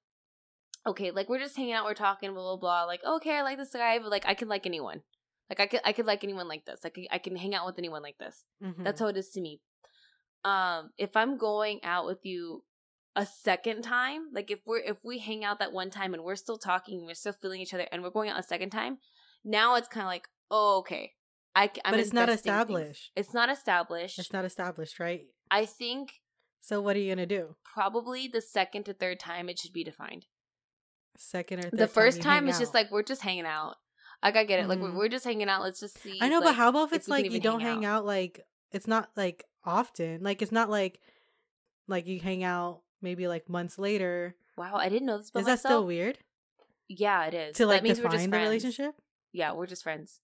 okay, 0.88 1.12
like 1.12 1.30
we're 1.30 1.39
just 1.39 1.56
hanging 1.58 1.73
out, 1.73 1.86
we're 1.86 1.93
talking, 1.93 2.34
blah 2.34 2.43
blah 2.43 2.58
blah. 2.58 2.84
Like 2.86 3.01
okay, 3.04 3.38
I 3.38 3.41
like 3.41 3.58
this 3.58 3.71
guy, 3.73 3.99
but 3.99 4.10
like 4.12 4.25
I 4.25 4.34
could 4.34 4.47
like 4.47 4.65
anyone. 4.65 5.01
Like 5.49 5.60
I 5.60 5.67
could 5.67 5.82
I 5.84 5.93
could 5.93 6.06
like 6.06 6.23
anyone 6.23 6.47
like 6.47 6.65
this. 6.65 6.80
Like 6.84 6.97
I 7.12 7.17
can 7.19 7.36
hang 7.36 7.54
out 7.54 7.65
with 7.65 7.78
anyone 7.78 8.01
like 8.01 8.17
this. 8.17 8.43
That's 8.62 8.99
Mhm. 8.99 9.04
how 9.04 9.08
it 9.10 9.17
is 9.17 9.30
to 9.32 9.41
me. 9.41 9.62
Um, 10.43 10.91
if 10.97 11.15
I'm 11.15 11.38
going 11.38 11.84
out 11.84 12.06
with 12.06 12.19
you 12.23 12.63
a 13.15 13.25
second 13.25 13.82
time, 13.84 14.28
like 14.34 14.51
if 14.51 14.60
we're 14.65 14.80
if 14.80 14.97
we 15.04 15.19
hang 15.19 15.43
out 15.43 15.60
that 15.60 15.71
one 15.71 15.89
time 15.89 16.13
and 16.13 16.23
we're 16.23 16.36
still 16.36 16.58
talking, 16.58 17.06
we're 17.06 17.13
still 17.15 17.34
feeling 17.34 17.62
each 17.62 17.73
other, 17.73 17.88
and 17.91 18.04
we're 18.04 18.10
going 18.10 18.30
out 18.30 18.39
a 18.39 18.43
second 18.43 18.69
time, 18.71 18.97
now 19.43 19.75
it's 19.75 19.88
kind 19.88 20.04
of 20.04 20.08
like, 20.08 20.28
oh 20.51 20.80
okay, 20.80 21.13
I, 21.56 21.65
am 21.86 21.91
But 21.91 21.99
it's 21.99 22.13
not 22.13 22.30
established. 22.30 23.12
It's 23.15 23.34
not 23.34 23.49
established. 23.49 24.19
It's 24.19 24.34
not 24.34 24.45
established, 24.45 24.99
right? 24.99 25.21
I 25.49 25.65
think 25.65 26.10
So 26.67 26.82
what 26.82 26.95
are 26.95 26.99
you 26.99 27.12
gonna 27.13 27.25
do? 27.28 27.56
probably 27.63 28.28
the 28.28 28.41
second 28.41 28.86
to 28.86 28.93
third 28.93 29.19
time 29.19 29.49
it 29.49 29.60
should 29.60 29.73
be 29.73 29.84
defined. 29.84 30.25
Second 31.17 31.60
or 31.60 31.69
third 31.69 31.80
the 31.80 31.88
first 31.88 32.17
you 32.17 32.23
time 32.23 32.43
hang 32.45 32.49
is 32.54 32.58
just 32.60 32.73
like 32.73 32.89
we're 32.91 33.04
just 33.04 33.21
hanging 33.21 33.45
out. 33.45 33.75
Like 34.23 34.36
I 34.36 34.43
get 34.45 34.60
it. 34.62 34.67
Like 34.67 34.80
we're, 34.80 34.89
Mhm. 34.89 34.97
we're 34.97 35.08
just 35.10 35.25
hanging 35.25 35.47
out. 35.49 35.62
Let's 35.62 35.80
just 35.80 35.97
see. 35.99 36.17
I 36.21 36.30
know, 36.30 36.39
like, 36.39 36.45
but 36.49 36.56
how 36.56 36.69
about 36.69 36.86
if 36.86 36.91
if 36.93 36.95
it's 36.97 37.06
can 37.06 37.12
like 37.12 37.32
you 37.32 37.39
don't 37.39 37.60
hang 37.60 37.82
hang 37.82 37.86
out. 37.86 38.06
like 38.06 38.41
it's 38.71 38.88
not 38.88 39.10
like 39.15 39.43
often. 39.63 40.23
Like 40.23 40.41
it's 40.41 40.51
not 40.51 40.69
like 40.69 40.99
like 41.88 42.08
you 42.08 42.19
hang 42.19 42.43
out 42.43 42.82
maybe 43.01 43.28
like 43.28 43.47
months 43.49 43.78
later. 43.78 44.36
Wow, 44.58 44.75
I 44.75 44.89
didn't 44.89 45.06
know 45.06 45.17
this 45.19 45.30
about 45.30 45.41
is 45.41 45.45
that 45.47 45.60
still 45.60 45.86
weird 45.86 46.17
Yeah, 46.88 47.25
it 47.25 47.34
is. 47.34 47.58
to 47.58 47.65
like 47.67 47.82
that 47.82 47.84
means 47.84 47.99
we're 47.99 48.06
just 48.06 48.13
define 48.23 48.30
the 48.32 48.36
friends. 48.38 48.47
relationship? 48.49 48.95
Yeah, 49.34 49.51
we're 49.54 49.67
just 49.67 49.84
friends. 49.84 50.19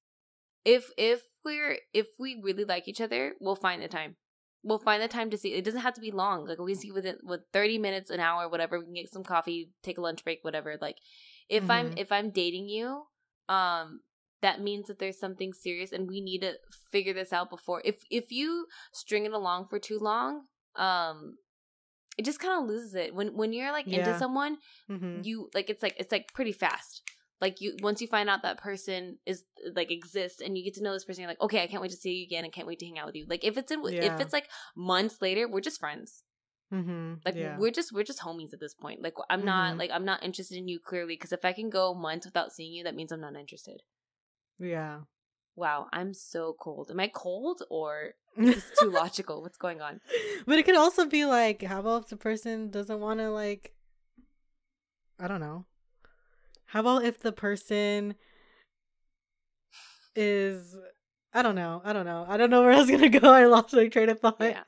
If 0.66 0.90
if 0.98 1.22
we're 1.46 1.78
if 1.94 2.08
we 2.18 2.40
really 2.42 2.64
like 2.66 2.88
each 2.88 3.02
other, 3.02 3.34
we'll 3.40 3.56
find 3.56 3.82
the 3.84 3.88
time. 3.88 4.16
We'll 4.64 4.80
find 4.80 5.02
the 5.02 5.08
time 5.08 5.30
to 5.32 5.38
see. 5.38 5.54
It 5.54 5.66
doesn't 5.66 5.82
have 5.82 5.96
to 5.96 6.02
be 6.02 6.12
long. 6.12 6.46
Like 6.46 6.60
we 6.60 6.74
can 6.74 6.82
see 6.82 6.92
within 6.92 7.18
with 7.24 7.42
thirty 7.52 7.78
minutes, 7.78 8.10
an 8.12 8.20
hour, 8.20 8.48
whatever. 8.48 8.78
We 8.80 8.86
can 8.86 8.94
get 8.94 9.12
some 9.12 9.24
coffee, 9.24 9.72
take 9.82 9.98
a 9.98 10.02
lunch 10.02 10.24
break, 10.24 10.40
whatever. 10.44 10.78
Like 10.80 10.98
if 11.50 11.70
I'm 11.70 11.90
Mhm. 11.90 12.00
if 12.00 12.12
I'm 12.12 12.30
dating 12.30 12.70
you, 12.70 13.04
um, 13.50 14.02
that 14.42 14.62
means 14.62 14.88
that 14.88 15.00
there's 15.00 15.20
something 15.20 15.54
serious, 15.54 15.92
and 15.92 16.08
we 16.08 16.22
need 16.22 16.42
to 16.42 16.54
figure 16.92 17.14
this 17.14 17.34
out 17.34 17.50
before. 17.50 17.82
If 17.86 18.04
if 18.12 18.32
you 18.32 18.68
string 18.94 19.26
it 19.26 19.34
along 19.34 19.68
for 19.68 19.80
too 19.80 19.98
long, 20.00 20.46
um, 20.76 21.38
it 22.18 22.26
just 22.26 22.40
kind 22.40 22.62
of 22.62 22.70
loses 22.70 22.94
it. 22.94 23.16
When 23.16 23.36
when 23.36 23.54
you're 23.54 23.72
like 23.72 23.88
into 23.88 24.12
someone, 24.20 24.58
Mm-hmm. 24.90 25.22
you 25.24 25.50
like 25.56 25.70
it's 25.70 25.82
like 25.82 25.96
it's 25.98 26.12
like 26.12 26.34
pretty 26.34 26.52
fast 26.52 27.02
like 27.42 27.60
you 27.60 27.76
once 27.82 28.00
you 28.02 28.08
find 28.08 28.30
out 28.30 28.44
that 28.44 28.58
person 28.58 29.18
is 29.26 29.44
like 29.76 29.92
exists 29.92 30.42
and 30.42 30.58
you 30.58 30.64
get 30.64 30.76
to 30.76 30.84
know 30.84 30.94
this 30.94 31.04
person 31.06 31.22
you're 31.22 31.30
like 31.32 31.42
okay 31.42 31.62
i 31.64 31.68
can't 31.68 31.82
wait 31.82 31.92
to 31.92 31.98
see 31.98 32.14
you 32.14 32.26
again 32.26 32.44
and 32.44 32.54
can't 32.54 32.68
wait 32.68 32.80
to 32.80 32.86
hang 32.86 32.98
out 33.00 33.08
with 33.08 33.16
you 33.16 33.26
like 33.28 33.44
if 33.44 33.58
it's 33.58 33.72
in 33.72 33.82
Yeah. 33.84 34.14
if 34.14 34.22
it's 34.22 34.32
like 34.34 34.48
months 34.76 35.18
later 35.22 35.48
we're 35.48 35.62
just 35.62 35.80
friends 35.80 36.24
Mm-hmm. 36.74 37.16
like 37.26 37.36
yeah. 37.36 37.58
we're 37.58 37.70
just 37.72 37.92
we're 37.92 38.06
just 38.06 38.22
homies 38.22 38.54
at 38.54 38.62
this 38.62 38.74
point 38.74 39.02
like 39.04 39.16
i'm 39.30 39.44
not 39.44 39.74
Mhm. 39.76 39.80
like 39.80 39.92
i'm 39.92 40.06
not 40.06 40.24
interested 40.24 40.58
in 40.58 40.70
you 40.70 40.80
clearly 40.80 41.16
because 41.16 41.34
if 41.34 41.44
i 41.44 41.52
can 41.52 41.70
go 41.70 41.94
months 41.94 42.26
without 42.26 42.54
seeing 42.54 42.72
you 42.72 42.86
that 42.86 42.96
means 42.96 43.12
i'm 43.12 43.20
not 43.20 43.36
interested 43.36 43.82
yeah. 44.58 45.00
wow 45.58 45.88
i'm 45.92 46.14
so 46.14 46.56
cold 46.58 46.90
am 46.90 47.02
i 47.02 47.08
cold 47.14 47.62
or 47.70 48.14
is 48.38 48.56
this 48.56 48.72
too 48.80 48.90
logical 48.90 49.42
what's 49.42 49.58
going 49.58 49.82
on 49.82 50.00
But 50.46 50.60
it 50.60 50.64
could 50.64 50.78
also 50.78 51.06
be 51.06 51.26
like, 51.26 51.62
how 51.62 51.82
about 51.82 52.04
if 52.04 52.10
the 52.10 52.16
person 52.16 52.70
doesn't 52.72 53.02
want 53.02 53.20
to 53.20 53.30
like, 53.30 53.74
I 55.20 55.28
don't 55.28 55.42
know. 55.42 55.66
How 56.72 56.80
about 56.80 57.04
if 57.06 57.20
the 57.20 57.32
person 57.32 58.16
is, 60.16 60.76
I 61.34 61.42
don't 61.42 61.56
know, 61.56 61.82
I 61.84 61.94
don't 61.94 62.06
know, 62.06 62.26
I 62.28 62.38
don't 62.38 62.50
know 62.50 62.62
where 62.62 62.72
I 62.72 62.80
was 62.80 62.90
gonna 62.90 63.10
go. 63.20 63.32
I 63.32 63.46
lost 63.46 63.74
my 63.74 63.88
train 63.88 64.10
of 64.10 64.20
thought. 64.20 64.38
yeah 64.40 64.64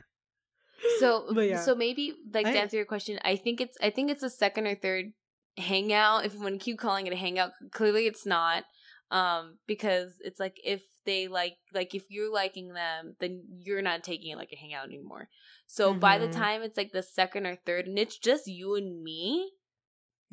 so 1.00 1.40
yeah. 1.40 1.62
so 1.62 1.74
maybe 1.76 2.14
like 2.34 2.46
to 2.46 2.52
I- 2.52 2.62
answer 2.62 2.76
your 2.76 2.86
question 2.86 3.18
i 3.24 3.38
think 3.38 3.62
it's 3.62 3.78
i 3.82 3.90
think 3.90 4.12
it's 4.12 4.22
a 4.24 4.30
second 4.30 4.68
or 4.68 4.76
third 4.76 5.14
hangout 5.58 6.26
if 6.26 6.34
you 6.34 6.42
want 6.42 6.60
to 6.60 6.64
keep 6.64 6.78
calling 6.78 7.08
it 7.08 7.14
a 7.14 7.16
hangout 7.16 7.52
clearly 7.72 8.06
it's 8.06 8.26
not 8.26 8.66
um 9.10 9.58
because 9.66 10.12
it's 10.20 10.42
like 10.42 10.58
if 10.64 10.82
they 11.06 11.30
like 11.30 11.54
like 11.74 11.96
if 11.96 12.04
you're 12.10 12.32
liking 12.34 12.74
them 12.74 13.16
then 13.22 13.44
you're 13.60 13.82
not 13.82 14.04
taking 14.04 14.32
it 14.34 14.38
like 14.38 14.50
a 14.52 14.58
hangout 14.58 14.86
anymore 14.86 15.30
so 15.68 15.94
by 15.94 16.18
the 16.18 16.28
Mhm. 16.28 16.34
time 16.34 16.62
it's 16.64 16.76
like 16.78 16.92
the 16.92 17.04
second 17.04 17.46
or 17.46 17.56
third 17.66 17.88
and 17.88 17.98
it's 17.98 18.18
just 18.18 18.46
you 18.48 18.76
and 18.76 19.02
me 19.02 19.52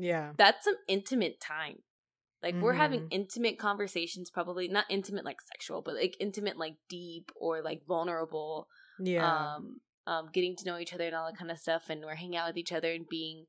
Yeah. 0.00 0.32
that's 0.36 0.64
some 0.64 0.76
intimate 0.88 1.40
time 1.40 1.78
like 2.42 2.54
we're 2.54 2.72
having 2.74 3.02
Mhm. 3.02 3.08
intimate 3.10 3.58
conversations 3.58 4.30
probably 4.30 4.66
not 4.66 4.86
intimate 4.88 5.24
like 5.26 5.40
sexual 5.42 5.82
but 5.82 5.94
like 5.94 6.16
intimate 6.18 6.56
like 6.56 6.76
deep 6.88 7.30
or 7.36 7.60
like 7.62 7.84
vulnerable 7.86 8.66
Yeah. 8.98 9.54
um, 9.56 9.80
um, 10.06 10.30
getting 10.32 10.56
to 10.56 10.64
know 10.64 10.78
each 10.78 10.94
other 10.94 11.04
and 11.06 11.14
all 11.14 11.26
that 11.26 11.38
kind 11.38 11.50
of 11.50 11.58
stuff, 11.58 11.90
and 11.90 12.02
we're 12.04 12.14
hanging 12.16 12.36
out 12.36 12.48
with 12.48 12.56
each 12.56 12.72
other 12.72 12.90
and 12.92 13.06
being 13.08 13.44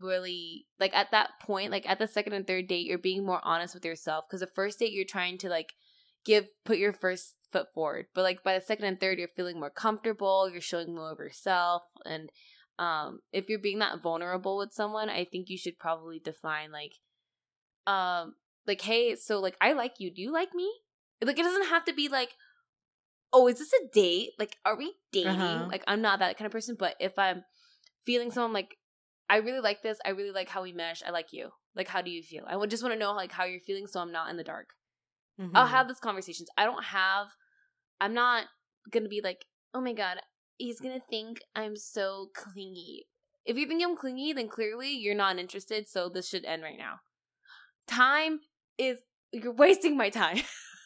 really 0.00 0.66
like 0.80 0.94
at 0.94 1.10
that 1.12 1.30
point, 1.40 1.70
like 1.70 1.88
at 1.88 1.98
the 1.98 2.08
second 2.08 2.32
and 2.32 2.46
third 2.46 2.66
date, 2.66 2.86
you're 2.86 2.98
being 2.98 3.24
more 3.24 3.40
honest 3.44 3.74
with 3.74 3.84
yourself 3.84 4.24
because 4.28 4.40
the 4.40 4.46
first 4.54 4.78
date 4.78 4.92
you're 4.92 5.04
trying 5.04 5.38
to 5.38 5.48
like 5.48 5.74
give 6.24 6.46
put 6.64 6.78
your 6.78 6.92
first 6.92 7.34
foot 7.50 7.66
forward, 7.74 8.06
but 8.14 8.22
like 8.22 8.42
by 8.42 8.54
the 8.58 8.64
second 8.64 8.86
and 8.86 8.98
third, 8.98 9.18
you're 9.18 9.28
feeling 9.36 9.60
more 9.60 9.70
comfortable, 9.70 10.48
you're 10.50 10.60
showing 10.60 10.94
more 10.94 11.12
of 11.12 11.18
yourself, 11.18 11.82
and 12.04 12.30
um, 12.82 13.20
if 13.32 13.48
you're 13.48 13.58
being 13.58 13.78
that 13.78 14.00
vulnerable 14.02 14.58
with 14.58 14.72
someone, 14.72 15.08
I 15.08 15.24
think 15.24 15.48
you 15.48 15.58
should 15.58 15.78
probably 15.78 16.18
define 16.18 16.72
like, 16.72 16.94
um, 17.86 18.34
like 18.66 18.80
hey, 18.80 19.14
so 19.16 19.40
like 19.40 19.56
I 19.60 19.72
like 19.72 19.94
you, 19.98 20.10
do 20.10 20.22
you 20.22 20.32
like 20.32 20.54
me? 20.54 20.70
Like 21.24 21.38
it 21.38 21.42
doesn't 21.44 21.68
have 21.68 21.84
to 21.84 21.94
be 21.94 22.08
like 22.08 22.30
oh, 23.32 23.48
is 23.48 23.58
this 23.58 23.72
a 23.72 23.88
date? 23.92 24.30
Like, 24.38 24.56
are 24.64 24.76
we 24.76 24.94
dating? 25.10 25.30
Uh-huh. 25.30 25.68
Like, 25.70 25.84
I'm 25.86 26.02
not 26.02 26.18
that 26.18 26.36
kind 26.36 26.46
of 26.46 26.52
person, 26.52 26.76
but 26.78 26.94
if 27.00 27.18
I'm 27.18 27.44
feeling 28.04 28.30
someone 28.30 28.52
like, 28.52 28.76
I 29.30 29.36
really 29.36 29.60
like 29.60 29.82
this, 29.82 29.98
I 30.04 30.10
really 30.10 30.32
like 30.32 30.48
how 30.50 30.62
we 30.62 30.72
mesh, 30.72 31.02
I 31.06 31.10
like 31.10 31.32
you. 31.32 31.50
Like, 31.74 31.88
how 31.88 32.02
do 32.02 32.10
you 32.10 32.22
feel? 32.22 32.44
I 32.46 32.56
would 32.56 32.68
just 32.68 32.82
want 32.82 32.92
to 32.94 32.98
know 32.98 33.12
like 33.12 33.32
how 33.32 33.44
you're 33.44 33.60
feeling, 33.60 33.86
so 33.86 34.00
I'm 34.00 34.12
not 34.12 34.28
in 34.28 34.36
the 34.36 34.44
dark. 34.44 34.74
I'll 35.54 35.66
Mhm. 35.66 35.70
have 35.70 35.88
these 35.88 35.98
conversations. 35.98 36.50
I 36.56 36.64
don't 36.64 36.84
have 36.84 37.28
I'm 38.00 38.14
not 38.14 38.46
gonna 38.90 39.08
be 39.08 39.20
like, 39.22 39.46
oh 39.72 39.80
my 39.80 39.92
god, 39.92 40.18
he's 40.62 40.80
gonna 40.80 41.02
think 41.10 41.42
I'm 41.56 41.76
so 41.76 42.28
clingy. 42.34 43.06
If 43.44 43.56
you 43.56 43.66
think 43.66 43.82
I'm 43.82 43.96
clingy, 43.96 44.32
then 44.32 44.48
clearly 44.48 44.90
you're 44.90 45.16
not 45.16 45.38
interested, 45.38 45.88
so 45.88 46.08
this 46.08 46.28
should 46.28 46.44
end 46.44 46.62
right 46.62 46.78
now. 46.78 47.00
Time 47.88 48.40
is 48.78 48.98
you're 49.32 49.52
wasting 49.52 49.96
my 49.96 50.10
time. 50.10 50.38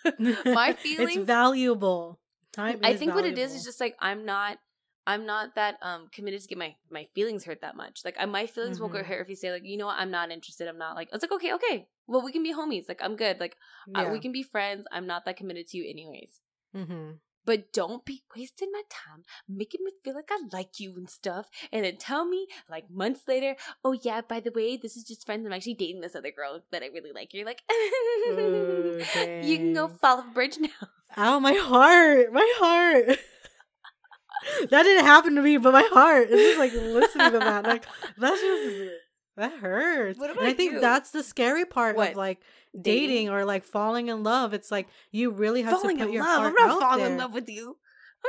my 0.19 0.73
feelings 0.85 1.17
it's 1.17 1.27
valuable. 1.27 2.19
Time 2.53 2.81
I 2.83 2.95
think 2.97 3.15
what 3.15 3.27
it 3.27 3.37
is 3.37 3.53
is 3.55 3.65
just 3.65 3.81
like 3.81 3.97
I'm 4.01 4.25
not 4.25 4.59
I'm 5.07 5.27
not 5.27 5.55
that 5.57 5.77
um 5.83 6.09
committed 6.11 6.41
to 6.41 6.49
get 6.49 6.59
my 6.59 6.75
my 6.91 7.07
feelings 7.15 7.45
hurt 7.45 7.61
that 7.61 7.77
much. 7.77 8.01
Like 8.05 8.17
I, 8.19 8.25
my 8.25 8.47
feelings 8.47 8.81
won't 8.81 8.93
Mhm. 8.95 8.97
get 8.97 9.07
hurt 9.07 9.21
if 9.21 9.29
you 9.29 9.37
say 9.37 9.53
like 9.53 9.65
you 9.65 9.77
know 9.77 9.87
what 9.87 9.99
I'm 9.99 10.11
not 10.11 10.31
interested. 10.31 10.69
I'm 10.69 10.79
not 10.79 10.97
like 10.97 11.11
it's 11.13 11.23
like 11.23 11.33
okay 11.33 11.53
okay 11.55 11.87
well 12.07 12.23
we 12.23 12.33
can 12.33 12.43
be 12.43 12.55
homies. 12.55 12.89
Like 12.89 13.03
I'm 13.03 13.17
good. 13.17 13.39
Like 13.39 13.57
yeah. 13.87 14.11
we 14.11 14.21
can 14.21 14.33
be 14.33 14.43
friends. 14.43 14.87
I'm 14.91 15.07
not 15.07 15.27
that 15.27 15.37
committed 15.37 15.67
to 15.69 15.77
you 15.77 15.85
anyways. 15.89 16.41
hmm 16.75 17.11
But 17.47 17.73
don't 17.73 18.05
be 18.05 18.23
wasting 18.37 18.71
my 18.73 18.83
time 18.91 19.25
making 19.49 19.85
me 19.85 19.93
feel 20.05 20.15
like 20.15 20.31
I 20.31 20.39
like 20.53 20.79
you 20.79 20.95
and 20.97 21.09
stuff, 21.09 21.49
and 21.73 21.85
then 21.85 21.97
tell 21.97 22.27
me 22.27 22.47
like 22.69 22.91
months 22.91 23.23
later, 23.27 23.57
oh 23.85 23.93
yeah, 23.93 24.21
by 24.21 24.41
the 24.41 24.51
way, 24.51 24.77
this 24.77 24.97
is 24.97 25.05
just 25.05 25.25
friends. 25.25 25.47
I'm 25.47 25.53
actually 25.53 25.75
dating 25.75 26.01
this 26.03 26.17
other 26.17 26.33
girl 26.33 26.61
that 26.73 26.83
I 26.83 26.87
really 26.87 27.13
like. 27.13 27.33
You're 27.33 27.47
like, 27.47 27.63
Ooh, 27.71 29.01
you 29.43 29.57
can 29.57 29.73
go 29.73 29.89
fall 29.89 30.19
off 30.19 30.27
a 30.27 30.35
bridge 30.35 30.59
now. 30.59 30.89
Ow, 31.17 31.39
my 31.39 31.55
heart, 31.55 32.33
my 32.33 32.53
heart. 32.59 33.19
that 34.71 34.83
didn't 34.83 35.05
happen 35.05 35.35
to 35.37 35.43
me, 35.43 35.57
but 35.57 35.73
my 35.73 35.89
heart 35.93 36.29
is 36.29 36.41
just 36.41 36.59
like 36.59 36.73
listening 36.73 37.33
to 37.33 37.39
that. 37.39 37.65
Like 37.65 37.87
that's 38.19 38.41
just 38.41 38.91
that 39.37 39.53
hurts. 39.53 40.19
What 40.19 40.31
and 40.31 40.41
I 40.41 40.53
think 40.53 40.81
that's 40.81 41.11
the 41.11 41.23
scary 41.23 41.65
part 41.65 41.97
What? 41.97 42.11
of 42.13 42.17
like 42.17 42.41
dating? 42.81 43.29
or 43.31 43.45
like 43.45 43.65
falling 43.65 44.09
in 44.09 44.23
love. 44.23 44.55
It's 44.55 44.71
like 44.71 44.89
you 45.11 45.31
really 45.31 45.63
have 45.63 45.73
falling 45.81 45.97
to 45.99 46.05
put 46.05 46.09
in 46.09 46.15
your 46.15 46.25
love. 46.25 46.39
heart 46.39 46.49
I'm 46.49 46.55
not 46.55 46.71
out 46.77 46.81
falling 46.81 47.05
in 47.05 47.11
there. 47.13 47.19
love 47.19 47.35
with 47.35 47.49
you. 47.49 47.77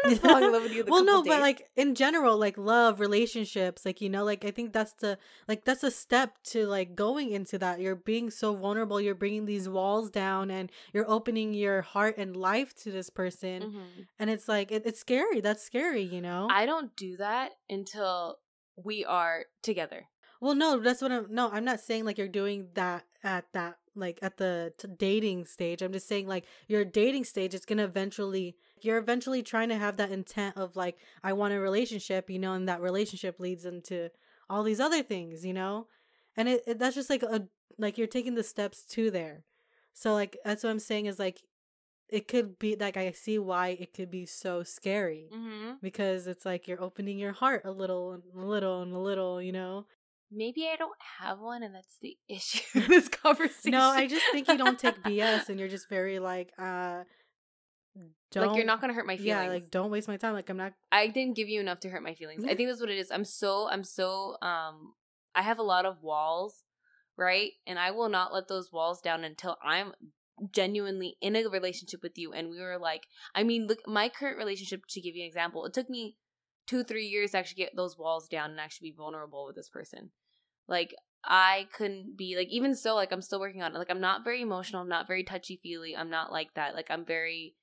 I'm 0.04 0.12
not 0.12 0.22
falling 0.22 0.44
in 0.44 0.52
love 0.54 0.64
with 0.64 0.74
you. 0.74 0.84
The 0.84 0.92
well, 0.92 1.04
no, 1.04 1.18
couple 1.20 1.32
but 1.32 1.42
like 1.42 1.70
in 1.76 1.96
general, 1.96 2.38
like 2.38 2.58
love, 2.58 3.00
relationships, 3.00 3.86
like 3.86 4.00
you 4.02 4.10
know, 4.10 4.24
like 4.24 4.46
I 4.46 4.52
think 4.52 4.74
that's 4.74 4.94
the 4.94 5.18
like 5.48 5.64
that's 5.66 5.84
a 5.84 5.90
step 5.90 6.38
to 6.52 6.68
like 6.68 6.94
going 6.96 7.32
into 7.32 7.58
that. 7.60 7.80
You're 7.80 7.96
being 7.96 8.30
so 8.30 8.54
vulnerable. 8.56 9.02
You're 9.02 9.16
bringing 9.16 9.46
these 9.46 9.68
walls 9.68 10.10
down, 10.12 10.52
and 10.52 10.70
you're 10.94 11.10
opening 11.10 11.54
your 11.54 11.82
heart 11.82 12.16
and 12.18 12.36
life 12.36 12.76
to 12.84 12.92
this 12.92 13.10
person. 13.10 13.62
Mhm. 13.64 14.06
And 14.20 14.30
it's 14.30 14.48
like 14.48 14.72
it, 14.72 14.84
it's 14.86 15.00
scary. 15.00 15.40
That's 15.42 15.64
scary, 15.64 16.04
you 16.04 16.22
know. 16.22 16.48
I 16.52 16.66
don't 16.66 16.96
do 16.96 17.18
that 17.18 17.52
until 17.70 18.38
we 18.76 19.04
are 19.06 19.46
together. 19.64 20.06
Well, 20.42 20.56
no, 20.56 20.80
that's 20.80 21.02
what 21.02 21.12
I'm. 21.12 21.28
No, 21.30 21.50
I'm 21.52 21.66
not 21.66 21.80
saying 21.80 22.06
like 22.06 22.18
you're 22.18 22.28
doing 22.28 22.68
that 22.76 23.06
at 23.24 23.46
that 23.54 23.78
like 23.96 24.20
at 24.22 24.38
the 24.38 24.74
t- 24.78 24.88
dating 24.98 25.46
stage. 25.46 25.82
I'm 25.82 25.92
just 25.94 26.08
saying 26.08 26.28
like 26.28 26.46
your 26.68 26.86
dating 26.86 27.24
stage 27.26 27.54
is 27.54 27.66
gonna 27.66 27.84
eventually. 27.86 28.56
You're 28.82 28.98
eventually 29.00 29.42
trying 29.42 29.70
to 29.70 29.76
have 29.78 29.98
that 29.98 30.12
intent 30.12 30.56
of 30.58 30.76
like 30.76 30.98
I 31.24 31.34
want 31.34 31.54
a 31.54 31.60
relationship, 31.60 32.30
you 32.30 32.40
know, 32.40 32.54
and 32.54 32.68
that 32.70 32.82
relationship 32.82 33.40
leads 33.40 33.66
into 33.66 34.12
all 34.50 34.64
these 34.64 34.80
other 34.80 35.02
things, 35.04 35.44
you 35.46 35.54
know, 35.54 35.88
and 36.36 36.48
it, 36.48 36.62
it 36.68 36.80
that's 36.80 36.96
just 36.96 37.10
like 37.10 37.24
a 37.24 37.48
like 37.80 37.98
you're 37.98 38.08
taking 38.08 38.36
the 38.36 38.44
steps 38.44 38.84
to 38.92 39.10
there. 39.12 39.44
So 39.94 40.14
like 40.14 40.38
that's 40.46 40.64
what 40.64 40.70
I'm 40.70 40.80
saying 40.80 41.08
is 41.08 41.18
like 41.18 41.42
it 42.08 42.28
could 42.28 42.58
be 42.60 42.76
like 42.76 42.96
I 42.98 43.12
see 43.12 43.38
why 43.40 43.70
it 43.70 43.94
could 43.94 44.10
be 44.12 44.26
so 44.28 44.62
scary 44.64 45.28
Mm-hmm. 45.34 45.72
because 45.82 46.28
it's 46.28 46.46
like 46.46 46.68
you're 46.68 46.82
opening 46.82 47.18
your 47.18 47.34
heart 47.34 47.64
a 47.66 47.72
little 47.72 48.12
and 48.14 48.24
a 48.36 48.46
little 48.46 48.82
and 48.84 48.94
a 48.94 49.00
little, 49.00 49.42
you 49.42 49.52
know. 49.52 49.86
Maybe 50.32 50.68
I 50.72 50.76
don't 50.76 50.98
have 51.20 51.40
one, 51.40 51.64
and 51.64 51.74
that's 51.74 51.98
the 52.02 52.18
issue 52.28 52.82
this 52.88 53.08
conversation. 53.08 53.72
No, 53.72 53.90
I 53.90 54.08
just 54.08 54.26
think 54.32 54.48
you 54.48 54.58
don't 54.58 54.78
take 54.78 55.02
BS 55.04 55.50
and 55.50 55.60
you're 55.60 55.70
just 55.70 55.90
very 55.90 56.20
like 56.20 56.52
uh 56.58 57.04
don't 58.32 58.48
like 58.48 58.58
you're 58.58 58.66
not 58.66 58.82
gonna 58.82 58.94
hurt 58.94 59.08
my 59.08 59.18
feelings. 59.18 59.28
Yeah, 59.28 59.48
like 59.48 59.72
don't 59.72 59.90
waste 59.90 60.08
my 60.08 60.18
time. 60.18 60.34
Like 60.34 60.50
I'm 60.50 60.58
not 60.58 60.74
I 60.92 61.08
didn't 61.08 61.36
give 61.36 61.48
you 61.48 61.60
enough 61.60 61.80
to 61.82 61.90
hurt 61.90 62.04
my 62.04 62.14
feelings. 62.14 62.44
I 62.44 62.56
think 62.56 62.70
that's 62.70 62.82
what 62.82 62.90
it 62.90 62.98
is. 62.98 63.12
I'm 63.12 63.26
so 63.26 63.68
I'm 63.70 63.84
so 63.84 64.36
um 64.42 64.94
I 65.34 65.42
have 65.42 65.60
a 65.60 65.64
lot 65.64 65.86
of 65.86 66.04
walls, 66.04 66.64
right? 67.18 67.52
And 67.66 67.80
I 67.80 67.92
will 67.92 68.10
not 68.10 68.34
let 68.34 68.48
those 68.48 68.72
walls 68.72 69.02
down 69.02 69.24
until 69.24 69.58
I'm 69.64 69.94
genuinely 70.52 71.16
in 71.22 71.36
a 71.36 71.48
relationship 71.50 72.04
with 72.04 72.18
you 72.18 72.32
and 72.32 72.50
we 72.50 72.60
were 72.60 72.78
like 72.78 73.04
I 73.34 73.44
mean, 73.44 73.68
look 73.68 73.80
my 73.88 74.10
current 74.10 74.38
relationship 74.38 74.82
to 74.90 75.02
give 75.02 75.16
you 75.16 75.24
an 75.24 75.28
example, 75.28 75.66
it 75.66 75.74
took 75.74 75.90
me 75.90 76.18
2 76.68 76.84
3 76.84 77.06
years 77.06 77.32
to 77.32 77.38
actually 77.38 77.64
get 77.64 77.76
those 77.76 77.98
walls 77.98 78.28
down 78.28 78.52
and 78.52 78.60
actually 78.60 78.92
be 78.92 78.98
vulnerable 78.98 79.46
with 79.46 79.56
this 79.56 79.70
person. 79.70 80.12
Like 80.68 80.96
I 81.24 81.68
couldn't 81.74 82.18
be 82.18 82.36
like 82.38 82.48
even 82.50 82.76
so 82.76 82.96
like 82.96 83.12
I'm 83.12 83.22
still 83.22 83.40
working 83.40 83.62
on 83.62 83.76
it. 83.76 83.78
Like 83.78 83.90
I'm 83.90 84.02
not 84.02 84.24
very 84.24 84.42
emotional, 84.42 84.82
I'm 84.82 84.90
not 84.90 85.08
very 85.08 85.24
touchy-feely. 85.24 85.96
I'm 85.96 86.10
not 86.10 86.32
like 86.32 86.54
that. 86.56 86.76
Like 86.76 86.88
I'm 86.90 87.06
very 87.06 87.56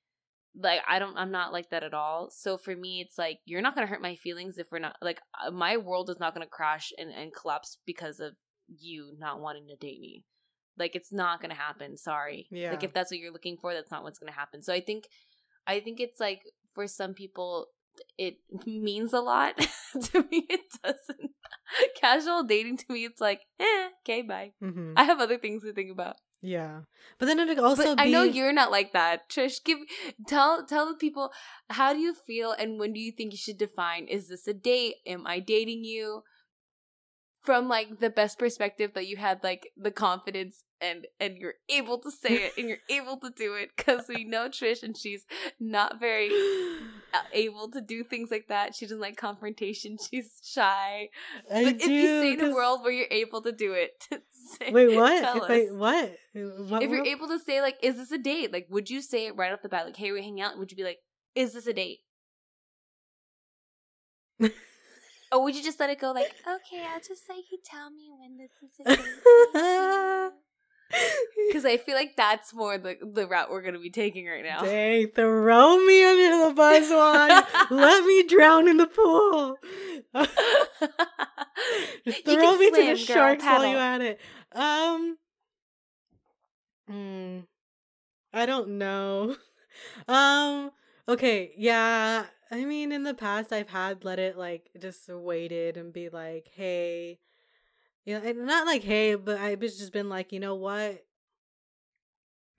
like 0.57 0.81
I 0.87 0.99
don't 0.99 1.17
I'm 1.17 1.31
not 1.31 1.51
like 1.51 1.69
that 1.69 1.83
at 1.83 1.93
all. 1.93 2.29
So 2.31 2.57
for 2.57 2.75
me 2.75 3.01
it's 3.01 3.17
like 3.17 3.39
you're 3.45 3.61
not 3.61 3.75
going 3.75 3.85
to 3.85 3.91
hurt 3.91 4.01
my 4.01 4.15
feelings 4.15 4.57
if 4.57 4.67
we're 4.71 4.79
not 4.79 4.95
like 5.01 5.19
uh, 5.45 5.51
my 5.51 5.77
world 5.77 6.09
is 6.09 6.19
not 6.19 6.33
going 6.33 6.45
to 6.45 6.49
crash 6.49 6.91
and 6.97 7.11
and 7.11 7.33
collapse 7.33 7.79
because 7.85 8.19
of 8.19 8.35
you 8.67 9.15
not 9.19 9.41
wanting 9.41 9.67
to 9.67 9.75
date 9.75 9.99
me. 9.99 10.23
Like 10.77 10.95
it's 10.95 11.11
not 11.11 11.41
going 11.41 11.51
to 11.51 11.55
happen. 11.55 11.97
Sorry. 11.97 12.47
Yeah. 12.51 12.71
Like 12.71 12.83
if 12.83 12.93
that's 12.93 13.11
what 13.11 13.19
you're 13.19 13.31
looking 13.31 13.57
for, 13.57 13.73
that's 13.73 13.91
not 13.91 14.03
what's 14.03 14.19
going 14.19 14.31
to 14.31 14.37
happen. 14.37 14.61
So 14.61 14.73
I 14.73 14.81
think 14.81 15.05
I 15.67 15.79
think 15.79 15.99
it's 15.99 16.19
like 16.19 16.41
for 16.73 16.87
some 16.87 17.13
people 17.13 17.67
it 18.17 18.37
means 18.65 19.13
a 19.13 19.21
lot. 19.21 19.57
to 20.01 20.25
me 20.29 20.45
it 20.49 20.61
doesn't. 20.83 21.31
Casual 22.05 22.43
dating 22.43 22.77
to 22.77 22.85
me 22.89 23.05
it's 23.05 23.21
like, 23.21 23.41
eh, 23.59 23.87
okay, 24.01 24.21
bye. 24.21 24.51
mhm. 24.61 24.93
I 24.95 25.03
have 25.05 25.19
other 25.19 25.37
things 25.37 25.63
to 25.63 25.73
think 25.73 25.91
about. 25.91 26.17
Yeah. 26.41 26.81
But 27.17 27.25
then 27.25 27.39
it 27.39 27.57
also 27.57 27.83
But 27.83 27.97
be 27.97 28.03
I 28.03 28.11
know 28.13 28.21
you're 28.23 28.53
not 28.53 28.69
like 28.69 28.93
that. 28.93 29.29
Trish, 29.29 29.63
give 29.63 29.79
tell 30.27 30.65
tell 30.65 30.85
the 30.89 30.93
people 31.05 31.31
how 31.69 31.93
do 31.93 31.99
you 31.99 32.13
feel 32.13 32.51
and 32.51 32.77
when 32.79 32.93
do 32.93 32.99
you 32.99 33.11
think 33.11 33.31
you 33.33 33.37
should 33.45 33.57
define 33.57 34.05
is 34.17 34.27
this 34.29 34.45
a 34.47 34.53
date? 34.53 34.97
Am 35.07 35.25
I 35.25 35.39
dating 35.39 35.83
you? 35.83 36.21
From 37.41 37.67
like 37.69 37.99
the 37.99 38.09
best 38.09 38.37
perspective 38.37 38.93
that 38.93 39.07
you 39.07 39.17
had 39.17 39.43
like 39.43 39.71
the 39.77 39.91
confidence 39.91 40.63
and 40.81 41.07
and 41.19 41.37
you're 41.37 41.55
able 41.69 41.97
to 41.99 42.11
say 42.11 42.45
it 42.45 42.53
and 42.57 42.67
you're 42.67 42.77
able 42.89 43.17
to 43.17 43.29
do 43.29 43.53
it 43.55 43.75
cuz 43.77 44.07
we 44.07 44.23
know 44.23 44.49
Trish 44.49 44.83
and 44.83 44.95
she's 44.97 45.25
not 45.59 45.99
very 45.99 46.29
uh, 47.13 47.21
able 47.33 47.69
to 47.71 47.81
do 47.81 48.03
things 48.03 48.29
like 48.31 48.47
that. 48.49 48.75
She 48.75 48.85
doesn't 48.85 48.99
like 48.99 49.15
confrontation. 49.17 49.97
She's 50.09 50.39
shy. 50.43 51.09
I 51.53 51.63
but 51.63 51.75
if 51.81 51.87
you 51.87 52.21
see 52.21 52.33
in 52.33 52.41
a 52.41 52.53
world 52.53 52.81
where 52.83 52.91
you're 52.91 53.07
able 53.09 53.41
to 53.43 53.51
do 53.51 53.73
it, 53.73 54.03
say- 54.31 54.71
Wait, 54.71 54.95
what? 54.95 55.21
tell 55.21 55.43
If 55.45 55.51
I 55.51 55.71
what? 55.73 56.17
What 56.33 56.83
if 56.83 56.89
you're 56.89 57.05
able 57.05 57.27
to 57.29 57.39
say 57.39 57.61
like 57.61 57.77
is 57.81 57.95
this 57.95 58.11
a 58.11 58.17
date 58.17 58.51
like 58.51 58.67
would 58.69 58.89
you 58.89 59.01
say 59.01 59.27
it 59.27 59.35
right 59.37 59.53
off 59.53 59.61
the 59.61 59.69
bat 59.69 59.85
like 59.85 59.95
hey 59.95 60.11
we 60.11 60.21
hang 60.21 60.41
out 60.41 60.57
would 60.57 60.71
you 60.71 60.77
be 60.77 60.83
like 60.83 60.99
is 61.33 61.53
this 61.53 61.65
a 61.67 61.73
date 61.73 61.99
or 65.31 65.43
would 65.43 65.55
you 65.55 65.63
just 65.63 65.79
let 65.79 65.89
it 65.89 65.99
go 65.99 66.11
like 66.11 66.35
okay 66.45 66.83
i'll 66.93 66.99
just 66.99 67.23
let 67.29 67.37
you 67.51 67.57
tell 67.63 67.89
me 67.89 68.09
when 68.19 68.37
this 68.37 68.51
is 68.61 68.71
a 68.79 68.95
date 68.97 70.31
because 71.47 71.65
i 71.65 71.77
feel 71.77 71.95
like 71.95 72.15
that's 72.15 72.53
more 72.53 72.77
the 72.77 72.97
the 73.01 73.27
route 73.27 73.49
we're 73.49 73.61
gonna 73.61 73.79
be 73.79 73.89
taking 73.89 74.25
right 74.27 74.43
now 74.43 74.61
Dang, 74.61 75.07
throw 75.09 75.77
me 75.85 76.03
under 76.03 76.47
the 76.47 76.53
bus, 76.53 76.89
one. 76.89 77.79
Let 77.79 78.05
me 78.05 78.23
drown 78.23 78.67
in 78.67 78.77
the 78.77 78.87
pool. 78.87 79.57
Just 82.05 82.25
throw 82.25 82.57
me 82.57 82.69
to 82.69 82.75
swim, 82.75 82.95
the 82.97 83.05
girl, 83.05 83.15
sharks 83.15 83.43
while 83.43 83.65
you 83.65 83.77
at 83.77 84.01
it. 84.01 84.19
Um, 84.53 85.17
hmm, 86.87 87.39
I 88.33 88.45
don't 88.45 88.77
know. 88.77 89.35
Um, 90.07 90.71
okay, 91.09 91.51
yeah. 91.57 92.25
I 92.49 92.63
mean, 92.63 92.93
in 92.93 93.03
the 93.03 93.13
past, 93.13 93.51
I've 93.51 93.69
had 93.69 94.05
let 94.05 94.19
it 94.19 94.37
like 94.37 94.69
just 94.79 95.09
waited 95.09 95.75
and 95.75 95.91
be 95.91 96.07
like, 96.07 96.49
hey, 96.55 97.19
you 98.05 98.17
know, 98.17 98.25
and 98.25 98.45
not 98.45 98.67
like 98.67 98.83
hey, 98.83 99.15
but 99.15 99.39
I've 99.39 99.59
just 99.59 99.91
been 99.91 100.09
like, 100.09 100.31
you 100.31 100.39
know 100.39 100.55
what? 100.55 101.03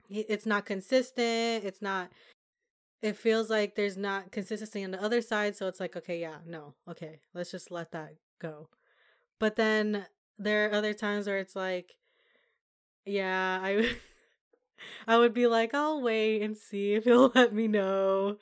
It's 0.09 0.45
not 0.45 0.65
consistent. 0.65 1.65
It's 1.65 1.81
not. 1.81 2.09
It 3.01 3.15
feels 3.15 3.49
like 3.49 3.75
there's 3.75 3.97
not 3.97 4.31
consistency 4.31 4.83
on 4.83 4.91
the 4.91 5.01
other 5.01 5.21
side, 5.21 5.55
so 5.55 5.67
it's 5.67 5.79
like, 5.79 5.95
okay, 5.95 6.19
yeah, 6.19 6.37
no, 6.47 6.73
okay, 6.89 7.19
let's 7.33 7.51
just 7.51 7.69
let 7.69 7.91
that 7.91 8.15
go. 8.41 8.69
But 9.39 9.55
then 9.55 10.07
there 10.39 10.67
are 10.67 10.73
other 10.73 10.93
times 10.93 11.27
where 11.27 11.37
it's 11.37 11.55
like, 11.55 11.95
yeah, 13.05 13.59
I 13.61 13.75
would, 13.75 13.97
I 15.07 15.17
would 15.17 15.33
be 15.33 15.45
like, 15.45 15.75
I'll 15.75 16.01
wait 16.01 16.41
and 16.41 16.57
see 16.57 16.95
if 16.95 17.03
he'll 17.03 17.31
let 17.35 17.53
me 17.53 17.67
know. 17.67 18.37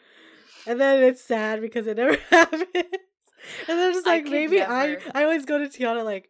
And 0.65 0.79
then 0.79 1.03
it's 1.03 1.21
sad 1.21 1.61
because 1.61 1.85
it 1.85 1.97
never 1.97 2.17
happens. 2.29 2.65
And 2.73 2.87
then 3.67 3.87
I'm 3.87 3.93
just 3.93 4.07
like 4.07 4.25
maybe 4.25 4.61
I. 4.61 4.97
I 5.13 5.23
always 5.23 5.45
go 5.45 5.57
to 5.57 5.65
Tiana 5.65 6.03
like, 6.03 6.29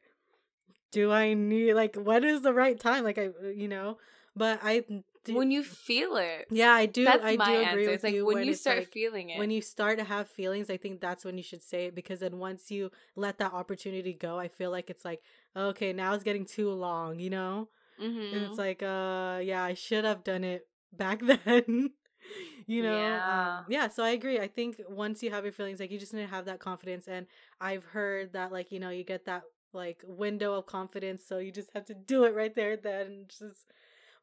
do 0.96 1.12
I 1.12 1.34
need 1.34 1.74
like 1.74 1.96
what 1.98 2.24
is 2.24 2.42
the 2.42 2.54
right 2.54 2.80
time? 2.80 3.04
Like 3.04 3.18
I 3.18 3.30
you 3.54 3.68
know, 3.68 3.98
but 4.36 4.60
I 4.64 4.84
do, 5.26 5.36
when 5.36 5.52
you 5.52 5.62
feel 5.64 6.16
it 6.16 6.48
yeah 6.52 6.72
I 6.74 6.86
do 6.86 7.04
that's 7.04 7.26
I 7.26 7.36
my 7.36 7.46
do 7.46 7.52
agree 7.52 7.66
answer 7.66 7.78
with 7.92 7.96
it's 7.96 8.04
like 8.04 8.14
you 8.14 8.26
when, 8.26 8.48
you 8.48 8.54
start 8.54 8.78
like, 8.80 8.92
feeling 8.94 9.30
it 9.30 9.38
when 9.40 9.52
you 9.52 9.62
start 9.62 9.98
to 9.98 10.04
have 10.04 10.30
feelings 10.30 10.70
i 10.70 10.78
think 10.78 11.02
that's 11.02 11.26
when 11.26 11.36
you 11.36 11.44
should 11.44 11.64
say 11.64 11.86
it 11.88 11.96
because 11.96 12.20
then 12.20 12.38
once 12.38 12.70
you 12.70 12.92
let 13.16 13.40
that 13.40 13.52
opportunity 13.54 14.14
go 14.14 14.38
i 14.38 14.48
feel 14.48 14.70
like 14.70 14.92
it's 14.92 15.04
like 15.04 15.22
okay 15.58 15.92
now 15.94 16.14
it's 16.14 16.24
getting 16.24 16.46
too 16.46 16.70
long 16.72 17.20
you 17.20 17.32
know 17.32 17.68
Mhm. 18.00 18.34
and 18.36 18.46
it's 18.46 18.60
like 18.60 18.84
uh 18.84 19.40
yeah 19.42 19.64
i 19.64 19.74
should 19.74 20.06
have 20.06 20.24
done 20.24 20.44
it 20.44 20.68
back 20.94 21.22
then 21.26 21.90
you 22.68 22.84
know 22.84 22.94
Yeah. 22.98 23.58
um, 23.58 23.66
yeah 23.68 23.88
so 23.88 24.04
i 24.04 24.10
agree 24.12 24.40
i 24.40 24.48
think 24.48 24.80
once 24.88 25.24
you 25.24 25.32
have 25.32 25.44
your 25.44 25.54
feelings 25.54 25.80
like 25.80 25.92
you 25.92 26.00
just 26.00 26.14
need 26.14 26.22
to 26.22 26.28
have 26.28 26.46
that 26.46 26.60
confidence 26.60 27.08
and 27.08 27.26
i've 27.60 27.84
heard 27.84 28.34
that 28.34 28.52
like 28.52 28.72
you 28.72 28.80
know 28.80 28.92
you 28.92 29.04
get 29.04 29.26
that 29.26 29.42
like 29.76 30.02
window 30.08 30.54
of 30.54 30.66
confidence 30.66 31.24
so 31.28 31.38
you 31.38 31.52
just 31.52 31.70
have 31.74 31.86
to 31.86 31.94
do 31.94 32.24
it 32.24 32.34
right 32.34 32.56
there 32.56 32.76
then 32.78 33.26
just 33.28 33.72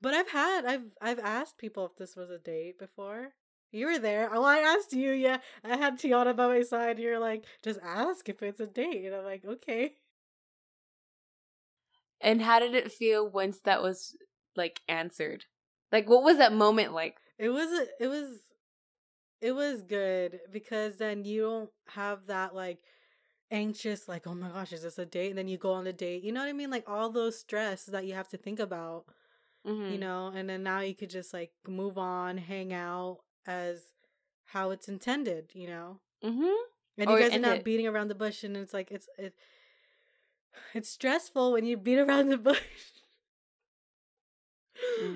but 0.01 0.15
i've 0.15 0.31
had 0.31 0.65
i've 0.65 0.87
i've 1.01 1.19
asked 1.21 1.59
people 1.59 1.85
if 1.87 1.97
this 1.97 2.17
was 2.17 2.31
a 2.31 2.39
date 2.39 2.79
before 2.79 3.29
you 3.71 3.87
were 3.87 3.99
there 3.99 4.29
oh 4.33 4.45
i 4.45 4.59
asked 4.59 4.93
you 4.93 5.13
yeah 5.13 5.39
i 5.65 5.77
had 5.77 5.99
tiana 5.99 6.35
by 6.35 6.47
my 6.47 6.63
side 6.63 6.99
you're 6.99 7.21
like 7.21 7.45
just 7.63 7.79
ask 7.83 8.29
if 8.29 8.43
it's 8.43 8.61
a 8.61 8.67
date 8.67 9.05
and 9.05 9.15
i'm 9.15 9.25
like 9.25 9.45
okay 9.45 9.93
And 12.23 12.41
how 12.41 12.61
did 12.61 12.75
it 12.75 12.93
feel 12.93 13.29
once 13.29 13.59
that 13.65 13.83
was 13.83 14.17
like 14.57 14.81
answered? 14.89 15.45
Like 15.91 16.09
what 16.09 16.23
was 16.23 16.39
that 16.39 16.53
moment 16.53 16.95
like? 16.95 17.17
It 17.39 17.49
was 17.49 17.89
it 17.99 18.07
was 18.07 18.39
it 19.41 19.53
was 19.53 19.83
good 19.83 20.39
because 20.53 20.99
then 20.99 21.25
you 21.25 21.43
don't 21.43 21.71
have 21.89 22.27
that 22.29 22.55
like 22.55 22.79
anxious 23.53 24.09
like 24.09 24.27
oh 24.27 24.35
my 24.35 24.49
gosh 24.49 24.73
is 24.73 24.83
this 24.83 24.99
a 24.99 25.05
date 25.07 25.29
and 25.29 25.39
then 25.39 25.47
you 25.47 25.59
go 25.59 25.73
on 25.73 25.85
the 25.85 25.93
date 25.93 26.25
you 26.25 26.33
know 26.33 26.41
what 26.41 26.49
I 26.49 26.53
mean 26.55 26.71
like 26.71 26.89
all 26.89 27.11
those 27.11 27.39
stress 27.39 27.85
that 27.85 28.05
you 28.07 28.15
have 28.15 28.29
to 28.29 28.37
think 28.37 28.59
about 28.59 29.05
Mhm. 29.67 29.93
you 29.93 29.99
know 29.99 30.33
and 30.35 30.49
then 30.51 30.63
now 30.65 30.81
you 30.81 30.95
could 30.95 31.11
just 31.11 31.33
like 31.33 31.53
move 31.69 31.97
on 31.99 32.39
hang 32.39 32.73
out 32.73 33.19
as 33.47 33.93
how 34.47 34.71
it's 34.71 34.89
intended 34.89 35.51
you 35.55 35.69
know 35.69 36.01
Mhm. 36.25 36.55
and 36.99 37.09
Or 37.11 37.19
you 37.19 37.25
guys 37.29 37.37
are 37.37 37.41
not 37.41 37.59
it. 37.59 37.65
beating 37.65 37.87
around 37.87 38.09
the 38.09 38.15
bush 38.15 38.43
and 38.43 38.57
it's 38.57 38.73
like 38.75 38.91
it's 38.91 39.09
it 39.19 39.35
it's 40.75 40.89
stressful 40.89 41.53
when 41.53 41.65
you 41.67 41.77
beat 41.77 41.99
around 42.07 42.29
the 42.31 42.39
bush 42.39 42.61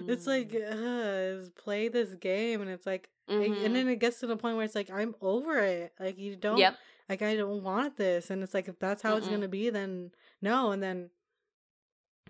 it's 0.08 0.26
like 0.26 0.50
Mm. 0.50 1.46
uh, 1.46 1.50
play 1.56 1.88
this 1.88 2.14
game 2.14 2.60
and 2.60 2.70
it's 2.70 2.86
like 2.86 3.08
and- 3.28 3.42
Mhm. 3.42 3.64
and 3.64 3.74
then 3.74 3.88
it 3.88 3.98
gets 3.98 4.20
to 4.20 4.26
the 4.28 4.36
point 4.36 4.56
where 4.56 4.64
it's 4.64 4.74
like 4.76 4.90
i'm 4.90 5.14
over 5.20 5.58
it 5.58 5.92
like 5.98 6.18
you 6.18 6.36
don't 6.36 6.58
Yep. 6.58 6.76
Like 7.08 7.22
i 7.22 7.34
don't 7.36 7.62
want 7.62 7.96
this 7.96 8.30
and 8.30 8.42
it's 8.42 8.54
like 8.54 8.68
if 8.68 8.78
that's 8.78 9.02
how 9.02 9.16
it's 9.16 9.26
Mm-mm. 9.26 9.32
gonna 9.32 9.48
be 9.48 9.70
then 9.70 10.10
no 10.42 10.70
and 10.72 10.82
then 10.82 11.10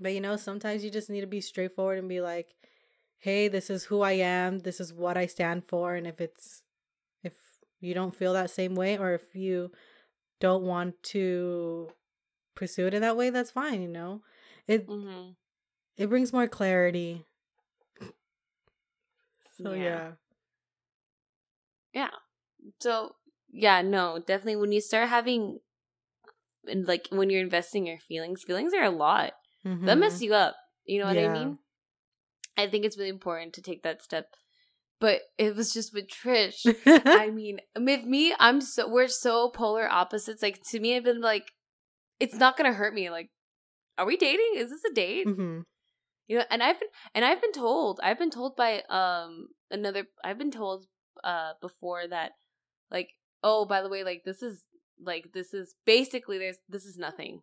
but 0.01 0.13
you 0.13 0.21
know 0.21 0.37
sometimes 0.37 0.85
you 0.85 0.91
just 0.91 1.11
need 1.11 1.21
to 1.23 1.27
be 1.27 1.41
straightforward 1.41 1.99
and 1.99 2.09
be 2.09 2.21
like 2.21 2.55
hey 3.19 3.49
this 3.49 3.71
is 3.71 3.85
who 3.85 4.01
i 4.03 4.13
am 4.13 4.61
this 4.61 4.81
is 4.81 4.93
what 4.93 5.17
i 5.17 5.27
stand 5.27 5.65
for 5.65 5.95
and 5.95 6.07
if 6.07 6.21
it's 6.21 6.63
if 7.23 7.33
you 7.81 7.95
don't 7.95 8.15
feel 8.15 8.33
that 8.33 8.51
same 8.51 8.75
way 8.75 8.97
or 8.99 9.13
if 9.15 9.35
you 9.35 9.71
don't 10.41 10.63
want 10.65 11.01
to 11.03 11.89
pursue 12.55 12.87
it 12.87 12.95
in 12.95 13.03
that 13.03 13.17
way 13.17 13.31
that's 13.31 13.51
fine 13.51 13.81
you 13.83 13.89
know 13.89 14.21
it 14.67 14.87
Mhm. 14.87 15.37
it 15.97 16.09
brings 16.09 16.33
more 16.33 16.47
clarity 16.47 17.25
so 19.63 19.73
Yeah. 19.73 20.13
yeah 21.93 22.11
So 22.81 23.15
yeah, 23.57 23.83
no, 23.83 24.19
definitely 24.19 24.57
when 24.57 24.73
you 24.73 24.81
start 24.81 25.09
having 25.09 25.59
and 26.69 26.87
like 26.87 27.09
when 27.11 27.31
you're 27.31 27.41
investing 27.41 27.87
your 27.87 27.99
feelings, 27.99 28.43
feelings 28.47 28.75
are 28.75 28.85
a 28.85 28.91
lot. 28.91 29.33
That 29.87 29.99
mess 29.99 30.21
you 30.21 30.35
up. 30.35 30.57
You 30.85 31.01
know 31.01 31.07
what 31.07 31.17
I 31.19 31.23
mean? 31.33 31.59
I 32.57 32.67
think 32.69 32.85
it's 32.85 32.97
really 32.97 33.11
important 33.11 33.53
to 33.55 33.63
take 33.63 33.83
that 33.83 34.03
step. 34.03 34.27
But 34.99 35.21
it 35.37 35.55
was 35.55 35.73
just 35.73 35.93
with 35.93 36.09
Trish. 36.09 36.67
I 37.07 37.31
mean, 37.31 37.61
with 37.77 38.05
me, 38.05 38.35
I'm 38.39 38.61
so 38.61 38.89
we're 38.89 39.09
so 39.09 39.51
polar 39.51 39.89
opposites. 39.91 40.43
Like 40.43 40.63
to 40.71 40.81
me, 40.81 40.97
I've 40.97 41.05
been 41.05 41.21
like, 41.21 41.53
it's 42.19 42.35
not 42.35 42.57
gonna 42.57 42.73
hurt 42.73 42.95
me. 42.95 43.11
Like, 43.11 43.31
are 43.99 44.07
we 44.07 44.17
dating? 44.17 44.53
Is 44.57 44.71
this 44.71 44.85
a 44.91 44.95
date? 44.95 45.27
hmm 45.29 45.61
You 46.29 46.39
know, 46.39 46.45
and 46.51 46.63
I've 46.63 46.81
been 46.81 46.89
and 47.15 47.25
I've 47.25 47.41
been 47.41 47.53
told, 47.53 48.01
I've 48.03 48.19
been 48.19 48.31
told 48.31 48.57
by 48.57 48.83
um 48.89 49.49
another 49.71 50.07
I've 50.25 50.39
been 50.39 50.51
told 50.51 50.87
uh 51.23 51.53
before 51.61 52.09
that 52.09 52.33
like, 52.91 53.11
oh, 53.47 53.65
by 53.65 53.81
the 53.81 53.89
way, 53.89 54.03
like 54.03 54.25
this 54.25 54.43
is 54.43 54.65
like 55.01 55.33
this 55.33 55.55
is 55.55 55.77
basically 55.87 56.37
there's 56.37 56.59
this 56.69 56.85
is 56.85 56.99
nothing. 56.99 57.43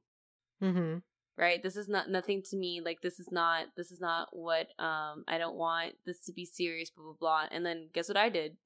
hmm 0.60 0.98
Right? 1.36 1.64
This 1.64 1.78
is 1.78 1.88
not 1.88 2.10
nothing 2.10 2.44
to 2.52 2.58
me. 2.58 2.82
Like 2.84 3.02
this 3.02 3.20
is 3.20 3.30
not 3.32 3.68
this 3.78 3.90
is 3.90 4.02
not 4.02 4.28
what 4.34 4.68
um 4.78 5.24
I 5.28 5.38
don't 5.38 5.56
want 5.56 5.94
this 6.06 6.20
to 6.26 6.34
be 6.34 6.46
serious, 6.46 6.92
blah 6.92 7.06
blah 7.06 7.16
blah. 7.20 7.44
And 7.50 7.66
then 7.66 7.90
guess 7.94 8.10
what 8.10 8.18
I 8.18 8.30
did? 8.30 8.58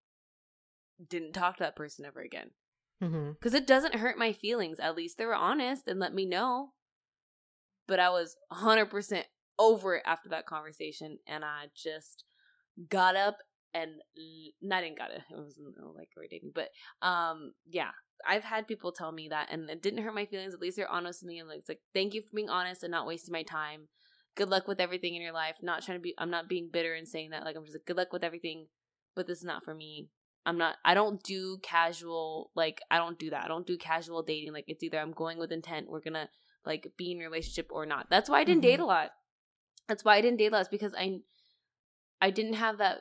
Didn't 1.08 1.34
talk 1.34 1.58
to 1.58 1.64
that 1.64 1.76
person 1.76 2.06
ever 2.06 2.22
again. 2.22 2.50
Because 3.34 3.54
it 3.54 3.68
doesn't 3.68 3.96
hurt 3.96 4.18
my 4.18 4.34
feelings. 4.34 4.80
At 4.80 4.96
least 4.96 5.20
they 5.20 5.26
were 5.26 5.36
honest 5.36 5.88
and 5.88 6.00
let 6.00 6.14
me 6.16 6.26
know. 6.26 6.74
But 7.88 8.00
I 8.00 8.10
was 8.10 8.36
100% 8.52 9.24
over 9.60 9.96
it 9.96 10.04
after 10.06 10.30
that 10.30 10.48
conversation. 10.48 11.20
And 11.28 11.46
I 11.46 11.68
just 11.76 12.24
got 12.90 13.16
up 13.16 13.38
and 13.78 13.92
l- 14.18 14.52
not 14.62 14.84
got 14.98 15.12
it. 15.12 15.22
It 15.32 15.38
wasn't 15.38 15.76
uh, 15.82 15.92
like 15.96 16.10
we're 16.16 16.28
dating. 16.28 16.52
But 16.54 16.70
um, 17.02 17.54
yeah, 17.70 17.92
I've 18.28 18.44
had 18.44 18.68
people 18.68 18.92
tell 18.92 19.12
me 19.12 19.30
that 19.30 19.50
and 19.52 19.70
it 19.70 19.82
didn't 19.82 20.04
hurt 20.04 20.16
my 20.16 20.26
feelings. 20.26 20.54
At 20.54 20.62
least 20.62 20.78
they're 20.78 20.90
honest 20.98 21.22
with 21.22 21.30
me. 21.30 21.40
And 21.40 21.48
like, 21.50 21.60
it's 21.60 21.70
like, 21.70 21.82
thank 21.94 22.14
you 22.14 22.22
for 22.22 22.36
being 22.36 22.50
honest 22.50 22.84
and 22.84 22.92
not 22.92 23.08
wasting 23.08 23.34
my 23.34 23.44
time. 23.44 23.88
Good 24.36 24.50
luck 24.50 24.68
with 24.68 24.80
everything 24.80 25.16
in 25.16 25.22
your 25.22 25.34
life. 25.34 25.56
Not 25.62 25.84
trying 25.84 25.98
to 25.98 26.02
be, 26.02 26.14
I'm 26.18 26.30
not 26.30 26.50
being 26.50 26.70
bitter 26.72 26.94
and 26.94 27.08
saying 27.08 27.32
that. 27.32 27.44
Like, 27.46 27.56
I'm 27.56 27.64
just 27.66 27.76
like, 27.76 27.86
good 27.86 27.98
luck 27.98 28.14
with 28.14 28.24
everything. 28.24 28.68
But 29.16 29.28
this 29.28 29.40
is 29.40 29.46
not 29.46 29.64
for 29.64 29.74
me. 29.74 30.10
I'm 30.46 30.58
not 30.58 30.76
I 30.86 30.94
don't 30.94 31.22
do 31.24 31.58
casual 31.62 32.52
like 32.56 32.80
I 32.90 32.98
don't 32.98 33.20
do 33.20 33.32
that. 33.32 33.44
I 33.44 33.48
don't 33.50 33.68
do 33.68 33.78
casual 33.78 34.24
dating. 34.24 34.54
Like 34.54 34.64
it's 34.68 34.82
either 34.82 34.98
I'm 34.98 35.12
going 35.12 35.40
with 35.40 35.52
intent, 35.52 35.90
we're 35.90 36.00
gonna 36.00 36.30
like 36.66 36.88
be 36.98 37.12
in 37.12 37.20
a 37.20 37.24
relationship 37.26 37.68
or 37.70 37.86
not. 37.86 38.08
That's 38.10 38.30
why 38.30 38.40
I 38.40 38.44
didn't 38.46 38.62
date 38.62 38.80
Mhm. 38.80 38.84
a 38.84 38.86
lot. 38.86 39.10
That's 39.90 40.06
why 40.06 40.16
I 40.16 40.22
didn't 40.22 40.38
date 40.38 40.54
a 40.54 40.56
lot, 40.56 40.72
because 40.72 40.94
I 40.98 41.20
I 42.22 42.30
didn't 42.30 42.54
have 42.54 42.78
that 42.78 43.00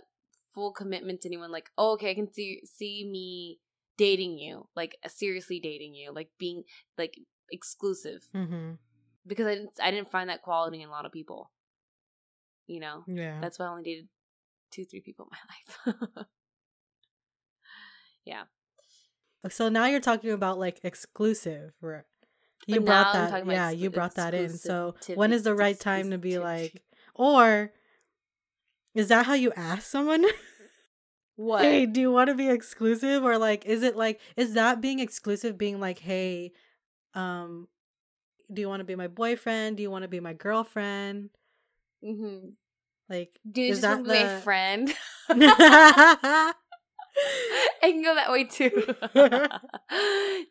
full 0.56 0.72
commitment 0.72 1.20
to 1.20 1.28
anyone 1.28 1.52
like, 1.52 1.68
oh 1.76 1.92
okay, 1.92 2.10
I 2.10 2.14
can 2.14 2.32
see 2.32 2.62
see 2.64 3.06
me 3.08 3.60
dating 3.98 4.38
you, 4.38 4.66
like 4.74 4.96
seriously 5.06 5.60
dating 5.60 5.94
you, 5.94 6.12
like 6.12 6.30
being 6.38 6.64
like 6.98 7.14
exclusive. 7.52 8.22
hmm 8.32 8.72
Because 9.26 9.46
I 9.46 9.54
didn't 9.54 9.70
I 9.80 9.90
didn't 9.90 10.10
find 10.10 10.30
that 10.30 10.42
quality 10.42 10.80
in 10.80 10.88
a 10.88 10.90
lot 10.90 11.04
of 11.04 11.12
people. 11.12 11.52
You 12.66 12.80
know? 12.80 13.04
Yeah. 13.06 13.38
That's 13.40 13.58
why 13.58 13.66
I 13.66 13.68
only 13.68 13.84
dated 13.84 14.08
two, 14.72 14.84
three 14.86 15.02
people 15.02 15.28
in 15.30 15.92
my 15.92 15.92
life. 16.16 16.26
Yeah. 18.24 18.44
So 19.50 19.68
now 19.68 19.86
you're 19.86 20.00
talking 20.00 20.30
about 20.32 20.58
like 20.58 20.80
exclusive. 20.82 21.72
right? 21.80 22.02
You 22.66 22.80
brought 22.80 23.12
that. 23.12 23.46
Yeah, 23.46 23.70
you 23.70 23.90
brought 23.90 24.16
that 24.16 24.34
in. 24.34 24.56
So 24.58 24.96
when 25.14 25.32
is 25.32 25.44
the 25.44 25.54
right 25.54 25.78
time 25.78 26.10
to 26.10 26.18
be 26.18 26.38
like, 26.38 26.82
or 27.14 27.72
is 28.96 29.08
that 29.08 29.26
how 29.26 29.34
you 29.34 29.52
ask 29.54 29.82
someone? 29.84 30.24
what? 31.36 31.62
hey, 31.62 31.86
do 31.86 32.00
you 32.00 32.10
want 32.10 32.28
to 32.28 32.34
be 32.34 32.48
exclusive, 32.48 33.22
or 33.24 33.38
like, 33.38 33.64
is 33.66 33.82
it 33.82 33.96
like, 33.96 34.20
is 34.36 34.54
that 34.54 34.80
being 34.80 34.98
exclusive? 35.00 35.56
Being 35.58 35.78
like, 35.80 35.98
hey, 35.98 36.52
um, 37.14 37.68
do 38.52 38.60
you 38.60 38.68
want 38.68 38.80
to 38.80 38.84
be 38.84 38.94
my 38.96 39.08
boyfriend? 39.08 39.76
Do 39.76 39.82
you 39.82 39.90
want 39.90 40.02
to 40.02 40.08
be 40.08 40.20
my 40.20 40.32
girlfriend? 40.32 41.30
Mm-hmm. 42.04 42.50
Like, 43.08 43.38
Do 43.50 43.60
you 43.62 43.72
Is 43.72 43.80
just 43.80 43.88
want 43.88 44.04
to 44.06 44.12
that 44.12 44.28
be 44.28 44.34
my 44.34 44.40
friend? 44.40 44.94
I 47.82 47.90
can 47.90 48.02
go 48.02 48.14
that 48.14 48.30
way 48.30 48.44
too. 48.44 48.70
do 48.70 48.76
you 48.76 48.84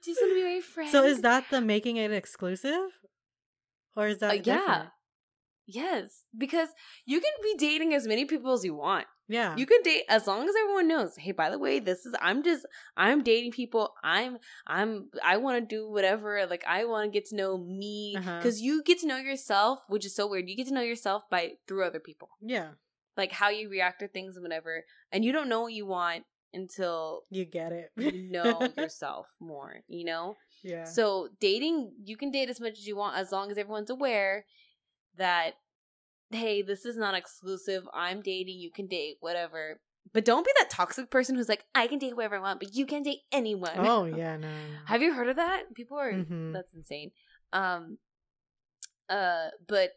just 0.04 0.22
want 0.22 0.32
to 0.32 0.36
be 0.36 0.44
my 0.44 0.62
friend? 0.62 0.92
So 0.92 1.04
is 1.04 1.22
that 1.22 1.46
the 1.52 1.62
making 1.62 1.98
it 1.98 2.12
exclusive, 2.12 2.90
or 3.96 4.08
is 4.08 4.20
that 4.20 4.32
Uh, 4.32 4.42
yeah. 4.44 4.88
Yes, 5.68 6.24
because 6.38 6.70
you 7.06 7.20
can 7.20 7.32
be 7.42 7.56
dating 7.58 7.94
as 7.94 8.08
many 8.08 8.26
people 8.26 8.54
as 8.54 8.64
you 8.64 8.76
want. 8.76 9.08
Yeah, 9.28 9.56
You 9.58 9.66
can 9.66 9.82
date 9.82 10.04
as 10.08 10.28
long 10.28 10.48
as 10.48 10.54
everyone 10.56 10.88
knows. 10.88 11.16
Hey, 11.18 11.32
by 11.32 11.50
the 11.50 11.58
way, 11.58 11.80
this 11.80 12.06
is 12.06 12.14
I'm 12.22 12.44
just 12.44 12.64
I'm 12.96 13.24
dating 13.24 13.54
people. 13.54 13.96
I'm 14.04 14.38
I'm 14.68 15.10
I 15.24 15.38
want 15.38 15.68
to 15.68 15.76
do 15.76 15.90
whatever. 15.90 16.46
Like 16.48 16.64
I 16.68 16.86
want 16.86 17.12
to 17.12 17.12
get 17.12 17.26
to 17.30 17.36
know 17.36 17.58
me 17.58 18.14
Uh-huh. 18.16 18.38
because 18.38 18.62
you 18.62 18.84
get 18.84 19.00
to 19.00 19.08
know 19.08 19.18
yourself, 19.18 19.80
which 19.88 20.06
is 20.06 20.16
so 20.16 20.28
weird. 20.28 20.48
You 20.48 20.56
get 20.56 20.68
to 20.68 20.74
know 20.76 20.82
yourself 20.82 21.24
by 21.32 21.54
through 21.68 21.86
other 21.86 22.00
people, 22.00 22.30
yeah, 22.40 22.74
like 23.18 23.32
how 23.32 23.50
you 23.50 23.68
react 23.68 24.02
to 24.02 24.08
things 24.08 24.36
and 24.36 24.44
whatever. 24.44 24.86
And 25.12 25.26
you 25.26 25.32
don't 25.32 25.50
know 25.50 25.62
what 25.64 25.74
you 25.74 25.88
want 25.88 26.26
until 26.54 27.24
you 27.32 27.46
get 27.46 27.72
it. 27.72 27.92
you 27.98 28.30
know 28.30 28.62
yourself 28.78 29.26
more. 29.40 29.82
You 29.88 30.06
know. 30.06 30.36
yeah. 30.64 30.84
So 30.84 31.30
dating, 31.40 31.94
you 32.04 32.16
can 32.16 32.30
date 32.30 32.50
as 32.50 32.60
much 32.62 32.74
as 32.74 32.86
you 32.86 32.96
want 32.96 33.18
as 33.18 33.32
long 33.32 33.50
as 33.50 33.58
everyone's 33.58 33.90
aware 33.90 34.46
that 35.18 35.52
hey, 36.32 36.62
this 36.64 36.86
is 36.86 36.98
not 36.98 37.14
exclusive. 37.14 37.84
I'm 37.94 38.22
dating, 38.22 38.60
you 38.60 38.72
can 38.72 38.88
date 38.88 39.18
whatever. 39.20 39.80
But 40.12 40.26
don't 40.26 40.46
be 40.46 40.52
that 40.60 40.70
toxic 40.70 41.10
person 41.10 41.36
who's 41.36 41.48
like, 41.50 41.66
I 41.76 41.88
can 41.88 42.00
date 42.00 42.14
whoever 42.14 42.36
I 42.36 42.40
want, 42.40 42.60
but 42.60 42.74
you 42.76 42.86
can 42.86 43.04
date 43.04 43.20
anyone. 43.32 43.78
oh 43.78 44.06
yeah, 44.18 44.38
no. 44.38 44.48
Have 44.86 45.02
you 45.02 45.14
heard 45.14 45.30
of 45.30 45.36
that? 45.38 45.74
People 45.76 45.98
are 45.98 46.12
Mhm. 46.14 46.54
that's 46.54 46.74
insane. 46.74 47.12
Um 47.54 47.98
uh 49.10 49.50
but 49.68 49.92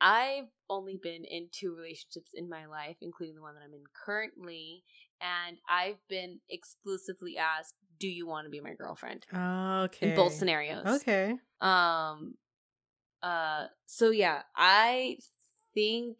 I've 0.00 0.48
only 0.68 0.98
been 1.02 1.24
in 1.24 1.48
two 1.50 1.74
relationships 1.74 2.30
in 2.34 2.48
my 2.48 2.66
life, 2.66 2.96
including 3.00 3.36
the 3.36 3.42
one 3.42 3.54
that 3.54 3.62
I'm 3.64 3.72
in 3.74 3.84
currently, 4.04 4.82
and 5.20 5.56
I've 5.68 5.96
been 6.08 6.40
exclusively 6.50 7.36
asked, 7.38 7.74
"Do 7.98 8.08
you 8.08 8.26
want 8.26 8.44
to 8.44 8.50
be 8.50 8.60
my 8.60 8.74
girlfriend?" 8.74 9.24
Okay. 9.32 10.10
in 10.10 10.14
both 10.14 10.32
scenarios. 10.34 10.84
Okay. 10.86 11.36
Um 11.60 12.34
uh 13.24 13.66
so 13.86 14.10
yeah, 14.10 14.42
I 14.54 15.18
think 15.72 16.18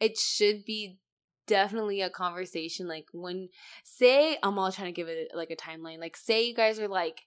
it 0.00 0.18
should 0.18 0.64
be 0.64 0.98
definitely 1.46 2.00
a 2.00 2.10
conversation 2.10 2.86
like 2.86 3.06
when 3.12 3.48
say 3.84 4.38
I'm 4.42 4.58
all 4.58 4.72
trying 4.72 4.92
to 4.92 4.96
give 4.96 5.08
it 5.08 5.30
like 5.34 5.50
a 5.50 5.56
timeline. 5.56 5.98
Like 5.98 6.16
say 6.16 6.46
you 6.46 6.54
guys 6.54 6.78
are 6.78 6.88
like 6.88 7.22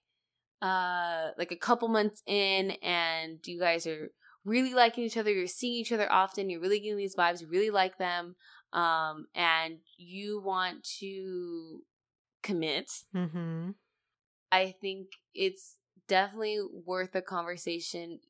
uh 0.60 1.30
like 1.38 1.52
a 1.52 1.56
couple 1.56 1.88
months 1.88 2.22
in 2.26 2.72
and 2.82 3.38
you 3.46 3.58
guys 3.58 3.86
are 3.86 4.10
really 4.44 4.74
liking 4.74 5.04
each 5.04 5.16
other, 5.16 5.32
you're 5.32 5.46
seeing 5.46 5.74
each 5.74 5.92
other 5.92 6.10
often, 6.10 6.48
you're 6.48 6.60
really 6.60 6.78
getting 6.78 6.96
these 6.96 7.16
vibes, 7.16 7.40
you 7.40 7.48
really 7.48 7.70
like 7.70 7.98
them, 7.98 8.36
um, 8.72 9.26
and 9.34 9.78
you 9.98 10.40
want 10.40 10.84
to 11.00 11.80
commit. 12.42 12.90
Mm-hmm. 13.14 13.70
I 14.52 14.74
think 14.80 15.08
it's 15.34 15.76
definitely 16.06 16.60
worth 16.84 17.14
a 17.16 17.22
conversation 17.22 18.20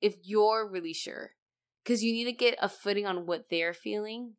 if 0.00 0.16
you're 0.22 0.68
really 0.68 0.92
sure 0.94 1.32
because 1.84 2.02
you 2.04 2.12
need 2.12 2.24
to 2.24 2.32
get 2.32 2.56
a 2.60 2.68
footing 2.68 3.06
on 3.06 3.26
what 3.26 3.46
they're 3.50 3.74
feeling 3.74 4.34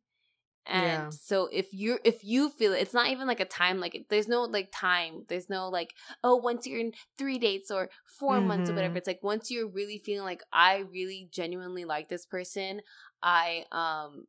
and 0.64 1.06
Yeah. 1.06 1.12
so 1.12 1.48
if 1.52 1.74
you're 1.74 1.98
if 2.04 2.22
you 2.24 2.48
feel 2.48 2.72
it 2.72 2.80
it's 2.80 2.94
not 2.94 3.08
even 3.08 3.26
like 3.26 3.40
a 3.40 3.44
time 3.44 3.80
like 3.80 4.06
there's 4.10 4.28
no 4.28 4.42
like 4.44 4.70
time 4.72 5.24
there's 5.28 5.50
no 5.50 5.68
like 5.68 5.92
oh 6.22 6.36
once 6.36 6.66
you're 6.66 6.78
in 6.80 6.92
three 7.18 7.38
dates 7.38 7.70
or 7.70 7.90
4 8.18 8.40
months 8.40 8.70
or 8.70 8.74
whatever 8.74 8.96
Mhm. 8.96 8.98
it's 8.98 9.08
like 9.08 9.22
once 9.22 9.50
you're 9.50 9.68
really 9.68 9.98
feeling 9.98 10.24
like 10.24 10.42
i 10.52 10.78
really 10.92 11.28
genuinely 11.32 11.84
like 11.84 12.08
this 12.08 12.26
person 12.26 12.80
i 13.24 13.64
um 13.72 14.26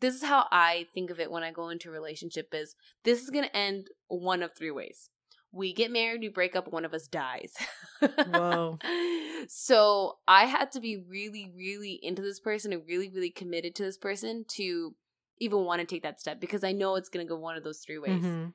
this 0.00 0.14
is 0.16 0.24
how 0.24 0.46
i 0.52 0.86
think 0.94 1.10
of 1.10 1.20
it 1.20 1.30
when 1.30 1.42
i 1.42 1.52
go 1.52 1.70
into 1.70 1.88
a 1.90 1.92
relationship 1.92 2.48
is 2.54 2.76
this 3.04 3.22
is 3.22 3.30
gonna 3.30 3.50
end 3.54 3.88
one 4.08 4.42
of 4.42 4.54
three 4.54 4.70
ways 4.72 5.10
we 5.52 5.72
get 5.72 5.90
married 5.90 6.20
we 6.20 6.28
break 6.28 6.56
up 6.56 6.72
one 6.72 6.84
of 6.84 6.94
us 6.94 7.06
dies 7.06 7.52
Whoa. 8.26 8.78
so 9.48 10.18
i 10.26 10.46
had 10.46 10.72
to 10.72 10.80
be 10.80 10.96
really 10.96 11.52
really 11.56 11.98
into 12.02 12.22
this 12.22 12.40
person 12.40 12.72
and 12.72 12.82
really 12.86 13.08
really 13.10 13.30
committed 13.30 13.74
to 13.76 13.82
this 13.82 13.98
person 13.98 14.44
to 14.48 14.94
even 15.38 15.64
want 15.64 15.80
to 15.80 15.86
take 15.86 16.02
that 16.02 16.20
step 16.20 16.40
because 16.40 16.64
i 16.64 16.72
know 16.72 16.96
it's 16.96 17.08
gonna 17.08 17.24
go 17.24 17.36
one 17.36 17.56
of 17.56 17.64
those 17.64 17.80
three 17.84 17.98
ways 17.98 18.22
Mhm. 18.22 18.52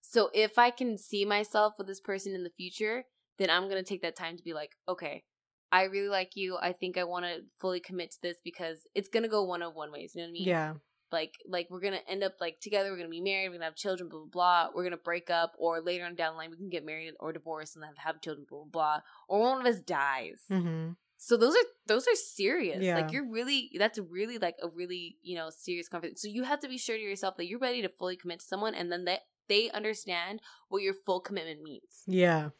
so 0.00 0.30
if 0.32 0.58
I 0.58 0.70
can 0.70 0.98
see 0.98 1.24
myself 1.24 1.74
with 1.78 1.86
this 1.86 2.00
person 2.00 2.34
in 2.34 2.44
the 2.44 2.50
future, 2.50 3.04
then 3.38 3.50
I'm 3.50 3.68
going 3.68 3.82
to 3.82 3.88
take 3.88 4.02
that 4.02 4.16
time 4.16 4.36
to 4.36 4.42
be 4.42 4.54
like, 4.54 4.70
okay, 4.88 5.24
I 5.72 5.84
really 5.84 6.08
like 6.08 6.32
you. 6.36 6.56
I 6.60 6.72
think 6.72 6.96
I 6.96 7.04
want 7.04 7.24
to 7.24 7.40
fully 7.60 7.80
commit 7.80 8.12
to 8.12 8.18
this 8.22 8.36
because 8.44 8.86
it's 8.94 9.08
going 9.08 9.24
to 9.24 9.28
go 9.28 9.42
one 9.42 9.62
of 9.62 9.74
one 9.74 9.90
ways. 9.90 10.12
You 10.14 10.22
know 10.22 10.26
what 10.26 10.30
I 10.30 10.32
mean? 10.32 10.48
Yeah. 10.48 10.74
Like, 11.12 11.34
like 11.46 11.68
we're 11.70 11.80
to 11.80 12.08
end 12.08 12.24
up 12.24 12.34
like 12.40 12.60
together. 12.60 12.90
We're 12.90 12.96
to 13.02 13.08
be 13.08 13.20
married. 13.20 13.50
We're 13.50 13.58
to 13.58 13.64
have 13.64 13.76
children, 13.76 14.08
blah, 14.08 14.20
blah, 14.20 14.28
blah. 14.28 14.68
We're 14.74 14.90
to 14.90 14.96
break 14.96 15.30
up 15.30 15.52
or 15.58 15.80
later 15.80 16.04
on 16.04 16.14
down 16.14 16.34
the 16.34 16.38
line, 16.38 16.50
we 16.50 16.56
can 16.56 16.70
get 16.70 16.84
married 16.84 17.14
or 17.20 17.32
divorce 17.32 17.76
and 17.76 17.84
have, 17.84 17.96
have 17.98 18.20
children, 18.20 18.46
blah, 18.48 18.64
blah, 18.64 18.70
blah. 18.70 19.00
Or 19.28 19.40
one 19.40 19.60
of 19.60 19.66
us 19.66 19.80
dies. 19.80 20.42
Mm-hmm. 20.50 20.92
So 21.16 21.38
those 21.38 21.54
are 21.54 21.66
those 21.86 22.06
are 22.06 22.14
serious. 22.14 22.82
Yeah. 22.82 22.96
Like 22.96 23.12
you're 23.12 23.26
really 23.26 23.70
that's 23.78 23.98
really 23.98 24.36
like 24.36 24.56
a 24.62 24.68
really, 24.68 25.16
you 25.22 25.36
know, 25.36 25.48
serious 25.48 25.88
conversation. 25.88 26.18
So 26.18 26.28
you 26.28 26.42
have 26.42 26.60
to 26.60 26.68
be 26.68 26.76
sure 26.76 26.96
to 26.96 27.02
yourself 27.02 27.36
that 27.38 27.46
you're 27.46 27.58
ready 27.58 27.80
to 27.82 27.88
fully 27.88 28.16
commit 28.16 28.40
to 28.40 28.46
someone 28.46 28.74
and 28.74 28.92
then 28.92 29.06
that 29.06 29.20
they 29.48 29.70
understand 29.70 30.40
what 30.68 30.82
your 30.82 30.92
full 30.92 31.20
commitment 31.20 31.62
means. 31.62 32.02
Yeah. 32.06 32.50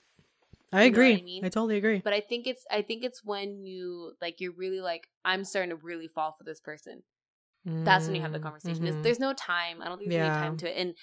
I 0.72 0.84
You 0.84 0.92
what 0.92 0.98
I 1.02 1.08
agree. 1.10 1.40
I, 1.44 1.48
totally 1.50 1.76
agree. 1.76 2.00
But 2.02 2.14
I 2.14 2.20
think 2.20 2.46
it's 2.46 2.64
I 2.70 2.82
think 2.82 3.04
it's 3.04 3.22
when 3.24 3.64
you 3.64 4.12
like 4.20 4.40
you're 4.40 4.52
really 4.52 4.80
like 4.80 5.08
I'm 5.24 5.44
starting 5.44 5.70
to 5.70 5.76
really 5.76 6.08
fall 6.08 6.32
for 6.32 6.44
this 6.44 6.60
person. 6.60 7.02
That's 7.64 8.06
when 8.06 8.16
you 8.16 8.22
have 8.22 8.32
the 8.32 8.38
conversation. 8.38 8.84
Mhm. 8.84 9.02
There's 9.02 9.18
no 9.18 9.32
time. 9.32 9.80
I 9.80 9.86
don't 9.88 9.98
think 9.98 10.10
there's 10.10 10.20
Yeah. 10.20 10.36
any 10.36 10.48
time 10.48 10.56
to 10.58 10.70
it, 10.70 10.76
and 10.76 10.94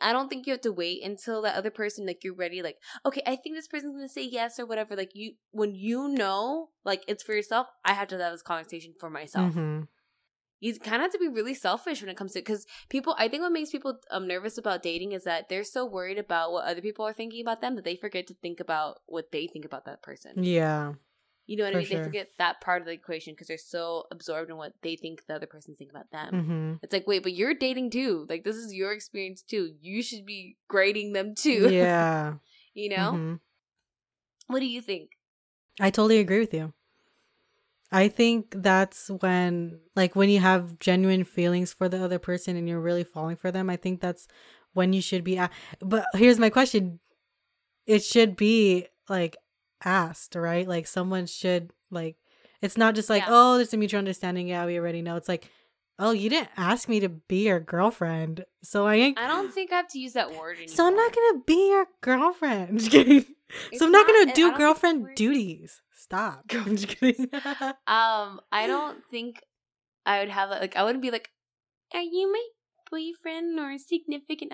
I 0.00 0.12
don't 0.12 0.28
think 0.28 0.46
you 0.46 0.52
have 0.52 0.60
to 0.62 0.72
wait 0.72 1.02
until 1.02 1.42
that 1.42 1.56
other 1.56 1.70
person 1.70 2.06
like 2.06 2.22
you're 2.24 2.34
ready. 2.34 2.62
Like, 2.62 2.78
okay, 3.06 3.22
I 3.26 3.36
think 3.36 3.56
this 3.56 3.68
person's 3.68 3.94
gonna 3.96 4.08
say 4.08 4.24
yes 4.24 4.58
or 4.58 4.66
whatever. 4.66 4.96
Like 4.96 5.12
you, 5.14 5.34
when 5.52 5.74
you 5.74 6.08
know, 6.08 6.70
like 6.84 7.04
it's 7.08 7.22
for 7.22 7.34
yourself. 7.34 7.68
I 7.84 7.94
have 7.94 8.08
to 8.08 8.18
have 8.18 8.32
this 8.32 8.42
conversation 8.42 8.94
for 8.98 9.08
myself. 9.10 9.54
Mhm. 9.54 9.88
You 10.62 10.78
kind 10.78 10.96
of 10.96 11.02
have 11.02 11.12
to 11.12 11.18
be 11.18 11.28
really 11.28 11.54
selfish 11.54 12.02
when 12.02 12.10
it 12.10 12.18
comes 12.18 12.32
to 12.34 12.40
because 12.40 12.66
people. 12.90 13.14
I 13.18 13.28
think 13.28 13.42
what 13.42 13.52
makes 13.52 13.70
people 13.70 13.98
um 14.10 14.26
nervous 14.28 14.58
about 14.58 14.82
dating 14.82 15.12
is 15.12 15.24
that 15.24 15.48
they're 15.48 15.64
so 15.64 15.86
worried 15.86 16.18
about 16.18 16.52
what 16.52 16.66
other 16.66 16.82
people 16.82 17.06
are 17.06 17.14
thinking 17.14 17.40
about 17.40 17.62
them 17.62 17.76
that 17.76 17.84
they 17.84 17.96
forget 17.96 18.26
to 18.26 18.34
think 18.34 18.60
about 18.60 18.98
what 19.06 19.32
they 19.32 19.46
think 19.46 19.64
about 19.64 19.86
that 19.86 20.02
person. 20.02 20.44
Yeah. 20.44 20.94
You 21.50 21.56
know 21.56 21.64
what 21.64 21.72
For 21.72 21.78
I 21.78 21.80
mean? 21.80 21.88
sure. 21.90 21.98
They 21.98 22.04
forget 22.04 22.28
that 22.38 22.60
part 22.60 22.80
of 22.80 22.86
the 22.86 22.92
equation 22.92 23.32
because 23.32 23.48
they're 23.48 23.58
so 23.58 24.04
absorbed 24.12 24.50
in 24.50 24.56
what 24.56 24.72
they 24.82 24.94
think 24.94 25.26
the 25.26 25.34
other 25.34 25.46
person's 25.48 25.78
thinking 25.78 25.96
about 25.96 26.08
them. 26.12 26.32
Mm-hmm. 26.32 26.74
It's 26.80 26.92
like, 26.92 27.08
wait, 27.08 27.24
but 27.24 27.32
you're 27.32 27.54
dating 27.54 27.90
too. 27.90 28.24
Like, 28.28 28.44
this 28.44 28.54
is 28.54 28.72
your 28.72 28.92
experience 28.92 29.42
too. 29.42 29.74
You 29.80 30.00
should 30.00 30.24
be 30.24 30.58
grading 30.68 31.12
them 31.12 31.34
too. 31.34 31.68
Yeah. 31.68 32.34
you 32.74 32.90
know? 32.90 33.12
Mhm. 33.14 33.40
What 34.46 34.60
do 34.60 34.66
you 34.66 34.80
think? 34.80 35.10
I 35.80 35.90
totally 35.90 36.18
agree 36.18 36.38
with 36.38 36.54
you. 36.54 36.72
I 37.90 38.06
think 38.06 38.54
that's 38.56 39.10
when, 39.10 39.80
like, 39.96 40.14
when 40.14 40.28
you 40.28 40.38
have 40.38 40.78
genuine 40.78 41.24
feelings 41.24 41.72
for 41.72 41.88
the 41.88 42.00
other 42.04 42.20
person 42.20 42.54
and 42.54 42.68
you're 42.68 42.78
really 42.78 43.02
falling 43.02 43.34
for 43.34 43.50
them, 43.50 43.68
I 43.68 43.74
think 43.74 44.00
that's 44.00 44.28
when 44.72 44.92
you 44.92 45.02
should 45.02 45.24
be. 45.24 45.36
A- 45.36 45.50
but 45.80 46.06
here's 46.14 46.38
my 46.38 46.48
question 46.48 47.00
it 47.86 48.04
should 48.04 48.36
be, 48.36 48.86
like, 49.08 49.36
asked, 49.84 50.34
right? 50.34 50.66
Like, 50.66 50.86
someone 50.86 51.26
should, 51.26 51.72
like, 51.90 52.16
it's 52.62 52.76
not 52.76 52.94
just 52.94 53.08
like, 53.10 53.22
Yeah. 53.22 53.28
oh, 53.30 53.56
there's 53.56 53.72
a 53.72 53.76
mutual 53.76 53.98
understanding. 53.98 54.48
Yeah, 54.48 54.66
we 54.66 54.78
already 54.78 55.02
know. 55.02 55.16
It's 55.16 55.28
like, 55.28 55.48
oh, 55.98 56.10
you 56.12 56.28
didn't 56.30 56.50
ask 56.56 56.88
me 56.88 57.00
to 57.00 57.08
be 57.08 57.46
your 57.46 57.60
girlfriend. 57.60 58.44
So 58.62 58.86
I 58.86 58.96
ain't. 58.96 59.18
I 59.18 59.26
don't 59.28 59.52
think 59.52 59.72
I 59.72 59.76
have 59.76 59.88
to 59.88 59.98
use 59.98 60.14
that 60.14 60.30
word 60.30 60.56
anymore. 60.56 60.74
So 60.74 60.86
I'm 60.86 60.96
not 60.96 61.14
gonna 61.14 61.40
be 61.46 61.68
your 61.70 61.86
girlfriend. 62.00 62.78
Just 62.78 62.90
kidding. 62.90 63.24
So 63.76 63.86
I'm 63.86 63.92
not, 63.92 64.06
not- 64.06 64.14
gonna 64.26 64.34
do 64.34 64.56
girlfriend 64.56 65.08
duties. 65.14 65.80
Stop. 65.92 66.44
I'm 66.52 66.76
just 66.76 66.88
kidding. 66.88 67.28
Um, 67.86 68.40
I 68.50 68.66
don't 68.66 69.02
think 69.10 69.42
I 70.06 70.20
would 70.20 70.30
have 70.30 70.48
like 70.50 70.74
I 70.76 70.82
wouldn't 70.84 71.02
be 71.02 71.10
like, 71.10 71.28
"Are 71.92 72.00
you 72.00 72.32
my 72.32 72.44
boyfriend 72.90 73.58
or 73.60 73.76
significant?" 73.78 74.52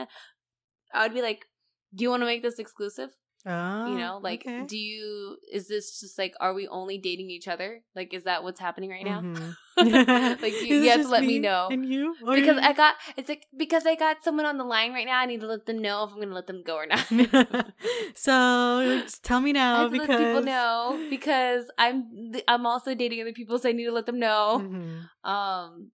I 0.93 1.03
would 1.03 1.15
be 1.15 1.23
like, 1.23 1.47
"Do 1.95 2.03
you 2.03 2.11
want 2.11 2.23
to 2.23 2.27
make 2.27 2.43
this 2.43 2.59
exclusive?" 2.59 3.11
Oh, 3.47 3.93
You 3.93 3.99
know, 3.99 4.19
like, 4.23 4.41
okay. 4.41 4.65
do 4.67 4.77
you? 4.77 5.39
Is 5.53 5.69
this 5.69 6.01
just 6.01 6.19
like, 6.19 6.35
are 6.41 6.53
we 6.55 6.67
only 6.69 6.99
dating 6.99 7.31
each 7.31 7.49
other? 7.49 7.83
Like, 7.95 8.13
is 8.13 8.25
that 8.25 8.43
what's 8.43 8.61
happening 8.61 8.91
right 8.91 9.05
now? 9.05 9.21
Mhm. 9.23 9.57
like, 10.43 10.53
you, 10.63 10.77
you 10.83 10.91
have 10.91 11.03
to 11.03 11.09
let 11.09 11.25
me 11.25 11.39
know. 11.39 11.69
And 11.71 11.85
you? 11.87 12.17
Or 12.27 12.35
because 12.35 12.57
you? 12.57 12.63
I 12.63 12.73
got 12.73 12.95
it's 13.17 13.29
like 13.29 13.47
because 13.57 13.87
I 13.87 13.95
got 13.95 14.25
someone 14.25 14.47
on 14.47 14.59
the 14.59 14.65
line 14.65 14.93
right 14.93 15.07
now. 15.07 15.19
I 15.19 15.27
need 15.27 15.41
to 15.41 15.47
let 15.47 15.67
them 15.67 15.81
know 15.81 16.05
if 16.05 16.13
I'm 16.13 16.21
gonna 16.21 16.35
let 16.35 16.47
them 16.47 16.63
go 16.65 16.77
or 16.77 16.87
not. 16.87 17.07
so 18.15 19.03
tell 19.23 19.41
me 19.41 19.51
I 19.51 19.53
now 19.55 19.85
to 19.85 19.91
because 19.91 20.09
let 20.09 20.19
people 20.19 20.43
know 20.43 21.07
because 21.11 21.65
I'm 21.79 22.33
I'm 22.49 22.67
also 22.67 22.95
dating 22.95 23.21
other 23.21 23.33
people, 23.33 23.59
so 23.59 23.69
I 23.69 23.73
need 23.73 23.85
to 23.85 23.93
let 23.93 24.07
them 24.07 24.19
know. 24.19 24.63
Mhm. 24.65 25.29
Um, 25.29 25.91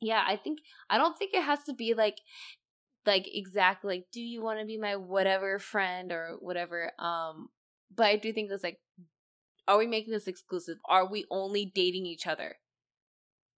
yeah, 0.00 0.22
I 0.26 0.36
think 0.36 0.60
I 0.90 0.98
don't 0.98 1.16
think 1.16 1.32
it 1.34 1.42
has 1.42 1.62
to 1.64 1.74
be 1.74 1.94
like 1.94 2.18
like 3.06 3.26
exactly 3.32 3.96
like 3.96 4.06
do 4.12 4.20
you 4.20 4.42
want 4.42 4.60
to 4.60 4.66
be 4.66 4.78
my 4.78 4.96
whatever 4.96 5.58
friend 5.58 6.12
or 6.12 6.36
whatever. 6.40 6.92
Um, 6.98 7.48
but 7.94 8.06
I 8.06 8.16
do 8.16 8.32
think 8.32 8.50
it's 8.50 8.64
like, 8.64 8.78
are 9.68 9.78
we 9.78 9.86
making 9.86 10.12
this 10.12 10.26
exclusive? 10.26 10.78
Are 10.88 11.08
we 11.08 11.24
only 11.30 11.70
dating 11.74 12.06
each 12.06 12.26
other? 12.26 12.56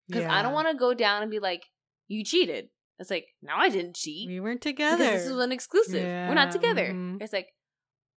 Because 0.06 0.24
I 0.24 0.42
don't 0.42 0.52
want 0.54 0.68
to 0.68 0.74
go 0.76 0.94
down 0.94 1.22
and 1.22 1.30
be 1.30 1.38
like, 1.38 1.66
you 2.08 2.24
cheated. 2.24 2.68
It's 2.98 3.10
like, 3.10 3.26
no, 3.42 3.52
I 3.56 3.68
didn't 3.68 3.96
cheat. 3.96 4.28
We 4.28 4.40
weren't 4.40 4.60
together. 4.62 4.96
this 5.04 5.26
is 5.26 5.38
an 5.38 5.52
exclusive. 5.52 6.02
We're 6.02 6.34
not 6.34 6.48
Yeah, 6.48 6.52
together. 6.52 6.86
mhm. 6.94 7.22
It's 7.22 7.32
like, 7.32 7.48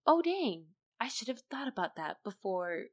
oh 0.08 0.22
dang, 0.22 0.66
I 1.00 1.08
should 1.08 1.28
have 1.28 1.42
thought 1.52 1.68
about 1.68 1.96
that 1.98 2.18
before 2.24 2.86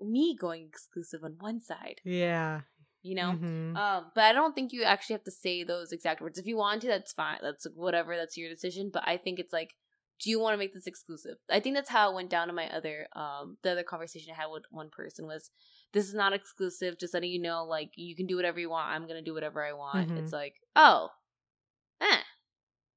me 0.00 0.36
going 0.38 0.66
exclusive 0.68 1.24
on 1.24 1.36
one 1.38 1.60
side. 1.60 2.00
yeah. 2.04 2.62
You 3.02 3.14
know. 3.16 3.32
Mhm. 3.32 3.76
Um, 3.76 4.12
but 4.14 4.24
I 4.24 4.32
don't 4.32 4.54
think 4.54 4.72
you 4.72 4.84
actually 4.84 5.14
have 5.14 5.24
to 5.24 5.30
say 5.30 5.64
those 5.64 5.92
exact 5.92 6.20
words. 6.20 6.38
If 6.38 6.46
you 6.46 6.56
want 6.56 6.82
to, 6.82 6.88
that's 6.88 7.12
fine. 7.12 7.38
That's 7.42 7.66
whatever. 7.74 8.16
That's 8.16 8.36
your 8.36 8.48
decision. 8.48 8.90
But 8.92 9.02
I 9.06 9.16
think 9.16 9.38
it's 9.40 9.52
like, 9.52 9.74
do 10.20 10.30
you 10.30 10.38
want 10.38 10.54
to 10.54 10.58
make 10.58 10.72
this 10.72 10.86
exclusive? 10.86 11.36
I 11.50 11.58
think 11.58 11.74
that's 11.74 11.90
how 11.90 12.10
it 12.10 12.14
went 12.14 12.30
down 12.30 12.48
in 12.48 12.54
my 12.54 12.68
other 12.68 13.08
um 13.16 13.56
the 13.62 13.72
other 13.72 13.82
conversation 13.82 14.32
I 14.32 14.40
had 14.40 14.46
with 14.52 14.62
one 14.70 14.88
person 14.90 15.26
was 15.26 15.50
this 15.92 16.06
is 16.06 16.14
not 16.14 16.32
exclusive. 16.32 16.96
Just 16.98 17.12
letting 17.12 17.30
you 17.30 17.40
know, 17.42 17.64
like 17.64 17.90
you 17.96 18.14
can 18.14 18.26
do 18.26 18.36
whatever 18.36 18.60
you 18.60 18.70
want. 18.70 18.88
I'm 18.90 19.06
gonna 19.08 19.20
do 19.22 19.34
whatever 19.34 19.64
I 19.64 19.72
want. 19.72 20.08
Mhm. 20.10 20.18
It's 20.22 20.32
like, 20.32 20.54
oh, 20.76 21.08
eh, 22.00 22.06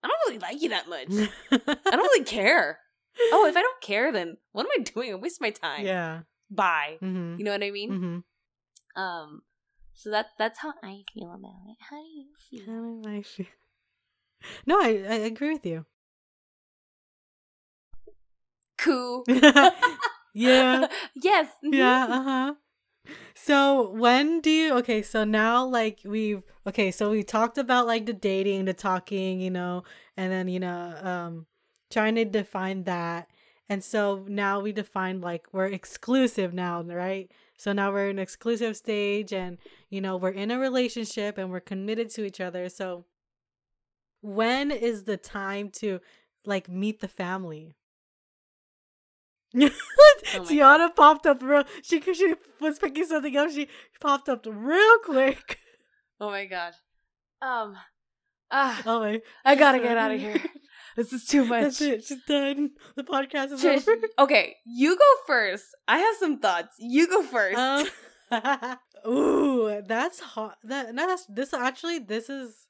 I 0.04 0.08
don't 0.08 0.20
really 0.28 0.40
like 0.40 0.62
you 0.62 0.70
that 0.70 0.88
much. 0.88 1.08
I 1.52 1.90
don't 1.92 1.98
really 1.98 2.26
care. 2.26 2.80
Oh, 3.32 3.48
if 3.48 3.56
I 3.58 3.62
don't 3.62 3.82
care, 3.82 4.12
then 4.12 4.38
what 4.52 4.66
am 4.68 4.72
I 4.80 4.84
doing? 4.84 5.14
I'm 5.14 5.22
wasting 5.22 5.46
my 5.48 5.52
time. 5.52 5.84
yeah. 5.86 6.22
Bye. 6.52 6.98
Mm-hmm. 7.02 7.40
You 7.40 7.44
know 7.46 7.52
what 7.52 7.64
I 7.64 7.72
mean? 7.72 7.92
Mm-hmm. 7.92 9.02
Um, 9.02 9.42
so 9.96 10.12
that 10.12 10.28
that's 10.38 10.60
how 10.60 10.74
I 10.84 11.04
feel 11.14 11.32
about 11.34 11.62
it. 11.68 11.78
How 11.80 11.98
do 11.98 12.08
you 12.08 12.28
feel? 12.50 12.66
How 12.66 13.02
do 13.02 13.18
I 13.18 13.22
feel? 13.22 13.46
No, 14.66 14.80
I, 14.80 14.90
I 15.10 15.16
agree 15.26 15.54
with 15.54 15.66
you. 15.66 15.86
Cool. 18.78 19.24
yeah. 20.34 20.88
yes. 21.16 21.48
Yeah, 21.64 22.06
uh-huh. 22.10 22.54
So 23.36 23.90
when 23.92 24.42
do 24.42 24.50
you 24.50 24.74
okay, 24.78 25.02
so 25.02 25.24
now 25.24 25.66
like 25.66 26.00
we've 26.06 26.44
okay, 26.68 26.92
so 26.92 27.12
we 27.12 27.24
talked 27.24 27.58
about 27.58 27.88
like 27.88 28.06
the 28.06 28.14
dating, 28.14 28.66
the 28.66 28.74
talking, 28.74 29.40
you 29.40 29.52
know, 29.52 29.84
and 30.18 30.32
then 30.32 30.48
you 30.48 30.60
know, 30.60 30.96
um 31.04 31.46
trying 31.90 32.16
to 32.16 32.26
define 32.26 32.84
that. 32.84 33.30
And 33.70 33.84
so 33.84 34.26
now 34.28 34.60
we 34.60 34.72
define 34.72 35.22
like 35.22 35.48
we're 35.52 35.68
exclusive 35.68 36.54
now, 36.54 36.82
right? 36.84 37.32
So 37.58 37.72
now 37.74 37.92
we're 37.92 38.10
in 38.10 38.20
exclusive 38.20 38.76
stage 38.76 39.32
and 39.34 39.58
you 39.90 40.02
know, 40.02 40.18
we're 40.18 40.30
in 40.30 40.52
a 40.52 40.60
relationship 40.60 41.38
and 41.38 41.52
we're 41.52 41.60
committed 41.60 42.10
to 42.12 42.26
each 42.26 42.42
other. 42.42 42.70
So 42.70 43.06
when 44.22 44.72
is 44.72 45.04
the 45.04 45.18
time 45.18 45.70
to 45.70 46.00
like 46.46 46.70
meet 46.70 47.00
the 47.00 47.08
family? 47.08 47.76
oh 49.56 49.70
Tiana 50.42 50.88
God. 50.88 50.96
popped 50.96 51.26
up 51.26 51.42
real 51.42 51.64
she 51.82 52.02
she 52.02 52.36
was 52.60 52.80
picking 52.80 53.06
something 53.06 53.36
up, 53.38 53.52
she 53.52 53.68
popped 54.02 54.28
up 54.30 54.46
real 54.46 55.00
quick. 55.00 55.60
Oh 56.20 56.30
my 56.30 56.46
god. 56.46 56.74
Um 57.42 57.78
ah, 58.52 58.82
oh 58.86 59.00
my 59.00 59.22
I 59.44 59.56
gotta 59.56 59.80
get 59.80 59.98
out 59.98 60.12
of 60.12 60.20
here. 60.20 60.38
This 60.96 61.12
is 61.12 61.26
too 61.26 61.46
much. 61.46 61.64
That's 61.64 61.82
it. 61.82 62.04
She's 62.06 62.24
done. 62.26 62.72
The 62.96 63.04
podcast 63.04 63.52
is 63.52 63.62
Trish, 63.62 63.88
over. 63.88 64.08
Okay, 64.20 64.56
you 64.66 64.98
go 64.98 65.12
first. 65.28 65.66
I 65.88 65.98
have 65.98 66.16
some 66.18 66.40
thoughts. 66.40 66.76
You 66.80 67.08
go 67.08 67.22
first. 67.22 67.58
Um, 67.58 68.78
ooh, 69.08 69.82
that's 69.86 70.20
hot. 70.22 70.58
That 70.64 70.96
no, 70.96 71.06
that's 71.06 71.26
this 71.28 71.54
actually. 71.54 72.00
This 72.00 72.30
is 72.30 72.68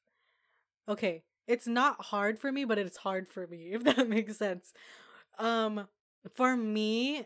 okay. 0.89 1.23
It's 1.47 1.67
not 1.67 2.01
hard 2.05 2.39
for 2.39 2.51
me, 2.51 2.65
but 2.65 2.79
it's 2.79 2.97
hard 2.97 3.29
for 3.29 3.45
me 3.45 3.69
if 3.73 3.83
that 3.83 4.09
makes 4.09 4.37
sense. 4.37 4.73
Um, 5.37 5.87
for 6.33 6.57
me, 6.57 7.25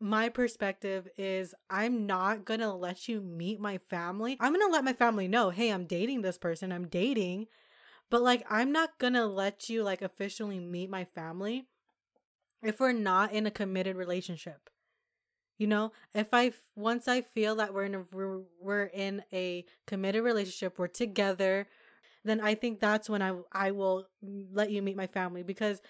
my 0.00 0.30
perspective 0.30 1.08
is 1.18 1.54
I'm 1.68 2.06
not 2.06 2.46
gonna 2.46 2.74
let 2.74 3.06
you 3.06 3.20
meet 3.20 3.60
my 3.60 3.78
family. 3.78 4.38
I'm 4.40 4.52
gonna 4.52 4.72
let 4.72 4.84
my 4.84 4.94
family 4.94 5.28
know, 5.28 5.50
hey, 5.50 5.70
I'm 5.70 5.84
dating 5.84 6.22
this 6.22 6.38
person. 6.38 6.72
I'm 6.72 6.88
dating 6.88 7.46
but 8.10 8.22
like 8.22 8.44
I'm 8.48 8.72
not 8.72 8.98
gonna 8.98 9.26
let 9.26 9.68
you 9.68 9.82
like 9.82 10.02
officially 10.02 10.60
meet 10.60 10.90
my 10.90 11.04
family 11.04 11.66
if 12.62 12.80
we're 12.80 12.92
not 12.92 13.32
in 13.32 13.46
a 13.46 13.50
committed 13.50 13.96
relationship. 13.96 14.70
You 15.58 15.68
know, 15.68 15.92
if 16.14 16.28
I 16.32 16.52
once 16.74 17.06
I 17.06 17.22
feel 17.22 17.56
that 17.56 17.72
we're 17.72 17.84
in 17.84 17.94
a 17.94 18.04
we're, 18.12 18.40
we're 18.60 18.84
in 18.86 19.22
a 19.32 19.64
committed 19.86 20.24
relationship, 20.24 20.78
we're 20.78 20.88
together, 20.88 21.68
then 22.24 22.40
I 22.40 22.54
think 22.54 22.80
that's 22.80 23.08
when 23.08 23.22
I 23.22 23.36
I 23.52 23.70
will 23.70 24.06
let 24.20 24.70
you 24.70 24.82
meet 24.82 24.96
my 24.96 25.06
family 25.06 25.42
because 25.44 25.80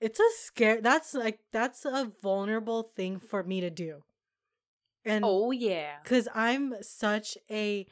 it's 0.00 0.20
a 0.20 0.28
scare 0.36 0.82
that's 0.82 1.14
like 1.14 1.38
that's 1.50 1.86
a 1.86 2.12
vulnerable 2.22 2.90
thing 2.94 3.20
for 3.20 3.42
me 3.42 3.62
to 3.62 3.70
do. 3.70 4.02
And 5.04 5.24
Oh 5.24 5.50
yeah. 5.50 5.96
Cuz 6.04 6.28
I'm 6.34 6.74
such 6.82 7.38
a 7.50 7.86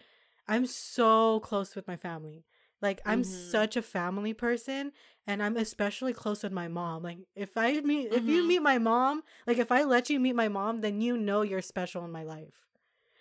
I'm 0.47 0.67
so 0.67 1.41
close 1.41 1.75
with 1.75 1.89
my 1.89 1.97
family. 1.97 2.45
Like 2.83 3.01
I'm 3.07 3.23
mm-hmm. 3.23 3.51
such 3.51 3.77
a 3.77 3.83
family 3.83 4.35
person 4.35 4.93
and 5.27 5.43
I'm 5.43 5.57
especially 5.57 6.13
close 6.13 6.43
with 6.43 6.53
my 6.53 6.69
mom. 6.69 7.03
Like 7.03 7.19
if 7.35 7.57
I 7.57 7.81
meet 7.81 8.11
mm-hmm. 8.11 8.17
if 8.17 8.25
you 8.25 8.41
mm-hmm. 8.41 8.49
meet 8.49 8.63
my 8.63 8.79
mom, 8.79 9.23
like 9.47 9.59
if 9.59 9.73
I 9.73 9.85
let 9.85 10.11
you 10.11 10.21
meet 10.21 10.35
my 10.35 10.49
mom, 10.49 10.81
then 10.81 11.01
you 11.01 11.17
know 11.17 11.43
you're 11.43 11.63
special 11.63 12.05
in 12.05 12.11
my 12.11 12.25
life. 12.25 12.67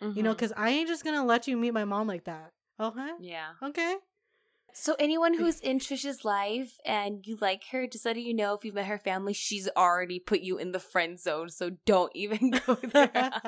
Mm-hmm. 0.02 0.18
You 0.18 0.24
know, 0.24 0.32
mm-hmm. 0.32 0.40
cuz 0.40 0.54
I 0.58 0.70
ain't 0.72 0.88
just 0.88 1.04
going 1.04 1.16
to 1.16 1.24
let 1.24 1.48
you 1.48 1.56
meet 1.56 1.74
my 1.74 1.86
mom 1.86 2.08
like 2.08 2.24
that. 2.26 2.52
Okay? 2.80 3.12
Yeah. 3.20 3.52
Okay. 3.62 3.98
So 4.74 4.96
anyone 5.00 5.34
who's 5.34 5.60
in 5.60 5.80
Trisha's 5.80 6.24
life 6.24 6.80
and 6.86 7.26
you 7.28 7.38
like 7.42 7.64
her, 7.72 7.88
just 7.88 8.06
letting 8.06 8.26
you 8.26 8.34
know 8.34 8.54
if 8.54 8.64
you've 8.64 8.76
met 8.76 8.86
her 8.86 8.98
family, 8.98 9.34
she's 9.34 9.68
already 9.76 10.20
put 10.20 10.40
you 10.40 10.58
in 10.58 10.72
the 10.72 10.80
friend 10.80 11.20
zone. 11.20 11.50
So 11.50 11.72
don't 11.86 12.12
even 12.16 12.52
go 12.66 12.76
there. 12.76 13.12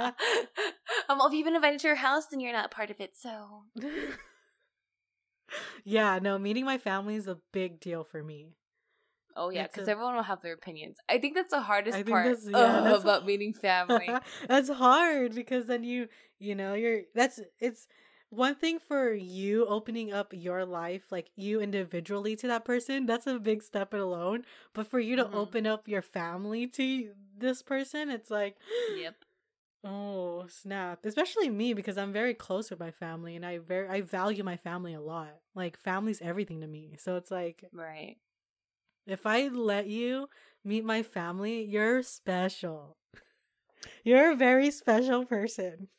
um, 1.09 1.21
if 1.21 1.33
you've 1.33 1.45
been 1.45 1.55
invited 1.55 1.79
to 1.81 1.89
her 1.89 1.95
house, 1.95 2.27
then 2.27 2.39
you're 2.39 2.53
not 2.53 2.71
part 2.71 2.89
of 2.89 2.99
it. 2.99 3.15
So 3.15 3.63
yeah, 5.83 6.19
no, 6.21 6.37
meeting 6.37 6.65
my 6.65 6.77
family 6.77 7.15
is 7.15 7.27
a 7.27 7.37
big 7.51 7.79
deal 7.79 8.03
for 8.03 8.23
me. 8.23 8.49
Oh 9.35 9.49
yeah, 9.49 9.63
because 9.63 9.87
everyone 9.87 10.15
will 10.15 10.23
have 10.23 10.41
their 10.41 10.53
opinions. 10.53 10.97
I 11.09 11.17
think 11.17 11.35
that's 11.35 11.51
the 11.51 11.61
hardest 11.61 12.05
part 12.05 12.25
that's, 12.25 12.47
yeah, 12.49 12.81
that's 12.81 13.03
about 13.03 13.25
meeting 13.25 13.53
family. 13.53 14.09
that's 14.47 14.69
hard 14.69 15.33
because 15.33 15.65
then 15.65 15.83
you, 15.83 16.07
you 16.39 16.55
know, 16.55 16.73
you're 16.73 17.01
that's 17.15 17.39
it's 17.59 17.87
one 18.29 18.55
thing 18.55 18.79
for 18.79 19.13
you 19.13 19.65
opening 19.67 20.11
up 20.11 20.33
your 20.33 20.65
life, 20.65 21.11
like 21.11 21.29
you 21.35 21.61
individually 21.61 22.35
to 22.37 22.47
that 22.47 22.65
person. 22.65 23.05
That's 23.05 23.27
a 23.27 23.39
big 23.39 23.61
step 23.61 23.93
alone. 23.93 24.43
But 24.73 24.87
for 24.87 24.99
you 24.99 25.15
to 25.15 25.25
mm-hmm. 25.25 25.35
open 25.35 25.67
up 25.67 25.87
your 25.87 26.01
family 26.01 26.67
to 26.67 27.11
this 27.37 27.61
person, 27.61 28.09
it's 28.09 28.31
like, 28.31 28.57
yep. 28.99 29.15
Oh, 29.83 30.45
snap. 30.47 31.05
Especially 31.05 31.49
me 31.49 31.73
because 31.73 31.97
I'm 31.97 32.13
very 32.13 32.33
close 32.33 32.69
with 32.69 32.79
my 32.79 32.91
family 32.91 33.35
and 33.35 33.45
I 33.45 33.57
very 33.57 33.89
I 33.89 34.01
value 34.01 34.43
my 34.43 34.55
family 34.57 34.93
a 34.93 35.01
lot. 35.01 35.35
Like 35.55 35.77
family's 35.77 36.21
everything 36.21 36.61
to 36.61 36.67
me. 36.67 36.95
So 36.99 37.15
it's 37.17 37.31
like 37.31 37.65
Right. 37.73 38.17
If 39.07 39.25
I 39.25 39.49
let 39.49 39.87
you 39.87 40.29
meet 40.65 40.85
my 40.85 41.03
family, 41.03 41.63
you're 41.63 42.03
special. 42.03 42.97
You're 44.03 44.31
a 44.31 44.35
very 44.35 44.71
special 44.71 45.25
person. 45.25 45.89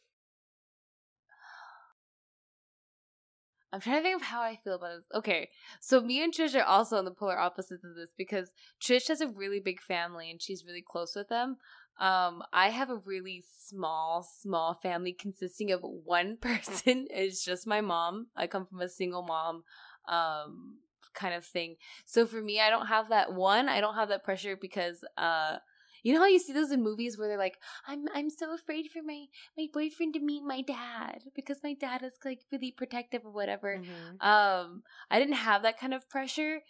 I'm 3.75 3.81
trying 3.81 3.97
to 3.97 4.03
think 4.05 4.14
of 4.14 4.22
how 4.22 4.41
I 4.41 4.55
feel 4.55 4.77
about 4.77 4.95
this. 4.95 5.07
Okay, 5.12 5.49
so 5.81 6.01
me 6.01 6.22
and 6.22 6.33
Trish 6.33 6.55
are 6.55 6.62
also 6.62 6.97
on 6.97 7.05
the 7.05 7.11
polar 7.11 7.37
opposites 7.37 7.83
of 7.83 7.97
this 7.97 8.11
because 8.16 8.53
Trish 8.81 9.09
has 9.09 9.20
a 9.20 9.27
really 9.27 9.59
big 9.59 9.81
family 9.81 10.31
and 10.31 10.41
she's 10.41 10.64
really 10.64 10.85
close 10.89 11.16
with 11.16 11.29
them. 11.29 11.57
Um, 11.99 12.45
I 12.53 12.68
have 12.68 12.89
a 12.89 12.99
really 13.05 13.43
small, 13.66 14.22
small 14.22 14.75
family 14.75 15.12
consisting 15.12 15.72
of 15.72 15.81
one 15.83 16.37
person. 16.41 17.09
It's 17.11 17.45
just 17.45 17.66
my 17.66 17.81
mom. 17.81 18.29
I 18.37 18.47
come 18.47 18.64
from 18.64 18.81
a 18.81 18.89
single 18.89 19.22
mom, 19.22 19.64
um, 20.07 20.77
kind 21.12 21.35
of 21.35 21.45
thing. 21.45 21.75
So 22.05 22.27
for 22.27 22.41
me, 22.41 22.61
I 22.61 22.70
don't 22.70 22.87
have 22.87 23.09
that 23.09 23.33
one. 23.33 23.68
I 23.68 23.81
don't 23.81 23.97
have 23.97 24.09
that 24.11 24.22
pressure 24.22 24.57
because, 24.57 25.05
uh, 25.18 25.57
you 26.05 26.12
know 26.12 26.20
how 26.20 26.26
you 26.26 26.38
see 26.38 26.52
those 26.52 26.70
in 26.70 26.82
movies 26.82 27.18
where 27.18 27.28
they're 27.28 27.38
like, 27.38 27.59
"I'm 27.88 28.05
I'm 28.14 28.28
so 28.28 28.55
afraid 28.55 28.90
for 28.92 29.02
my 29.02 29.24
my 29.57 29.66
boyfriend 29.72 30.12
to 30.14 30.20
meet 30.20 30.44
my 30.44 30.61
dad 30.61 31.22
because 31.34 31.59
my 31.64 31.72
dad 31.72 32.02
is 32.05 32.12
like 32.24 32.40
really 32.52 32.70
protective 32.70 33.22
or 33.24 33.32
whatever." 33.32 33.78
Mm-hmm. 33.78 34.20
Um, 34.20 34.82
I 35.11 35.18
didn't 35.18 35.34
have 35.36 35.62
that 35.62 35.80
kind 35.80 35.94
of 35.94 36.09
pressure. 36.11 36.61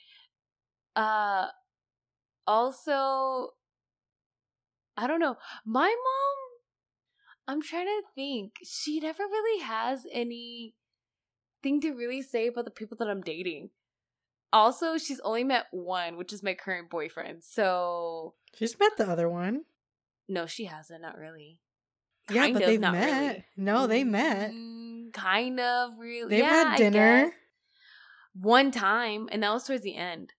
Uh, 0.94 1.48
also, 2.46 3.50
I 4.96 5.08
don't 5.08 5.20
know. 5.20 5.36
My 5.66 5.88
mom, 5.88 6.36
I'm 7.48 7.60
trying 7.60 7.86
to 7.86 8.02
think. 8.14 8.52
She 8.64 9.00
never 9.00 9.24
really 9.24 9.62
has 9.64 10.06
any 10.12 10.76
thing 11.60 11.80
to 11.80 11.90
really 11.90 12.22
say 12.22 12.46
about 12.46 12.66
the 12.66 12.70
people 12.70 12.96
that 13.00 13.08
I'm 13.08 13.22
dating. 13.22 13.70
Also, 14.54 14.96
she's 14.98 15.18
only 15.20 15.42
met 15.42 15.66
one, 15.72 16.16
which 16.16 16.32
is 16.32 16.42
my 16.42 16.54
current 16.54 16.88
boyfriend. 16.88 17.42
So 17.42 18.34
she's 18.54 18.78
met 18.78 18.96
the 18.96 19.10
other 19.10 19.28
one. 19.28 19.64
No, 20.28 20.46
she 20.46 20.66
hasn't. 20.66 21.02
Not 21.02 21.18
really. 21.18 21.60
Kind 22.28 22.36
yeah, 22.38 22.52
but 22.52 22.62
of, 22.62 22.68
they've 22.68 22.80
met. 22.80 23.26
Really. 23.26 23.44
No, 23.56 23.86
they 23.88 24.04
met. 24.04 24.52
Mm, 24.52 25.12
kind 25.12 25.58
of, 25.58 25.98
really. 25.98 26.30
They've 26.30 26.38
yeah, 26.44 26.70
had 26.70 26.78
dinner 26.78 27.32
one 28.32 28.70
time, 28.70 29.28
and 29.32 29.42
that 29.42 29.52
was 29.52 29.64
towards 29.64 29.82
the 29.82 29.96
end. 29.96 30.32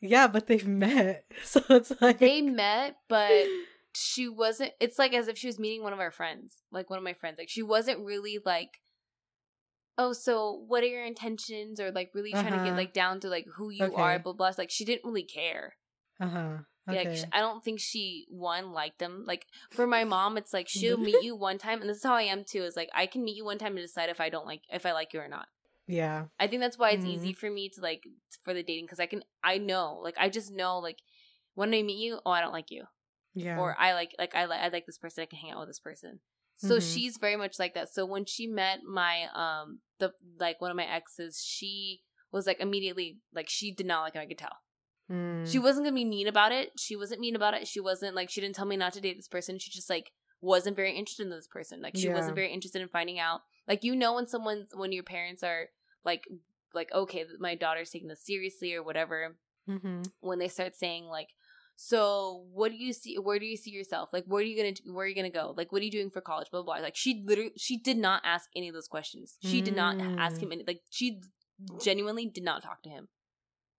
Yeah, 0.00 0.26
but 0.26 0.46
they've 0.46 0.66
met. 0.66 1.24
So 1.44 1.60
it's 1.68 1.92
like 2.00 2.18
they 2.18 2.40
met, 2.40 2.96
but 3.08 3.44
she 3.94 4.28
wasn't 4.28 4.72
it's 4.80 4.98
like 4.98 5.12
as 5.12 5.28
if 5.28 5.36
she 5.36 5.48
was 5.48 5.58
meeting 5.58 5.82
one 5.82 5.92
of 5.92 6.00
our 6.00 6.10
friends. 6.10 6.62
Like 6.72 6.88
one 6.88 6.98
of 6.98 7.04
my 7.04 7.12
friends. 7.12 7.38
Like 7.38 7.50
she 7.50 7.62
wasn't 7.62 8.00
really 8.00 8.38
like 8.44 8.80
Oh, 9.98 10.12
so 10.12 10.62
what 10.68 10.84
are 10.84 10.86
your 10.86 11.04
intentions 11.04 11.80
or 11.80 11.90
like 11.90 12.10
really 12.14 12.30
trying 12.30 12.46
uh-huh. 12.46 12.56
to 12.56 12.62
get 12.62 12.68
uh-huh. 12.68 12.76
like 12.76 12.92
down 12.92 13.20
to 13.20 13.28
like 13.28 13.46
who 13.56 13.70
you 13.70 13.84
okay. 13.84 14.00
are, 14.00 14.18
blah 14.18 14.32
blah. 14.32 14.52
Like 14.56 14.70
she 14.70 14.84
didn't 14.84 15.04
really 15.04 15.24
care. 15.24 15.74
Uh-huh. 16.20 16.58
Okay. 16.88 17.16
Yeah, 17.16 17.24
I 17.32 17.40
don't 17.40 17.62
think 17.62 17.80
she 17.80 18.26
one 18.30 18.72
liked 18.72 18.98
them. 18.98 19.24
Like 19.26 19.46
for 19.70 19.86
my 19.86 20.04
mom, 20.04 20.38
it's 20.38 20.54
like 20.54 20.68
she'll 20.68 20.96
meet 21.08 21.22
you 21.22 21.36
one 21.36 21.58
time, 21.58 21.80
and 21.80 21.90
this 21.90 21.98
is 21.98 22.04
how 22.04 22.14
I 22.14 22.22
am 22.22 22.44
too. 22.44 22.62
Is 22.62 22.76
like 22.76 22.88
I 22.94 23.06
can 23.06 23.24
meet 23.24 23.36
you 23.36 23.44
one 23.44 23.58
time 23.58 23.76
to 23.76 23.82
decide 23.82 24.08
if 24.08 24.20
I 24.20 24.30
don't 24.30 24.46
like 24.46 24.62
if 24.72 24.86
I 24.86 24.92
like 24.92 25.12
you 25.12 25.20
or 25.20 25.28
not. 25.28 25.48
Yeah. 25.88 26.24
I 26.38 26.46
think 26.46 26.60
that's 26.60 26.78
why 26.78 26.90
it's 26.90 27.02
mm-hmm. 27.02 27.14
easy 27.14 27.32
for 27.32 27.50
me 27.50 27.70
to 27.70 27.80
like 27.80 28.04
for 28.42 28.54
the 28.54 28.62
dating 28.62 28.84
because 28.84 29.00
I 29.00 29.06
can 29.06 29.22
I 29.42 29.58
know 29.58 30.00
like 30.02 30.16
I 30.18 30.28
just 30.28 30.52
know 30.52 30.78
like 30.78 30.98
when 31.54 31.74
I 31.74 31.82
meet 31.82 31.98
you, 31.98 32.20
oh 32.24 32.30
I 32.30 32.40
don't 32.40 32.52
like 32.52 32.70
you. 32.70 32.84
Yeah. 33.34 33.58
Or 33.58 33.74
I 33.78 33.94
like 33.94 34.14
like 34.18 34.34
I 34.34 34.44
like 34.44 34.60
I 34.60 34.68
like 34.68 34.86
this 34.86 34.98
person, 34.98 35.22
I 35.22 35.26
can 35.26 35.38
hang 35.38 35.52
out 35.52 35.60
with 35.60 35.70
this 35.70 35.80
person. 35.80 36.20
So 36.58 36.76
mm-hmm. 36.76 36.80
she's 36.80 37.18
very 37.18 37.36
much 37.36 37.58
like 37.58 37.74
that. 37.74 37.92
So 37.92 38.04
when 38.04 38.24
she 38.24 38.46
met 38.46 38.80
my 38.84 39.26
um 39.34 39.78
the 39.98 40.12
like 40.38 40.60
one 40.60 40.70
of 40.70 40.76
my 40.76 40.86
exes, 40.86 41.42
she 41.44 42.02
was 42.32 42.46
like 42.46 42.60
immediately 42.60 43.18
like 43.34 43.48
she 43.48 43.72
did 43.72 43.86
not 43.86 44.02
like 44.02 44.14
him, 44.14 44.22
I 44.22 44.26
could 44.26 44.38
tell. 44.38 44.56
Mm. 45.10 45.50
She 45.50 45.58
wasn't 45.58 45.86
gonna 45.86 45.94
be 45.94 46.04
mean 46.04 46.26
about 46.26 46.52
it. 46.52 46.72
She 46.76 46.96
wasn't 46.96 47.20
mean 47.20 47.36
about 47.36 47.54
it. 47.54 47.66
She 47.66 47.80
wasn't 47.80 48.14
like 48.14 48.28
she 48.28 48.40
didn't 48.40 48.56
tell 48.56 48.66
me 48.66 48.76
not 48.76 48.92
to 48.94 49.00
date 49.00 49.16
this 49.16 49.28
person. 49.28 49.58
She 49.58 49.70
just 49.70 49.88
like 49.88 50.12
wasn't 50.40 50.76
very 50.76 50.96
interested 50.96 51.24
in 51.24 51.30
this 51.30 51.46
person. 51.46 51.80
Like 51.80 51.96
she 51.96 52.08
yeah. 52.08 52.14
wasn't 52.14 52.34
very 52.34 52.52
interested 52.52 52.82
in 52.82 52.88
finding 52.88 53.18
out. 53.18 53.40
Like 53.66 53.84
you 53.84 53.96
know 53.96 54.14
when 54.14 54.26
someone's 54.26 54.68
when 54.74 54.92
your 54.92 55.04
parents 55.04 55.42
are 55.42 55.68
like 56.04 56.26
like 56.74 56.92
okay 56.92 57.24
my 57.38 57.54
daughter's 57.54 57.90
taking 57.90 58.08
this 58.08 58.24
seriously 58.24 58.74
or 58.74 58.82
whatever 58.82 59.36
mm-hmm. 59.68 60.02
when 60.20 60.38
they 60.38 60.48
start 60.48 60.76
saying 60.76 61.04
like 61.04 61.28
so 61.80 62.44
what 62.52 62.72
do 62.72 62.76
you 62.76 62.92
see 62.92 63.16
where 63.16 63.38
do 63.38 63.46
you 63.46 63.56
see 63.56 63.70
yourself 63.70 64.08
like 64.12 64.24
where 64.26 64.40
are 64.40 64.44
you 64.44 64.56
gonna 64.56 64.74
where 64.94 65.04
are 65.04 65.08
you 65.08 65.14
gonna 65.14 65.30
go 65.30 65.54
like 65.56 65.70
what 65.70 65.80
are 65.80 65.84
you 65.84 65.90
doing 65.90 66.10
for 66.10 66.20
college 66.20 66.48
blah 66.50 66.60
blah, 66.60 66.74
blah. 66.74 66.82
like 66.82 66.96
she 66.96 67.22
literally 67.24 67.52
she 67.56 67.78
did 67.78 67.96
not 67.96 68.20
ask 68.24 68.50
any 68.56 68.68
of 68.68 68.74
those 68.74 68.88
questions 68.88 69.36
she 69.42 69.60
mm. 69.60 69.64
did 69.64 69.76
not 69.76 69.96
ask 70.18 70.40
him 70.40 70.48
mm. 70.48 70.54
any 70.54 70.64
like 70.66 70.80
she 70.90 71.20
genuinely 71.80 72.26
did 72.26 72.42
not 72.42 72.64
talk 72.64 72.82
to 72.82 72.90
him 72.90 73.06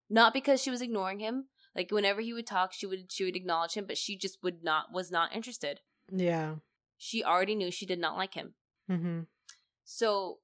not 0.09 0.33
because 0.33 0.61
she 0.61 0.71
was 0.71 0.81
ignoring 0.81 1.19
him 1.19 1.47
like 1.75 1.91
whenever 1.91 2.21
he 2.21 2.31
would 2.31 2.47
talk 2.47 2.71
she 2.71 2.85
would 2.85 3.11
she 3.11 3.25
would 3.25 3.35
acknowledge 3.35 3.73
him 3.73 3.85
but 3.85 3.97
she 3.97 4.17
just 4.17 4.41
would 4.43 4.63
not 4.63 4.93
was 4.93 5.11
not 5.11 5.35
interested 5.35 5.81
yeah 6.09 6.55
she 6.99 7.23
already 7.23 7.55
knew 7.55 7.71
she 7.71 7.87
did 7.87 7.97
not 7.97 8.17
like 8.17 8.35
him. 8.35 8.53
Mm-hmm. 8.91 9.21
So 9.85 10.39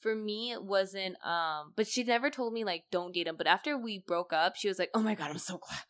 for 0.00 0.16
me 0.16 0.50
it 0.50 0.64
wasn't 0.64 1.14
um 1.24 1.72
but 1.76 1.86
she 1.86 2.02
never 2.02 2.28
told 2.28 2.52
me 2.52 2.64
like 2.64 2.84
don't 2.90 3.14
date 3.14 3.28
him. 3.28 3.36
But 3.38 3.46
after 3.46 3.78
we 3.78 3.98
broke 3.98 4.32
up, 4.32 4.56
she 4.56 4.68
was 4.68 4.78
like, 4.78 4.90
Oh 4.94 5.00
my 5.00 5.14
god, 5.14 5.30
I'm 5.30 5.38
so 5.38 5.58
glad. 5.58 5.80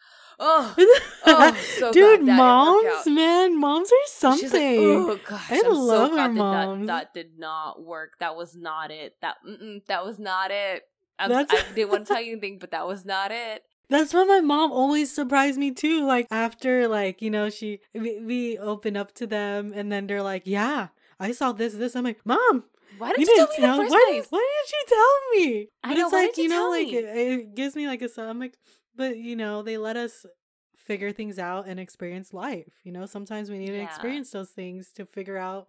Oh, 0.44 0.74
oh, 0.78 1.06
oh 1.24 1.56
so 1.78 1.92
Dude, 1.92 2.24
glad 2.24 2.26
that 2.26 2.26
didn't 2.26 2.26
work 2.26 2.36
moms, 2.36 3.06
man, 3.06 3.60
moms 3.60 3.92
are 3.92 4.06
something. 4.06 4.50
Like, 4.50 5.20
oh 5.20 5.20
gosh, 5.24 5.52
I 5.52 5.62
I'm 5.64 5.72
love 5.72 6.10
so 6.10 6.18
our 6.18 6.28
that, 6.28 6.34
moms. 6.34 6.86
that 6.88 7.14
that 7.14 7.14
did 7.14 7.38
not 7.38 7.80
work. 7.84 8.18
That 8.18 8.34
was 8.34 8.56
not 8.56 8.90
it. 8.90 9.14
That 9.22 9.36
that 9.86 10.04
was 10.04 10.18
not 10.18 10.50
it. 10.50 10.82
I'm, 11.20 11.30
I 11.32 11.44
didn't 11.74 11.90
want 11.90 12.06
to 12.08 12.12
tell 12.12 12.22
you 12.22 12.32
anything, 12.32 12.58
but 12.58 12.72
that 12.72 12.88
was 12.88 13.04
not 13.04 13.30
it. 13.30 13.62
That's 13.88 14.12
why 14.12 14.24
my 14.24 14.40
mom 14.40 14.72
always 14.72 15.14
surprised 15.14 15.58
me 15.58 15.70
too. 15.70 16.04
Like 16.04 16.26
after, 16.30 16.88
like 16.88 17.22
you 17.22 17.30
know, 17.30 17.48
she 17.48 17.78
we, 17.94 18.18
we 18.20 18.58
open 18.58 18.96
up 18.96 19.12
to 19.16 19.26
them, 19.28 19.72
and 19.74 19.92
then 19.92 20.08
they're 20.08 20.22
like, 20.22 20.42
"Yeah, 20.44 20.88
I 21.20 21.30
saw 21.32 21.52
this, 21.52 21.74
this." 21.74 21.94
I'm 21.94 22.02
like, 22.02 22.18
"Mom, 22.24 22.64
Why 22.98 23.12
did 23.12 23.20
you 23.20 23.26
you, 23.28 23.36
didn't 23.36 23.54
tell 23.56 23.78
me 23.78 23.84
the 23.84 23.90
first 23.90 23.92
why, 23.92 24.06
place? 24.10 24.26
why 24.30 24.48
didn't 24.56 24.72
you 24.72 24.84
tell 24.88 25.20
me?" 25.34 25.68
I 25.84 25.88
But 25.88 25.98
know, 25.98 26.04
it's 26.06 26.12
like 26.12 26.36
you 26.38 26.48
know, 26.48 26.56
tell 26.56 26.70
like 26.70 26.92
it, 26.92 27.04
it 27.04 27.54
gives 27.54 27.76
me 27.76 27.86
like 27.86 28.02
a. 28.02 28.08
I'm 28.18 28.40
like, 28.40 28.56
but 28.96 29.16
you 29.18 29.36
know, 29.36 29.62
they 29.62 29.76
let 29.78 29.96
us 29.96 30.26
figure 30.76 31.12
things 31.12 31.38
out 31.38 31.66
and 31.66 31.78
experience 31.78 32.32
life. 32.34 32.72
You 32.84 32.92
know, 32.92 33.06
sometimes 33.06 33.50
we 33.50 33.58
need 33.58 33.68
to 33.68 33.80
experience 33.80 34.30
those 34.30 34.50
things 34.50 34.90
to 34.94 35.06
figure 35.06 35.38
out 35.38 35.68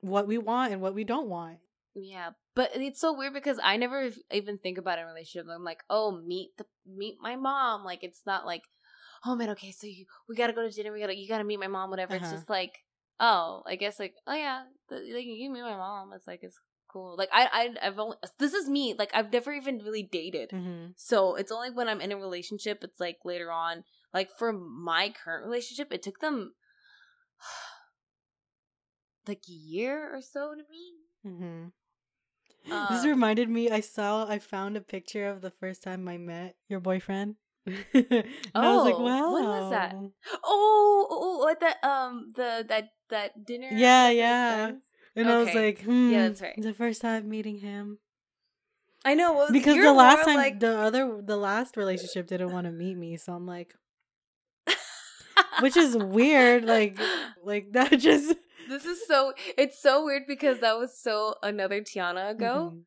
what 0.00 0.26
we 0.26 0.38
want 0.38 0.72
and 0.72 0.80
what 0.80 0.94
we 0.94 1.04
don't 1.04 1.28
want. 1.28 1.58
Yeah, 1.94 2.30
but 2.54 2.70
it's 2.74 3.00
so 3.00 3.12
weird 3.12 3.34
because 3.34 3.58
I 3.62 3.76
never 3.76 4.10
even 4.32 4.58
think 4.58 4.78
about 4.78 4.98
a 5.00 5.04
relationship. 5.04 5.48
I'm 5.52 5.64
like, 5.64 5.82
oh, 5.90 6.12
meet 6.12 6.50
the 6.56 6.64
meet 6.86 7.16
my 7.20 7.36
mom. 7.36 7.84
Like 7.84 8.04
it's 8.04 8.22
not 8.24 8.46
like, 8.46 8.62
oh 9.26 9.34
man, 9.34 9.50
okay, 9.50 9.72
so 9.72 9.86
you 9.86 10.04
we 10.28 10.36
gotta 10.36 10.52
go 10.52 10.62
to 10.62 10.70
dinner. 10.74 10.92
We 10.92 11.00
gotta 11.00 11.16
you 11.16 11.28
gotta 11.28 11.44
meet 11.44 11.58
my 11.58 11.66
mom. 11.66 11.90
Whatever. 11.90 12.14
It's 12.14 12.24
Uh-huh. 12.26 12.36
just 12.36 12.48
like, 12.48 12.78
oh, 13.18 13.62
I 13.66 13.74
guess 13.74 13.98
like, 13.98 14.14
oh 14.26 14.34
yeah, 14.34 14.62
the, 14.88 14.96
like 14.96 15.24
you 15.26 15.50
meet 15.50 15.62
my 15.62 15.76
mom. 15.76 16.12
It's 16.14 16.28
like 16.28 16.40
it's 16.42 16.58
cool. 16.92 17.14
Like 17.16 17.28
I 17.32 17.48
I 17.52 17.86
I've 17.86 17.98
only 17.98 18.16
this 18.38 18.54
is 18.54 18.68
me. 18.68 18.94
Like 18.98 19.10
I've 19.14 19.32
never 19.32 19.52
even 19.52 19.78
really 19.78 20.02
dated. 20.02 20.50
Mm-hmm. 20.50 20.92
So 20.96 21.34
it's 21.34 21.52
only 21.52 21.70
when 21.70 21.88
I'm 21.88 22.00
in 22.00 22.12
a 22.12 22.16
relationship. 22.16 22.82
It's 22.82 23.00
like 23.00 23.18
later 23.24 23.50
on. 23.50 23.84
Like 24.12 24.30
for 24.36 24.52
my 24.52 25.12
current 25.24 25.44
relationship, 25.44 25.92
it 25.92 26.02
took 26.02 26.20
them 26.20 26.54
like 29.28 29.42
a 29.48 29.52
year 29.52 30.14
or 30.14 30.20
so 30.20 30.54
to 30.54 30.62
meet. 30.70 30.94
Mm-hmm. 31.26 32.94
this 32.94 33.04
Um, 33.04 33.08
reminded 33.08 33.48
me. 33.48 33.70
I 33.70 33.80
saw. 33.80 34.26
I 34.28 34.38
found 34.38 34.76
a 34.76 34.80
picture 34.80 35.28
of 35.28 35.40
the 35.40 35.50
first 35.50 35.82
time 35.82 36.08
I 36.08 36.18
met 36.18 36.56
your 36.68 36.80
boyfriend. 36.80 37.36
and 37.66 38.24
I 38.54 38.74
was 38.74 38.84
like, 38.84 38.94
Oh, 38.94 39.02
wow. 39.02 39.34
when 39.34 39.44
was 39.44 39.70
that? 39.70 39.94
Oh, 39.94 41.06
oh, 41.10 41.40
oh, 41.42 41.48
at 41.48 41.60
the 41.60 41.88
um 41.88 42.32
the 42.34 42.64
that 42.68 42.88
that 43.10 43.44
dinner. 43.44 43.68
Yeah, 43.70 44.10
yeah. 44.10 44.66
friends? 44.66 44.84
And 45.16 45.28
I 45.28 45.38
was 45.38 45.54
like, 45.54 45.82
hmm. 45.82 46.10
Yeah, 46.10 46.28
that's 46.28 46.40
right. 46.40 46.54
The 46.56 46.72
first 46.72 47.02
time 47.02 47.28
meeting 47.28 47.58
him. 47.58 47.98
I 49.04 49.14
know 49.14 49.32
well, 49.32 49.48
Because 49.50 49.76
the 49.76 49.92
last 49.92 50.24
time, 50.24 50.36
like 50.36 50.60
the 50.60 50.78
other, 50.78 51.20
the 51.22 51.36
last 51.36 51.76
relationship 51.76 52.26
didn't 52.26 52.52
want 52.52 52.66
to 52.66 52.72
meet 52.72 52.96
me, 52.96 53.16
so 53.16 53.32
I'm 53.32 53.46
like, 53.46 53.74
which 55.60 55.76
is 55.76 55.96
weird. 55.96 56.64
Like, 56.64 56.98
like 57.44 57.72
that 57.72 57.98
just 57.98 58.34
this 58.68 58.84
is 58.84 59.06
so 59.06 59.32
it's 59.56 59.80
so 59.80 60.04
weird 60.04 60.24
because 60.28 60.60
that 60.60 60.78
was 60.78 60.98
so 60.98 61.34
another 61.42 61.80
Tiana 61.80 62.30
ago. 62.30 62.72
Mhm. 62.74 62.82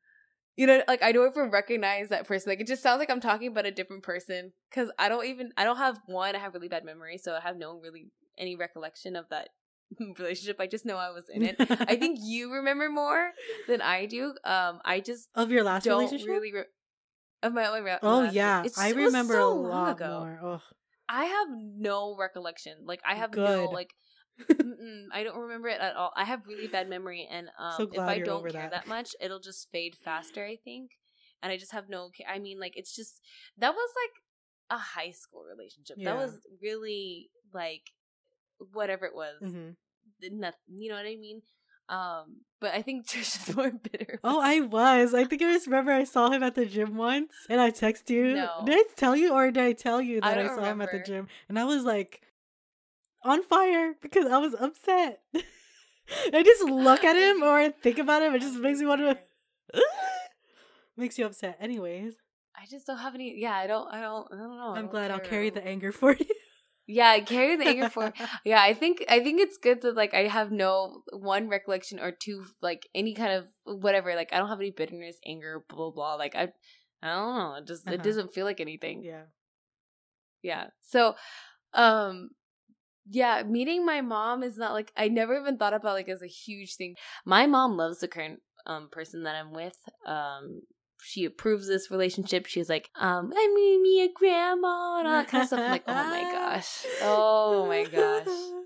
You 0.56 0.68
know, 0.68 0.84
like 0.88 1.02
I 1.02 1.12
don't 1.12 1.32
even 1.36 1.50
recognize 1.50 2.10
that 2.10 2.28
person. 2.28 2.52
Like 2.52 2.62
it 2.62 2.68
just 2.68 2.84
sounds 2.84 3.00
like 3.00 3.10
I'm 3.10 3.20
talking 3.20 3.48
about 3.48 3.66
a 3.66 3.72
different 3.72 4.04
person 4.04 4.54
because 4.70 4.92
I 5.00 5.10
don't 5.10 5.26
even 5.26 5.52
I 5.58 5.64
don't 5.64 5.78
have 5.78 6.00
one. 6.06 6.36
I 6.36 6.40
have 6.40 6.54
really 6.54 6.68
bad 6.68 6.86
memory, 6.86 7.18
so 7.18 7.34
I 7.34 7.40
have 7.40 7.58
no 7.58 7.80
really 7.80 8.12
any 8.38 8.56
recollection 8.56 9.16
of 9.16 9.26
that 9.30 9.50
relationship. 10.20 10.58
I 10.60 10.68
just 10.68 10.86
know 10.86 10.98
I 10.98 11.12
was 11.12 11.26
in 11.30 11.44
it. 11.44 11.56
I 11.60 11.96
think 11.96 12.20
you 12.24 12.52
remember 12.54 12.90
more 12.90 13.32
than 13.68 13.82
I 13.82 14.06
do. 14.06 14.34
Um, 14.44 14.80
I 14.86 15.00
just 15.00 15.30
of 15.36 15.52
your 15.52 15.64
last 15.64 15.84
don't 15.86 15.98
relationship. 16.00 16.28
really. 16.28 16.54
Re- 16.54 16.64
of 17.42 17.54
my 17.54 17.66
own. 17.68 17.84
Re- 17.84 17.98
oh 18.02 18.24
yeah, 18.30 18.62
it's- 18.62 18.78
I 18.78 18.92
remember 18.92 19.34
so 19.34 19.52
a 19.52 19.54
long 19.54 19.64
lot 19.70 19.96
ago. 19.98 20.20
more. 20.20 20.40
Oh, 20.44 20.62
I 21.10 21.26
have 21.26 21.48
no 21.52 22.16
recollection. 22.18 22.74
Like 22.86 23.02
I 23.06 23.16
have 23.16 23.36
no 23.36 23.66
like. 23.66 23.92
I 25.14 25.24
don't 25.24 25.38
remember 25.38 25.68
it 25.68 25.80
at 25.80 25.96
all. 25.96 26.12
I 26.16 26.24
have 26.24 26.48
really 26.48 26.68
bad 26.68 26.90
memory, 26.90 27.28
and 27.30 27.50
um, 27.60 27.74
So 27.78 27.90
if 27.92 28.00
I 28.00 28.20
don't 28.20 28.42
care 28.42 28.64
that. 28.64 28.72
that. 28.72 28.88
much, 28.88 29.16
it'll 29.22 29.40
just 29.40 29.70
fade 29.72 29.96
faster. 30.04 30.44
I 30.44 30.56
think, 30.64 30.92
and 31.44 31.52
I 31.52 31.58
just 31.58 31.72
have 31.72 31.88
no. 31.90 32.10
I 32.28 32.40
mean, 32.40 32.60
like 32.60 32.74
it's 32.76 32.96
just 32.96 33.22
that 33.60 33.74
was 33.76 33.90
like 34.02 34.80
a 34.80 34.82
high 34.82 35.12
school 35.12 35.44
relationship. 35.48 35.98
Yeah. 36.00 36.12
That 36.16 36.18
was 36.18 36.40
really 36.64 37.30
like 37.54 37.84
whatever 38.72 39.06
it 39.06 39.14
was. 39.16 39.36
Mhm. 39.44 39.76
Nothing. 40.32 40.78
You 40.78 40.90
know 40.90 40.96
what 40.96 41.06
I 41.06 41.16
mean? 41.16 41.42
Um, 41.90 42.38
but 42.60 42.74
I 42.74 42.82
think 42.82 43.08
Trish 43.08 43.50
is 43.50 43.56
more 43.56 43.72
bitter. 43.72 44.20
Oh, 44.24 44.40
I 44.42 44.62
was. 44.62 45.14
I 45.14 45.26
think 45.26 45.42
I 45.42 45.52
just 45.52 45.68
remember 45.68 45.92
I 45.92 46.04
saw 46.04 46.30
him 46.30 46.44
at 46.44 46.56
the 46.56 46.66
gym 46.66 46.96
once, 46.96 47.34
and 47.50 47.60
I 47.60 47.70
text 47.70 48.10
you. 48.10 48.36
No. 48.36 48.64
Did 48.66 48.76
I 48.76 48.84
tell 48.96 49.16
you, 49.16 49.34
or 49.34 49.52
did 49.52 49.64
I 49.64 49.74
tell 49.74 50.02
you 50.02 50.22
that 50.22 50.38
I, 50.38 50.44
don't 50.44 50.56
saw 50.56 50.64
him 50.64 50.82
at 50.82 50.92
the 50.92 51.00
gym? 51.00 51.28
And 51.50 51.60
I 51.60 51.66
was 51.66 51.84
like, 51.84 52.22
on 53.24 53.44
fire 53.44 53.96
because 54.02 54.26
I 54.26 54.38
was 54.38 54.54
upset. 54.54 55.22
I 56.34 56.44
just 56.44 56.64
look 56.64 57.04
at 57.04 57.16
him 57.16 57.44
or 57.44 57.70
think 57.70 57.98
about 57.98 58.22
him. 58.22 58.36
It 58.36 58.42
just 58.42 58.60
makes 58.60 58.80
me 58.80 58.86
want 58.86 59.02
to. 59.02 59.18
makes 60.98 61.18
you 61.18 61.26
upset. 61.26 61.58
Anyways, 61.62 62.16
I 62.56 62.66
just 62.70 62.88
don't 62.88 62.98
have 62.98 63.16
any. 63.16 63.40
Yeah, 63.40 63.56
I 63.56 63.68
don't. 63.68 63.88
I 63.88 64.02
don't. 64.02 64.28
I 64.32 64.38
don't 64.38 64.58
know. 64.58 64.74
I 64.76 64.80
I'm 64.80 64.88
glad 64.88 65.12
I'll 65.12 65.20
carry 65.20 65.50
the 65.50 65.66
anger 65.66 65.92
for 65.92 66.14
you. 66.14 66.26
Yeah, 66.94 67.10
I 67.10 67.22
carry 67.22 67.56
the 67.58 67.66
anger 67.66 67.90
for. 67.90 68.14
Yeah, 68.46 68.62
I 68.62 68.74
think 68.76 69.04
I 69.10 69.20
think 69.24 69.42
it's 69.42 69.58
good 69.58 69.82
that 69.82 69.96
like 69.96 70.14
I 70.14 70.28
have 70.28 70.52
no 70.52 71.02
one 71.12 71.50
recollection 71.50 72.00
or 72.00 72.12
two 72.12 72.46
like 72.62 72.88
any 72.94 73.14
kind 73.16 73.34
of 73.34 73.48
whatever. 73.82 74.14
Like 74.16 74.32
I 74.34 74.38
don't 74.38 74.50
have 74.50 74.60
any 74.60 74.72
bitterness, 74.72 75.18
anger, 75.26 75.64
blah 75.68 75.78
blah 75.78 75.92
blah. 75.92 76.16
Like 76.16 76.36
I, 76.36 76.50
I 77.02 77.08
don't 77.16 77.38
know. 77.40 77.56
It 77.60 77.68
just 77.68 77.88
Uh-huh. 77.88 77.96
it 77.96 78.04
doesn't 78.04 78.34
feel 78.34 78.46
like 78.46 78.62
anything. 78.62 79.04
yeah. 79.04 79.26
Yeah. 80.42 80.68
So, 80.82 81.16
um, 81.74 82.32
yeah, 83.10 83.44
meeting 83.44 83.86
my 83.86 84.02
mom 84.02 84.44
is 84.44 84.58
not 84.58 84.74
like 84.74 84.92
I 84.96 85.08
never 85.08 85.40
even 85.40 85.58
thought 85.58 85.74
about 85.74 85.94
like 85.94 86.10
as 86.10 86.22
a 86.22 86.28
huge 86.28 86.76
thing. 86.76 86.96
My 87.26 87.48
mom 87.48 87.78
loves 87.78 88.00
the 88.00 88.08
current 88.08 88.40
um 88.66 88.90
person 88.92 89.24
that 89.24 89.36
I'm 89.36 89.52
with. 89.54 89.78
Um, 90.06 90.62
she 91.04 91.26
approves 91.26 91.68
this 91.68 91.92
relationship. 91.92 92.46
She's 92.46 92.70
like, 92.70 92.90
um, 92.96 93.32
I 93.36 93.52
mean, 93.56 93.82
me 93.84 94.04
a 94.04 94.10
grandma 94.14 95.00
and 95.00 95.08
all 95.08 95.14
that 95.14 95.28
kind 95.28 95.42
of 95.44 95.48
stuff. 95.48 95.60
I'm 95.60 95.72
like, 95.72 95.84
oh 95.88 95.94
my 95.94 96.22
gosh, 96.32 96.86
oh 97.02 97.68
my 97.68 97.84
gosh. 97.86 98.28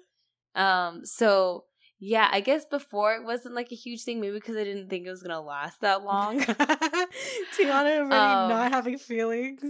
Um, 0.56 1.02
so 1.06 1.66
yeah, 2.00 2.28
I 2.32 2.40
guess 2.42 2.66
before 2.66 3.14
it 3.14 3.24
wasn't 3.24 3.54
like 3.54 3.72
a 3.72 3.76
huge 3.76 4.02
thing, 4.04 4.20
maybe 4.20 4.34
because 4.34 4.56
I 4.58 4.64
didn't 4.64 4.90
think 4.90 5.06
it 5.06 5.10
was 5.12 5.22
gonna 5.22 5.40
last 5.40 5.82
that 5.82 6.04
long. 6.04 6.40
Tiana 6.42 8.00
already 8.00 8.16
Um, 8.16 8.50
not 8.50 8.72
having 8.72 8.98
feelings. 8.98 9.62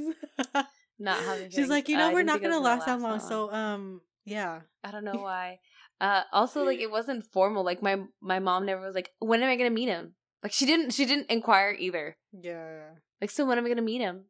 Not 0.99 1.19
having. 1.23 1.49
Feelings. 1.49 1.53
She's 1.55 1.67
like, 1.69 1.89
you 1.89 1.95
Uh, 1.95 1.99
know, 1.99 2.09
I 2.09 2.13
we're 2.13 2.23
not 2.23 2.41
gonna 2.41 2.55
was 2.59 2.63
last 2.65 2.85
that 2.85 2.99
long. 3.01 3.19
So, 3.19 3.51
um, 3.51 4.01
yeah. 4.25 4.61
I 4.83 4.91
don't 4.91 5.03
know 5.03 5.19
why. 5.21 5.59
Uh, 5.99 6.21
also, 6.31 6.63
like 6.63 6.79
it 6.79 6.91
wasn't 6.91 7.25
formal. 7.25 7.63
Like 7.65 7.81
my 7.81 7.97
my 8.21 8.39
mom 8.39 8.65
never 8.65 8.85
was 8.85 8.95
like, 8.95 9.11
"When 9.19 9.41
am 9.41 9.49
I 9.49 9.55
gonna 9.55 9.69
meet 9.71 9.89
him?" 9.89 10.13
Like 10.43 10.51
she 10.53 10.65
didn't 10.65 10.91
she 10.91 11.05
didn't 11.05 11.29
inquire 11.29 11.75
either. 11.77 12.17
Yeah. 12.31 12.91
Like, 13.19 13.31
so 13.31 13.45
when 13.45 13.57
am 13.57 13.65
I 13.65 13.69
gonna 13.69 13.81
meet 13.81 14.01
him? 14.01 14.25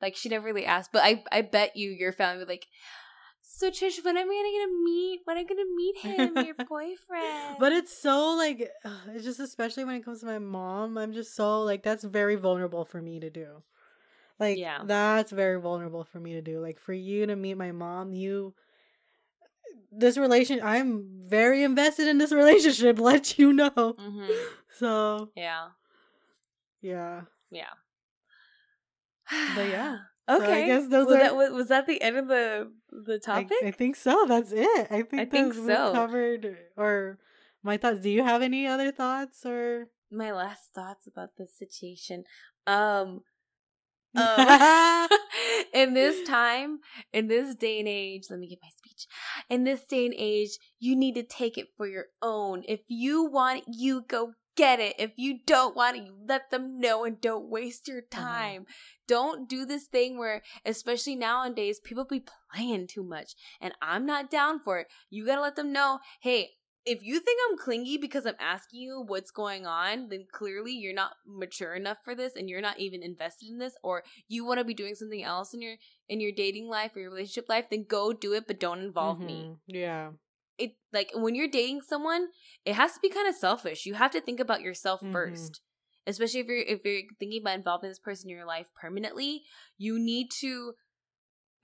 Like 0.00 0.16
she 0.16 0.28
never 0.28 0.44
really 0.44 0.66
asked. 0.66 0.90
But 0.92 1.02
I 1.04 1.22
I 1.30 1.42
bet 1.42 1.76
you 1.76 1.90
your 1.90 2.12
family 2.12 2.38
would 2.40 2.48
like. 2.48 2.66
So 3.44 3.70
Trish, 3.70 4.04
when 4.04 4.16
am 4.16 4.28
I 4.28 4.66
gonna 4.66 4.84
meet? 4.84 5.20
When 5.24 5.36
am 5.36 5.44
I 5.44 5.46
gonna 5.46 5.62
meet 5.76 5.96
him, 5.98 6.44
your 6.44 6.54
boyfriend? 6.68 7.56
But 7.58 7.72
it's 7.72 7.96
so 7.96 8.34
like 8.36 8.68
it's 9.08 9.24
just 9.24 9.40
especially 9.40 9.84
when 9.84 9.94
it 9.96 10.04
comes 10.04 10.20
to 10.20 10.26
my 10.26 10.38
mom, 10.38 10.98
I'm 10.98 11.12
just 11.12 11.34
so 11.36 11.62
like 11.62 11.82
that's 11.82 12.04
very 12.04 12.36
vulnerable 12.36 12.84
for 12.84 13.00
me 13.00 13.20
to 13.20 13.30
do. 13.30 13.62
Like 14.40 14.58
Yeah. 14.58 14.78
that's 14.84 15.30
very 15.30 15.60
vulnerable 15.60 16.04
for 16.04 16.18
me 16.18 16.32
to 16.32 16.42
do. 16.42 16.60
Like 16.60 16.80
for 16.80 16.92
you 16.92 17.26
to 17.26 17.36
meet 17.36 17.54
my 17.56 17.72
mom, 17.72 18.12
you 18.14 18.54
this 19.90 20.16
relation 20.16 20.60
I'm 20.62 21.04
very 21.28 21.62
invested 21.62 22.08
in 22.08 22.18
this 22.18 22.32
relationship, 22.32 22.98
let 23.10 23.38
you 23.38 23.52
know. 23.52 23.70
hmm 23.98 24.30
So, 24.78 25.30
Yeah, 25.36 25.68
yeah. 26.80 27.22
yeah. 27.50 27.74
But 29.54 29.68
yeah. 29.68 29.98
So 30.28 30.36
Okay. 30.36 30.62
I 30.62 30.66
guess 30.66 30.88
those 30.88 31.06
was 31.06 31.16
are 31.16 31.18
that 31.18 31.36
was, 31.36 31.50
was 31.50 31.68
that 31.68 31.86
the 31.88 32.00
end 32.00 32.16
of 32.16 32.28
the 32.28 32.70
the 32.90 33.18
topic? 33.18 33.58
I 33.64 33.72
think 33.72 33.96
so. 33.96 34.24
That's 34.26 34.52
it. 34.52 34.86
I 34.88 35.02
think, 35.02 35.14
I 35.20 35.24
think 35.24 35.52
so. 35.52 35.92
covered 35.92 36.56
or 36.76 37.18
my 37.62 37.76
thoughts. 37.76 38.00
Do 38.00 38.08
you 38.08 38.22
have 38.22 38.40
any 38.40 38.66
other 38.66 38.92
thoughts 38.92 39.44
or 39.44 39.88
My 40.12 40.30
last 40.30 40.72
thoughts 40.72 41.08
about 41.08 41.30
this 41.36 41.52
situation. 41.58 42.22
Um, 42.68 43.22
Um, 44.14 45.08
in 45.74 45.94
this 45.94 46.26
time, 46.26 46.80
in 47.12 47.28
this 47.28 47.54
day 47.54 47.78
and 47.78 47.88
age, 47.88 48.24
let 48.30 48.38
me 48.38 48.48
get 48.48 48.58
my 48.62 48.68
speech. 48.68 49.06
In 49.48 49.64
this 49.64 49.84
day 49.84 50.06
and 50.06 50.14
age, 50.16 50.58
you 50.78 50.96
need 50.96 51.14
to 51.14 51.22
take 51.22 51.58
it 51.58 51.68
for 51.76 51.86
your 51.86 52.06
own. 52.20 52.62
If 52.68 52.80
you 52.88 53.24
want 53.24 53.60
it, 53.60 53.64
you 53.68 54.02
go 54.06 54.32
get 54.56 54.80
it. 54.80 54.96
If 54.98 55.12
you 55.16 55.38
don't 55.46 55.74
want 55.74 55.96
it, 55.96 56.04
you 56.04 56.14
let 56.26 56.50
them 56.50 56.78
know 56.78 57.04
and 57.04 57.20
don't 57.20 57.48
waste 57.48 57.88
your 57.88 58.02
time. 58.02 58.66
Don't 59.08 59.48
do 59.48 59.64
this 59.64 59.86
thing 59.86 60.18
where, 60.18 60.42
especially 60.64 61.16
nowadays, 61.16 61.80
people 61.80 62.04
be 62.04 62.24
playing 62.54 62.86
too 62.86 63.02
much. 63.02 63.34
And 63.60 63.72
I'm 63.80 64.04
not 64.06 64.30
down 64.30 64.60
for 64.60 64.78
it. 64.78 64.88
You 65.10 65.24
gotta 65.24 65.40
let 65.40 65.56
them 65.56 65.72
know, 65.72 66.00
hey, 66.20 66.50
if 66.84 67.02
you 67.02 67.20
think 67.20 67.38
I'm 67.48 67.58
clingy 67.58 67.96
because 67.96 68.26
I'm 68.26 68.34
asking 68.40 68.80
you 68.80 69.04
what's 69.06 69.30
going 69.30 69.66
on, 69.66 70.08
then 70.08 70.26
clearly 70.30 70.72
you're 70.72 70.94
not 70.94 71.12
mature 71.26 71.74
enough 71.74 71.98
for 72.04 72.14
this 72.14 72.34
and 72.34 72.48
you're 72.48 72.60
not 72.60 72.80
even 72.80 73.02
invested 73.02 73.48
in 73.48 73.58
this 73.58 73.74
or 73.82 74.02
you 74.28 74.44
want 74.44 74.58
to 74.58 74.64
be 74.64 74.74
doing 74.74 74.94
something 74.94 75.22
else 75.22 75.54
in 75.54 75.62
your 75.62 75.76
in 76.08 76.20
your 76.20 76.32
dating 76.32 76.68
life 76.68 76.96
or 76.96 77.00
your 77.00 77.10
relationship 77.10 77.48
life, 77.48 77.66
then 77.70 77.84
go 77.88 78.12
do 78.12 78.32
it 78.32 78.46
but 78.46 78.58
don't 78.58 78.80
involve 78.80 79.18
mm-hmm. 79.18 79.26
me. 79.26 79.56
Yeah. 79.66 80.10
It 80.58 80.72
like 80.92 81.10
when 81.14 81.34
you're 81.34 81.48
dating 81.48 81.82
someone, 81.82 82.28
it 82.64 82.74
has 82.74 82.94
to 82.94 83.00
be 83.00 83.08
kind 83.08 83.28
of 83.28 83.36
selfish. 83.36 83.86
You 83.86 83.94
have 83.94 84.10
to 84.12 84.20
think 84.20 84.40
about 84.40 84.60
yourself 84.60 85.00
mm-hmm. 85.00 85.12
first. 85.12 85.60
Especially 86.04 86.40
if 86.40 86.46
you're 86.48 86.58
if 86.58 86.84
you're 86.84 87.02
thinking 87.20 87.42
about 87.42 87.54
involving 87.54 87.90
this 87.90 88.00
person 88.00 88.28
in 88.28 88.36
your 88.36 88.46
life 88.46 88.66
permanently, 88.80 89.42
you 89.78 90.00
need 90.00 90.32
to 90.40 90.72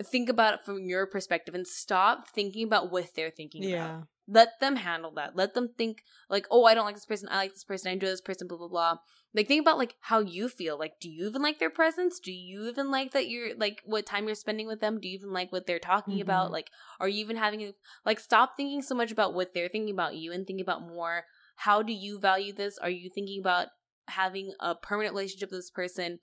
think 0.05 0.29
about 0.29 0.55
it 0.55 0.61
from 0.65 0.89
your 0.89 1.09
perspective 1.09 1.57
and 1.57 1.67
stop 1.67 2.29
thinking 2.29 2.65
about 2.65 2.93
what 2.93 3.09
they're 3.17 3.33
thinking 3.33 3.65
yeah. 3.65 3.97
about. 3.97 4.09
Let 4.31 4.61
them 4.61 4.77
handle 4.77 5.13
that. 5.13 5.35
Let 5.35 5.55
them 5.55 5.71
think 5.79 6.03
like, 6.29 6.47
oh, 6.51 6.65
I 6.65 6.75
don't 6.75 6.85
like 6.85 6.95
this 6.95 7.07
person. 7.07 7.29
I 7.31 7.37
like 7.37 7.55
this 7.55 7.65
person. 7.65 7.89
I 7.89 7.95
enjoy 7.95 8.09
this 8.09 8.21
person. 8.21 8.47
Blah 8.47 8.59
blah 8.59 8.69
blah. 8.69 8.97
Like 9.35 9.49
think 9.49 9.63
about 9.63 9.79
like 9.79 9.95
how 10.01 10.21
you 10.21 10.49
feel. 10.49 10.79
Like, 10.79 11.01
do 11.01 11.09
you 11.09 11.27
even 11.27 11.43
like 11.43 11.59
their 11.59 11.71
presence? 11.71 12.21
Do 12.21 12.33
you 12.33 12.69
even 12.69 12.91
like 12.91 13.13
that 13.13 13.29
you're 13.29 13.57
like 13.57 13.83
what 13.85 14.07
time 14.07 14.27
you're 14.27 14.35
spending 14.35 14.67
with 14.67 14.81
them? 14.81 15.01
Do 15.01 15.09
you 15.09 15.15
even 15.15 15.33
like 15.33 15.51
what 15.51 15.67
they're 15.67 15.79
talking 15.79 16.15
mm-hmm. 16.15 16.23
about? 16.23 16.53
Like, 16.53 16.69
are 17.01 17.09
you 17.09 17.21
even 17.21 17.37
having 17.37 17.73
like 18.05 18.21
stop 18.21 18.57
thinking 18.57 18.83
so 18.83 18.95
much 18.95 19.11
about 19.11 19.35
what 19.35 19.55
they're 19.55 19.69
thinking 19.69 19.95
about 19.95 20.17
you 20.17 20.33
and 20.33 20.47
think 20.47 20.61
about 20.61 20.83
more 20.83 21.25
how 21.59 21.83
do 21.83 21.93
you 21.93 22.21
value 22.21 22.53
this? 22.53 22.79
Are 22.79 22.91
you 22.91 23.11
thinking 23.11 23.41
about 23.41 23.67
having 24.07 24.53
a 24.61 24.77
permanent 24.77 25.13
relationship 25.15 25.51
with 25.51 25.59
this 25.59 25.71
person? 25.71 26.21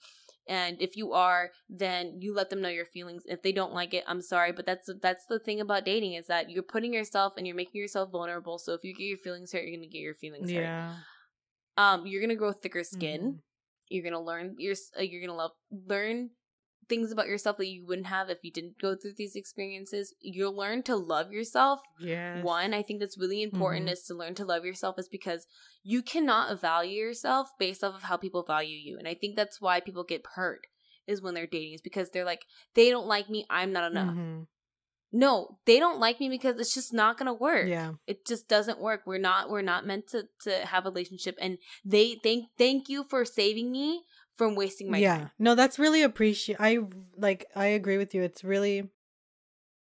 And 0.48 0.82
if 0.82 0.96
you 0.96 1.14
are 1.14 1.52
then 1.70 2.16
you 2.20 2.34
let 2.34 2.50
them 2.50 2.62
know 2.62 2.70
your 2.70 2.86
feelings 2.86 3.24
if 3.26 3.42
they 3.42 3.52
don't 3.52 3.74
like 3.74 3.94
it 3.94 4.04
i'm 4.08 4.22
sorry 4.22 4.52
but 4.52 4.66
that's 4.66 4.90
that's 5.02 5.26
the 5.28 5.40
thing 5.40 5.60
about 5.60 5.86
dating 5.86 6.14
is 6.14 6.28
that 6.28 6.50
you're 6.50 6.64
putting 6.64 6.94
yourself 6.94 7.34
and 7.38 7.48
you're 7.48 7.56
making 7.56 7.80
yourself 7.82 8.12
vulnerable 8.12 8.58
so 8.58 8.74
if 8.74 8.84
you 8.84 8.94
get 8.94 9.04
your 9.04 9.18
feelings 9.18 9.52
hurt 9.52 9.64
you're 9.64 9.76
gonna 9.76 9.88
get 9.88 10.00
your 10.00 10.14
feelings 10.14 10.52
yeah. 10.52 10.94
hurt 11.78 11.84
um 11.84 12.06
you're 12.06 12.22
gonna 12.22 12.36
grow 12.36 12.52
thicker 12.52 12.84
skin 12.84 13.22
mm-hmm. 13.22 13.38
you're 13.90 14.04
gonna 14.04 14.22
learn 14.22 14.56
you're 14.58 14.76
uh, 14.98 15.02
you're 15.02 15.26
gonna 15.26 15.38
love 15.38 15.52
learn 15.88 16.30
things 16.88 17.12
about 17.12 17.28
yourself 17.28 17.58
that 17.58 17.68
you 17.68 17.86
wouldn't 17.86 18.08
have 18.08 18.30
if 18.30 18.40
you 18.44 18.52
didn't 18.52 18.80
go 18.80 18.96
through 18.96 19.14
these 19.18 19.36
experiences. 19.36 20.14
You'll 20.22 20.56
learn 20.56 20.84
to 20.84 20.96
love 20.96 21.32
yourself. 21.32 21.82
Yeah. 22.00 22.42
One, 22.42 22.74
I 22.74 22.82
think 22.82 23.00
that's 23.00 23.18
really 23.18 23.42
important 23.42 23.86
mm-hmm. 23.86 23.94
is 23.94 24.04
to 24.04 24.14
learn 24.14 24.36
to 24.36 24.46
love 24.46 24.66
yourself 24.66 25.00
is 25.00 25.10
because 25.10 25.48
you 25.84 26.02
cannot 26.02 26.60
value 26.60 26.98
yourself 26.98 27.50
based 27.60 27.84
off 27.84 27.96
of 27.96 28.04
how 28.04 28.18
people 28.18 28.44
value 28.44 28.78
you. 28.78 28.98
And 28.98 29.08
I 29.08 29.14
think 29.14 29.36
that's 29.36 29.62
why 29.62 29.80
people 29.80 30.04
get 30.04 30.26
hurt 30.36 30.68
is 31.08 31.22
when 31.22 31.34
they're 31.34 31.48
dating 31.48 31.74
is 31.74 31.82
because 31.82 32.10
they're 32.10 32.26
like, 32.26 32.46
they 32.74 32.90
don't 32.90 33.08
like 33.08 33.30
me, 33.30 33.46
I'm 33.50 33.72
not 33.72 33.92
enough. 33.92 34.10
Mm-hmm. 34.10 34.44
No, 35.12 35.60
they 35.66 35.80
don't 35.80 36.00
like 36.00 36.20
me 36.20 36.28
because 36.28 36.60
it's 36.60 36.74
just 36.74 36.94
not 36.94 37.18
gonna 37.18 37.34
work. 37.34 37.70
Yeah. 37.70 37.94
It 38.06 38.26
just 38.26 38.50
doesn't 38.50 38.82
work. 38.82 39.04
We're 39.06 39.18
not 39.18 39.50
we're 39.50 39.62
not 39.62 39.86
meant 39.86 40.08
to 40.08 40.28
to 40.42 40.66
have 40.66 40.86
a 40.86 40.90
relationship 40.90 41.38
and 41.40 41.58
they 41.86 42.18
thank 42.22 42.48
thank 42.58 42.90
you 42.90 43.06
for 43.06 43.24
saving 43.24 43.72
me 43.72 44.02
from 44.38 44.56
wasting 44.56 44.92
my 44.92 44.98
yeah. 44.98 45.18
time. 45.18 45.32
No, 45.40 45.56
that's 45.56 45.80
really 45.80 46.04
appreciate. 46.04 46.58
I 46.60 46.80
like. 47.18 47.46
I 47.56 47.68
agree 47.68 47.98
with 47.98 48.14
you. 48.14 48.22
It's 48.22 48.44
really, 48.44 48.90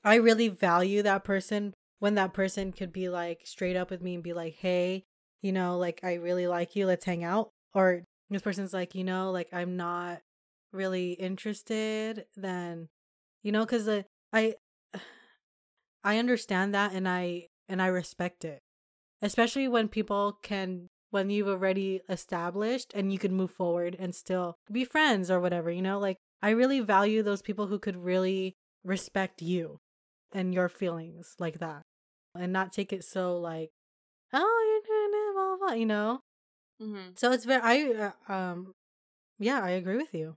I 0.05 0.17
really 0.17 0.49
value 0.49 1.03
that 1.03 1.25
person 1.25 1.75
when 1.99 2.15
that 2.15 2.33
person 2.33 2.73
could 2.73 2.93
be 2.93 3.09
like 3.09 3.43
straight 3.45 3.77
up 3.77 3.91
with 3.91 4.03
me 4.03 4.15
and 4.15 4.23
be 4.23 4.33
like, 4.33 4.55
"Hey, 4.55 5.05
you 5.43 5.53
know, 5.53 5.79
like 5.79 6.01
I 6.03 6.15
really 6.15 6.47
like 6.47 6.77
you. 6.77 6.87
Let's 6.87 7.05
hang 7.05 7.25
out." 7.25 7.51
Or 7.75 8.03
this 8.31 8.43
person's 8.43 8.73
like, 8.73 8.95
you 8.95 9.05
know, 9.05 9.31
like 9.31 9.49
I'm 9.53 9.77
not 9.77 10.21
really 10.73 11.13
interested. 11.13 12.25
Then, 12.37 12.89
you 13.43 13.53
know, 13.53 13.65
because 13.65 13.89
uh, 13.89 14.03
I, 14.33 14.55
I 16.05 16.19
understand 16.19 16.75
that 16.75 16.93
and 16.93 17.09
I 17.09 17.49
and 17.69 17.81
I 17.83 17.87
respect 17.87 18.45
it, 18.45 18.61
especially 19.23 19.69
when 19.69 19.89
people 19.89 20.39
can 20.43 20.89
when 21.11 21.31
you've 21.31 21.49
already 21.49 22.01
established 22.09 22.93
and 22.95 23.13
you 23.13 23.19
can 23.19 23.35
move 23.35 23.51
forward 23.51 23.97
and 23.99 24.15
still 24.15 24.57
be 24.71 24.85
friends 24.85 25.31
or 25.31 25.41
whatever, 25.41 25.71
you 25.71 25.83
know? 25.83 25.99
Like, 25.99 26.17
I 26.43 26.51
really 26.51 26.81
value 26.81 27.23
those 27.23 27.43
people 27.43 27.67
who 27.67 27.79
could 27.79 27.97
really 27.97 28.55
respect 28.85 29.43
you 29.43 29.79
and 30.33 30.55
your 30.55 30.69
feelings 30.69 31.35
like 31.39 31.59
that 31.59 31.83
and 32.35 32.53
not 32.53 32.73
take 32.73 32.93
it 32.93 33.05
so 33.05 33.37
like, 33.37 33.71
oh, 34.33 34.83
you're 34.87 34.97
doing 34.97 35.11
it, 35.13 35.35
blah, 35.35 35.57
blah, 35.69 35.77
you 35.77 35.87
know? 35.87 36.21
Mm-hmm. 36.81 37.11
So 37.17 37.33
it's 37.33 37.45
very, 37.45 37.63
I, 37.63 38.13
uh, 38.29 38.33
um, 38.33 38.73
yeah, 39.39 39.61
I 39.63 39.71
agree 39.71 39.97
with 39.97 40.15
you 40.15 40.37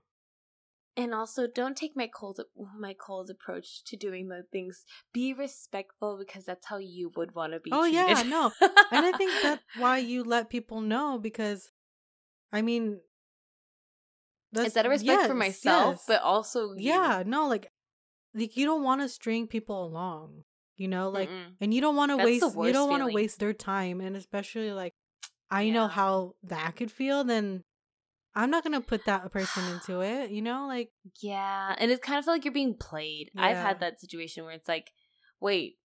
and 0.96 1.14
also 1.14 1.46
don't 1.46 1.76
take 1.76 1.96
my 1.96 2.06
cold 2.06 2.40
my 2.78 2.94
cold 2.94 3.30
approach 3.30 3.82
to 3.84 3.96
doing 3.96 4.28
the 4.28 4.44
things 4.52 4.84
be 5.12 5.32
respectful 5.32 6.18
because 6.18 6.44
that's 6.44 6.66
how 6.66 6.78
you 6.78 7.10
would 7.16 7.34
want 7.34 7.52
to 7.52 7.60
be 7.60 7.70
oh, 7.72 7.82
treated. 7.82 8.00
oh 8.00 8.04
treated. 8.04 8.26
yeah 8.26 8.30
no 8.30 8.52
and 8.92 9.06
i 9.06 9.12
think 9.16 9.32
that's 9.42 9.62
why 9.78 9.98
you 9.98 10.22
let 10.22 10.50
people 10.50 10.80
know 10.80 11.18
because 11.18 11.70
i 12.52 12.62
mean 12.62 13.00
that's, 14.52 14.68
is 14.68 14.74
that 14.74 14.86
a 14.86 14.88
respect 14.88 15.20
yes, 15.20 15.26
for 15.26 15.34
myself 15.34 15.94
yes. 15.96 16.04
but 16.06 16.22
also 16.22 16.74
you. 16.74 16.92
yeah 16.92 17.22
no 17.26 17.48
like 17.48 17.70
like 18.34 18.56
you 18.56 18.66
don't 18.66 18.84
want 18.84 19.00
to 19.00 19.08
string 19.08 19.46
people 19.46 19.84
along 19.84 20.44
you 20.76 20.88
know 20.88 21.08
like 21.08 21.28
Mm-mm. 21.28 21.54
and 21.60 21.74
you 21.74 21.80
don't 21.80 21.96
want 21.96 22.10
to 22.10 22.16
waste 22.16 22.44
you 22.56 22.72
don't 22.72 22.90
want 22.90 23.06
to 23.06 23.12
waste 23.12 23.38
their 23.40 23.52
time 23.52 24.00
and 24.00 24.16
especially 24.16 24.72
like 24.72 24.92
i 25.50 25.62
yeah. 25.62 25.72
know 25.72 25.88
how 25.88 26.34
that 26.44 26.76
could 26.76 26.90
feel 26.90 27.24
then 27.24 27.62
I'm 28.36 28.50
not 28.50 28.64
gonna 28.64 28.80
put 28.80 29.04
that 29.06 29.30
person 29.32 29.64
into 29.72 30.00
it, 30.00 30.30
you 30.30 30.42
know, 30.42 30.66
like 30.66 30.90
yeah, 31.22 31.74
and 31.78 31.90
it 31.90 32.02
kind 32.02 32.18
of 32.18 32.24
feel 32.24 32.34
like 32.34 32.44
you're 32.44 32.52
being 32.52 32.76
played. 32.76 33.30
Yeah. 33.34 33.44
I've 33.44 33.56
had 33.56 33.80
that 33.80 34.00
situation 34.00 34.44
where 34.44 34.54
it's 34.54 34.68
like, 34.68 34.90
wait, 35.40 35.76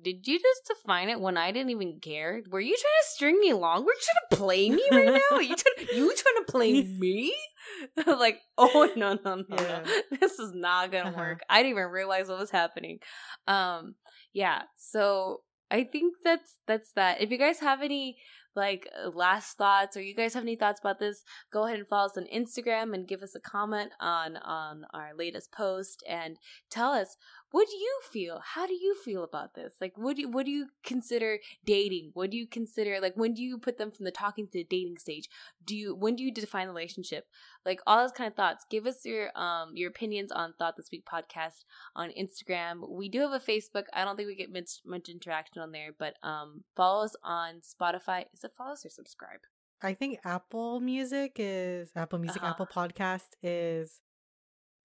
did 0.00 0.26
you 0.26 0.38
just 0.38 0.62
define 0.66 1.10
it 1.10 1.20
when 1.20 1.36
I 1.36 1.52
didn't 1.52 1.70
even 1.70 1.98
care? 2.00 2.42
Were 2.50 2.60
you 2.60 2.74
trying 2.74 3.02
to 3.02 3.08
string 3.08 3.38
me 3.38 3.50
along? 3.50 3.84
Were 3.84 3.92
you 3.92 4.00
trying 4.00 4.30
to 4.30 4.36
play 4.36 4.70
me 4.70 4.82
right 4.90 5.06
now? 5.06 5.36
Are 5.36 5.42
you 5.42 5.54
trying, 5.54 5.88
you 5.94 6.14
trying 6.14 6.44
to 6.44 6.50
play 6.50 6.82
me? 6.98 7.34
like, 8.06 8.40
oh 8.56 8.90
no 8.96 9.18
no 9.24 9.36
no 9.36 9.44
yeah. 9.50 9.82
no, 9.84 10.02
this 10.20 10.38
is 10.38 10.52
not 10.54 10.90
gonna 10.90 11.10
uh-huh. 11.10 11.18
work. 11.18 11.40
I 11.48 11.62
didn't 11.62 11.72
even 11.72 11.90
realize 11.90 12.28
what 12.28 12.38
was 12.38 12.50
happening. 12.50 12.98
Um, 13.46 13.96
yeah, 14.32 14.62
so 14.76 15.42
I 15.70 15.84
think 15.84 16.14
that's 16.24 16.56
that's 16.66 16.92
that. 16.92 17.20
If 17.20 17.30
you 17.30 17.38
guys 17.38 17.60
have 17.60 17.82
any 17.82 18.16
like 18.54 18.88
uh, 19.02 19.10
last 19.10 19.56
thoughts 19.56 19.96
or 19.96 20.02
you 20.02 20.14
guys 20.14 20.34
have 20.34 20.42
any 20.42 20.56
thoughts 20.56 20.80
about 20.80 20.98
this 20.98 21.24
go 21.52 21.64
ahead 21.64 21.78
and 21.78 21.88
follow 21.88 22.06
us 22.06 22.16
on 22.16 22.26
instagram 22.34 22.94
and 22.94 23.08
give 23.08 23.22
us 23.22 23.34
a 23.34 23.40
comment 23.40 23.90
on 24.00 24.36
on 24.38 24.84
our 24.92 25.10
latest 25.16 25.52
post 25.52 26.02
and 26.08 26.38
tell 26.70 26.92
us 26.92 27.16
what 27.52 27.68
do 27.68 27.76
you 27.76 28.00
feel? 28.10 28.40
How 28.42 28.66
do 28.66 28.72
you 28.72 28.94
feel 28.94 29.22
about 29.22 29.54
this? 29.54 29.74
Like 29.80 29.92
what 29.96 30.16
do 30.16 30.22
you, 30.22 30.28
what 30.30 30.46
do 30.46 30.50
you 30.50 30.68
consider 30.82 31.38
dating? 31.64 32.10
What 32.14 32.30
do 32.30 32.38
you 32.38 32.46
consider 32.46 32.98
like 33.00 33.14
when 33.14 33.34
do 33.34 33.42
you 33.42 33.58
put 33.58 33.76
them 33.76 33.90
from 33.90 34.04
the 34.04 34.10
talking 34.10 34.46
to 34.46 34.52
the 34.52 34.64
dating 34.64 34.96
stage? 34.98 35.28
Do 35.64 35.76
you 35.76 35.94
when 35.94 36.16
do 36.16 36.24
you 36.24 36.32
define 36.32 36.66
the 36.66 36.72
relationship? 36.72 37.26
Like 37.66 37.80
all 37.86 37.98
those 37.98 38.12
kind 38.12 38.28
of 38.28 38.34
thoughts. 38.34 38.64
Give 38.70 38.86
us 38.86 39.04
your 39.04 39.38
um 39.38 39.72
your 39.74 39.90
opinions 39.90 40.32
on 40.32 40.54
thought 40.58 40.76
this 40.76 40.90
week 40.90 41.04
podcast 41.04 41.64
on 41.94 42.10
instagram. 42.18 42.88
We 42.88 43.10
do 43.10 43.20
have 43.20 43.32
a 43.32 43.38
facebook. 43.38 43.84
I 43.92 44.04
don't 44.04 44.16
think 44.16 44.28
we 44.28 44.34
get 44.34 44.52
much, 44.52 44.80
much 44.86 45.10
interaction 45.10 45.60
on 45.60 45.72
there 45.72 45.90
but 45.96 46.14
um 46.22 46.64
follow 46.74 47.04
us 47.04 47.14
on 47.22 47.60
spotify. 47.60 48.24
Is 48.32 48.44
it 48.44 48.52
follow 48.56 48.72
us 48.72 48.86
or 48.86 48.88
subscribe? 48.88 49.40
I 49.82 49.92
think 49.92 50.20
apple 50.24 50.80
music 50.80 51.32
is 51.36 51.90
apple 51.94 52.18
music 52.18 52.42
uh-huh. 52.42 52.52
apple 52.52 52.66
podcast 52.66 53.30
is 53.42 54.00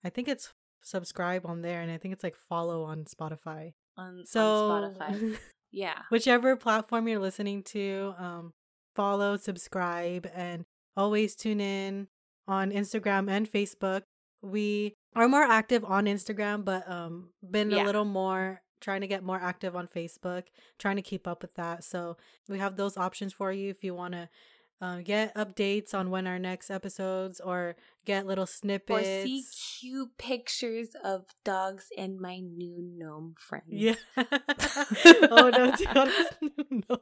i 0.04 0.10
think 0.10 0.28
it's 0.28 0.54
subscribe 0.82 1.46
on 1.46 1.62
there, 1.62 1.82
and 1.82 1.92
I 1.92 1.98
think 1.98 2.14
it's 2.14 2.24
like 2.24 2.36
follow 2.36 2.84
on 2.84 3.06
Spotify. 3.06 3.74
On, 3.98 4.24
so, 4.26 4.70
on 4.70 4.96
Spotify. 4.96 5.38
yeah. 5.72 6.00
Whichever 6.10 6.56
platform 6.56 7.08
you're 7.08 7.20
listening 7.20 7.64
to, 7.64 8.14
um, 8.18 8.54
follow, 8.96 9.38
subscribe, 9.38 10.30
and 10.34 10.66
always 10.96 11.36
tune 11.36 11.62
in 11.62 12.08
on 12.48 12.72
Instagram 12.72 13.30
and 13.30 13.52
Facebook. 13.52 14.04
We 14.42 14.94
are 15.16 15.28
more 15.28 15.44
active 15.44 15.84
on 15.84 16.06
Instagram, 16.06 16.64
but 16.64 16.90
um, 16.90 17.30
been 17.50 17.72
yeah. 17.72 17.84
a 17.84 17.86
little 17.86 18.06
more 18.06 18.62
trying 18.80 19.02
to 19.02 19.08
get 19.08 19.24
more 19.24 19.40
active 19.42 19.76
on 19.76 19.88
Facebook, 19.88 20.44
trying 20.78 20.96
to 20.98 21.02
keep 21.02 21.28
up 21.28 21.42
with 21.42 21.56
that. 21.56 21.84
So 21.84 22.18
we 22.48 22.60
have 22.60 22.76
those 22.76 22.98
options 22.98 23.34
for 23.34 23.52
you 23.52 23.70
if 23.70 23.84
you 23.84 23.94
want 23.94 24.14
to 24.14 24.30
uh, 24.80 25.00
get 25.04 25.34
updates 25.36 25.94
on 25.94 26.10
when 26.12 26.28
our 26.28 26.38
next 26.38 26.70
episodes 26.70 27.40
or 27.40 27.76
get 28.06 28.26
little 28.26 28.46
snippets 28.46 29.08
or 29.08 29.24
see 29.24 29.44
cute 29.80 30.18
pictures 30.18 30.90
of 31.04 31.26
dogs 31.44 31.88
and 31.98 32.20
my 32.20 32.40
new 32.40 32.78
gnome 32.80 33.34
friend. 33.38 33.64
Yeah. 33.68 33.96
oh 34.18 35.50
no, 35.50 35.74
no. 36.90 36.98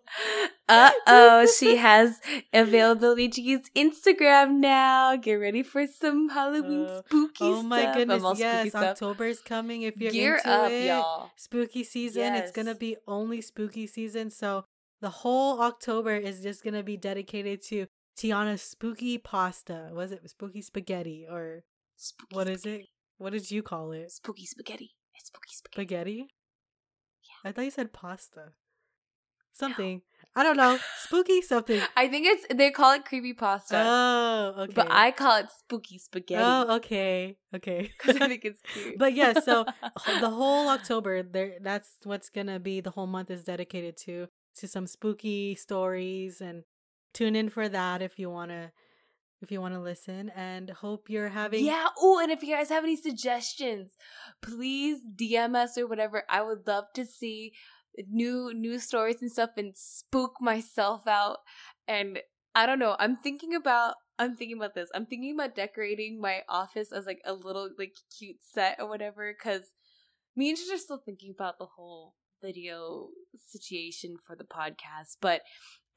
Uh 0.67 0.91
oh, 1.05 1.47
she 1.47 1.75
has 1.75 2.19
availability 2.53 3.27
to 3.29 3.41
use 3.41 3.69
Instagram 3.75 4.59
now. 4.59 5.15
Get 5.17 5.35
ready 5.35 5.61
for 5.61 5.85
some 5.85 6.29
Halloween 6.29 6.85
uh, 6.85 7.01
spooky 7.05 7.43
oh 7.43 7.61
my 7.61 7.81
stuff. 7.81 7.95
goodness, 7.95 8.39
yes, 8.39 8.73
October's 8.73 9.41
coming. 9.41 9.83
If 9.83 9.97
you're 9.97 10.11
Gear 10.11 10.37
into 10.37 10.49
up, 10.49 10.71
it, 10.71 10.87
y'all. 10.87 11.29
spooky 11.35 11.83
season. 11.83 12.21
Yes. 12.21 12.43
It's 12.43 12.55
gonna 12.55 12.75
be 12.75 12.95
only 13.07 13.41
spooky 13.41 13.85
season, 13.85 14.31
so 14.31 14.65
the 15.01 15.09
whole 15.09 15.61
October 15.61 16.15
is 16.15 16.41
just 16.41 16.63
gonna 16.63 16.83
be 16.83 16.97
dedicated 16.97 17.61
to 17.69 17.87
Tiana's 18.17 18.61
spooky 18.61 19.17
pasta. 19.17 19.89
Was 19.93 20.11
it 20.11 20.29
spooky 20.29 20.61
spaghetti 20.61 21.25
or 21.29 21.63
spooky 21.97 22.35
what 22.35 22.47
spaghetti. 22.47 22.75
is 22.75 22.81
it? 22.81 22.87
What 23.17 23.33
did 23.33 23.51
you 23.51 23.61
call 23.63 23.91
it? 23.91 24.11
Spooky 24.11 24.45
spaghetti. 24.45 24.91
It's 25.15 25.27
spooky 25.27 25.53
spaghetti. 25.53 25.85
Spaghetti? 25.87 26.27
Yeah. 27.23 27.49
I 27.49 27.51
thought 27.51 27.65
you 27.65 27.71
said 27.71 27.93
pasta. 27.93 28.53
Something. 29.53 30.01
I 30.35 30.43
don't 30.43 30.57
know. 30.57 30.77
Spooky 30.99 31.41
something. 31.41 31.81
I 31.95 32.09
think 32.09 32.25
it's 32.27 32.45
they 32.53 32.71
call 32.71 32.91
it 32.93 33.05
creepy 33.05 33.33
pasta. 33.33 33.81
Oh, 33.85 34.53
okay. 34.63 34.73
But 34.73 34.87
I 34.91 35.11
call 35.11 35.37
it 35.37 35.47
spooky 35.49 35.97
spaghetti. 35.97 36.43
Oh, 36.43 36.75
okay. 36.75 37.37
Okay. 37.55 37.89
Because 37.97 38.21
I 38.21 38.27
think 38.27 38.43
it's 38.43 38.61
cute. 38.73 38.97
but 38.97 39.13
yeah, 39.13 39.39
so 39.39 39.65
the 40.19 40.29
whole 40.29 40.67
October, 40.67 41.23
there 41.23 41.53
that's 41.61 41.91
what's 42.03 42.29
gonna 42.29 42.59
be 42.59 42.81
the 42.81 42.91
whole 42.91 43.07
month 43.07 43.31
is 43.31 43.45
dedicated 43.45 43.95
to 44.05 44.27
to 44.57 44.67
some 44.67 44.87
spooky 44.87 45.55
stories 45.55 46.41
and 46.41 46.63
tune 47.13 47.35
in 47.35 47.49
for 47.49 47.69
that 47.69 48.01
if 48.01 48.19
you 48.19 48.29
wanna 48.29 48.71
if 49.41 49.51
you 49.51 49.61
wanna 49.61 49.81
listen 49.81 50.29
and 50.29 50.69
hope 50.69 51.09
you're 51.09 51.29
having 51.29 51.65
Yeah. 51.65 51.87
Oh, 51.99 52.19
and 52.19 52.31
if 52.31 52.41
you 52.41 52.55
guys 52.55 52.69
have 52.69 52.83
any 52.83 52.95
suggestions, 52.95 53.93
please 54.41 55.01
DM 55.15 55.55
us 55.55 55.77
or 55.77 55.87
whatever. 55.87 56.23
I 56.29 56.41
would 56.41 56.65
love 56.67 56.85
to 56.95 57.05
see 57.05 57.53
new 58.09 58.53
new 58.53 58.79
stories 58.79 59.21
and 59.21 59.31
stuff 59.31 59.51
and 59.57 59.73
spook 59.75 60.35
myself 60.41 61.07
out. 61.07 61.37
And 61.87 62.19
I 62.53 62.65
don't 62.65 62.79
know. 62.79 62.95
I'm 62.99 63.17
thinking 63.17 63.53
about 63.55 63.95
I'm 64.17 64.35
thinking 64.35 64.57
about 64.57 64.75
this. 64.75 64.89
I'm 64.95 65.05
thinking 65.05 65.33
about 65.33 65.55
decorating 65.55 66.21
my 66.21 66.43
office 66.47 66.91
as 66.93 67.05
like 67.05 67.19
a 67.25 67.33
little 67.33 67.69
like 67.77 67.93
cute 68.17 68.37
set 68.41 68.77
or 68.79 68.87
whatever. 68.87 69.33
Cause 69.41 69.71
me 70.35 70.49
and 70.49 70.57
Trish 70.57 70.73
are 70.73 70.77
still 70.77 71.01
thinking 71.05 71.33
about 71.37 71.57
the 71.59 71.67
whole 71.75 72.15
video 72.41 73.09
situation 73.47 74.15
for 74.25 74.35
the 74.35 74.43
podcast, 74.43 75.17
but 75.21 75.41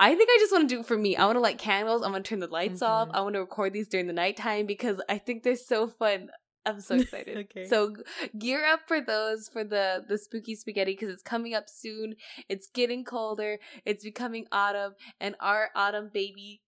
I 0.01 0.15
think 0.15 0.29
I 0.31 0.37
just 0.41 0.53
want 0.53 0.69
to 0.69 0.75
do 0.75 0.81
it 0.81 0.87
for 0.87 0.97
me. 0.97 1.17
I 1.17 1.25
want 1.27 1.37
to 1.37 1.41
light 1.41 1.59
candles. 1.59 2.03
I 2.03 2.11
want 2.11 2.25
to 2.25 2.29
turn 2.29 2.39
the 2.39 2.47
lights 2.47 2.83
off. 2.83 3.09
Mhm. 3.09 3.15
I 3.15 3.21
want 3.23 3.35
to 3.35 3.41
record 3.41 3.73
these 3.73 3.89
during 3.89 4.07
the 4.07 4.13
nighttime 4.13 4.67
because 4.67 5.01
I 5.09 5.19
think 5.19 5.43
they're 5.43 5.57
so 5.57 5.89
fun. 5.89 6.31
I'm 6.65 6.81
so 6.81 6.97
excited. 6.97 7.37
Okay. 7.51 7.67
So 7.67 7.95
gear 8.39 8.65
up 8.65 8.81
for 8.87 9.01
those 9.01 9.49
for 9.49 9.65
the 9.65 10.05
the 10.09 10.19
spooky 10.19 10.55
spaghetti 10.55 10.93
because 10.93 11.09
it's 11.11 11.23
coming 11.23 11.55
up 11.55 11.65
soon. 11.69 12.15
It's 12.49 12.69
getting 12.69 13.05
colder. 13.05 13.59
It's 13.85 14.05
becoming 14.05 14.47
autumn, 14.53 14.95
and 15.19 15.35
our 15.41 15.71
autumn 15.75 16.11
baby 16.13 16.61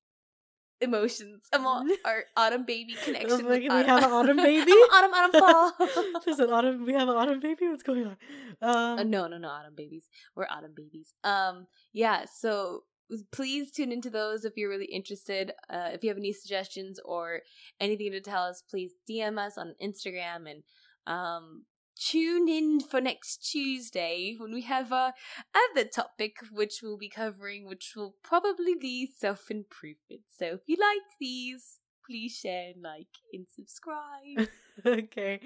emotions. 0.80 1.44
I'm 1.52 1.66
all, 1.66 1.86
our 2.04 2.24
autumn 2.36 2.64
baby 2.64 2.94
connection. 3.04 3.30
Oh 3.30 3.36
with 3.36 3.46
my 3.46 3.58
God, 3.68 3.82
we 3.82 3.88
have 3.88 4.04
an 4.04 4.10
autumn 4.12 4.36
baby? 4.50 4.72
autumn, 4.72 5.12
autumn, 5.12 5.40
fall. 5.40 6.20
There's 6.24 6.38
an 6.38 6.50
autumn 6.50 6.86
we 6.86 6.92
have 6.94 7.08
an 7.08 7.16
autumn 7.16 7.40
baby? 7.40 7.68
What's 7.68 7.82
going 7.82 8.06
on? 8.06 8.16
Um 8.62 8.98
Uh, 8.98 9.02
no, 9.04 9.26
no, 9.28 9.38
no, 9.38 9.48
autumn 9.48 9.74
babies. 9.76 10.08
We're 10.34 10.46
autumn 10.50 10.72
babies. 10.74 11.12
Um, 11.24 11.66
yeah. 11.92 12.24
So 12.32 12.84
please 13.32 13.70
tune 13.72 13.92
into 13.92 14.10
those 14.10 14.44
if 14.44 14.52
you're 14.56 14.70
really 14.70 14.86
interested. 14.86 15.52
Uh, 15.68 15.90
if 15.92 16.02
you 16.02 16.10
have 16.10 16.18
any 16.18 16.32
suggestions 16.32 17.00
or 17.04 17.40
anything 17.80 18.12
to 18.12 18.20
tell 18.20 18.44
us, 18.44 18.62
please 18.68 18.92
DM 19.08 19.38
us 19.38 19.58
on 19.58 19.74
Instagram 19.82 20.50
and 20.50 20.62
um 21.06 21.64
tune 22.00 22.48
in 22.48 22.80
for 22.80 23.00
next 23.00 23.48
Tuesday 23.50 24.34
when 24.38 24.52
we 24.52 24.62
have 24.62 24.92
our 24.92 25.12
other 25.54 25.84
topic, 25.84 26.36
which 26.50 26.80
we'll 26.82 26.96
be 26.96 27.08
covering, 27.08 27.66
which 27.66 27.92
will 27.94 28.14
probably 28.22 28.74
be 28.80 29.08
self 29.16 29.50
improvement. 29.50 30.22
So 30.28 30.46
if 30.46 30.60
you 30.66 30.76
like 30.80 31.06
these. 31.20 31.78
Please 32.08 32.36
share, 32.36 32.72
like, 32.82 33.06
and 33.32 33.46
subscribe. 33.54 34.48
okay. 34.84 35.38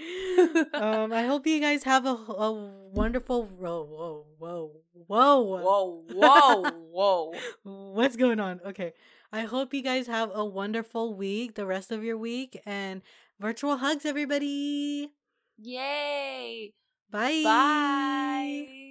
Um, 0.73 1.13
I 1.13 1.25
hope 1.25 1.47
you 1.47 1.61
guys 1.61 1.85
have 1.85 2.07
a, 2.07 2.09
a 2.09 2.53
wonderful. 2.91 3.45
Whoa, 3.45 3.85
whoa, 3.85 4.25
whoa, 4.39 4.73
whoa, 5.07 5.41
whoa, 5.43 6.05
whoa, 6.11 6.71
whoa. 6.91 7.33
What's 7.93 8.17
going 8.17 8.41
on? 8.41 8.63
Okay. 8.65 8.95
I 9.31 9.43
hope 9.43 9.75
you 9.75 9.83
guys 9.83 10.07
have 10.07 10.31
a 10.33 10.45
wonderful 10.45 11.13
week, 11.13 11.55
the 11.57 11.67
rest 11.67 11.93
of 11.93 12.03
your 12.03 12.17
week, 12.17 12.59
and 12.65 13.03
virtual 13.39 13.77
hugs, 13.77 14.07
everybody. 14.07 15.11
Yay! 15.59 16.73
Bye. 17.11 17.43
Bye. 17.43 18.84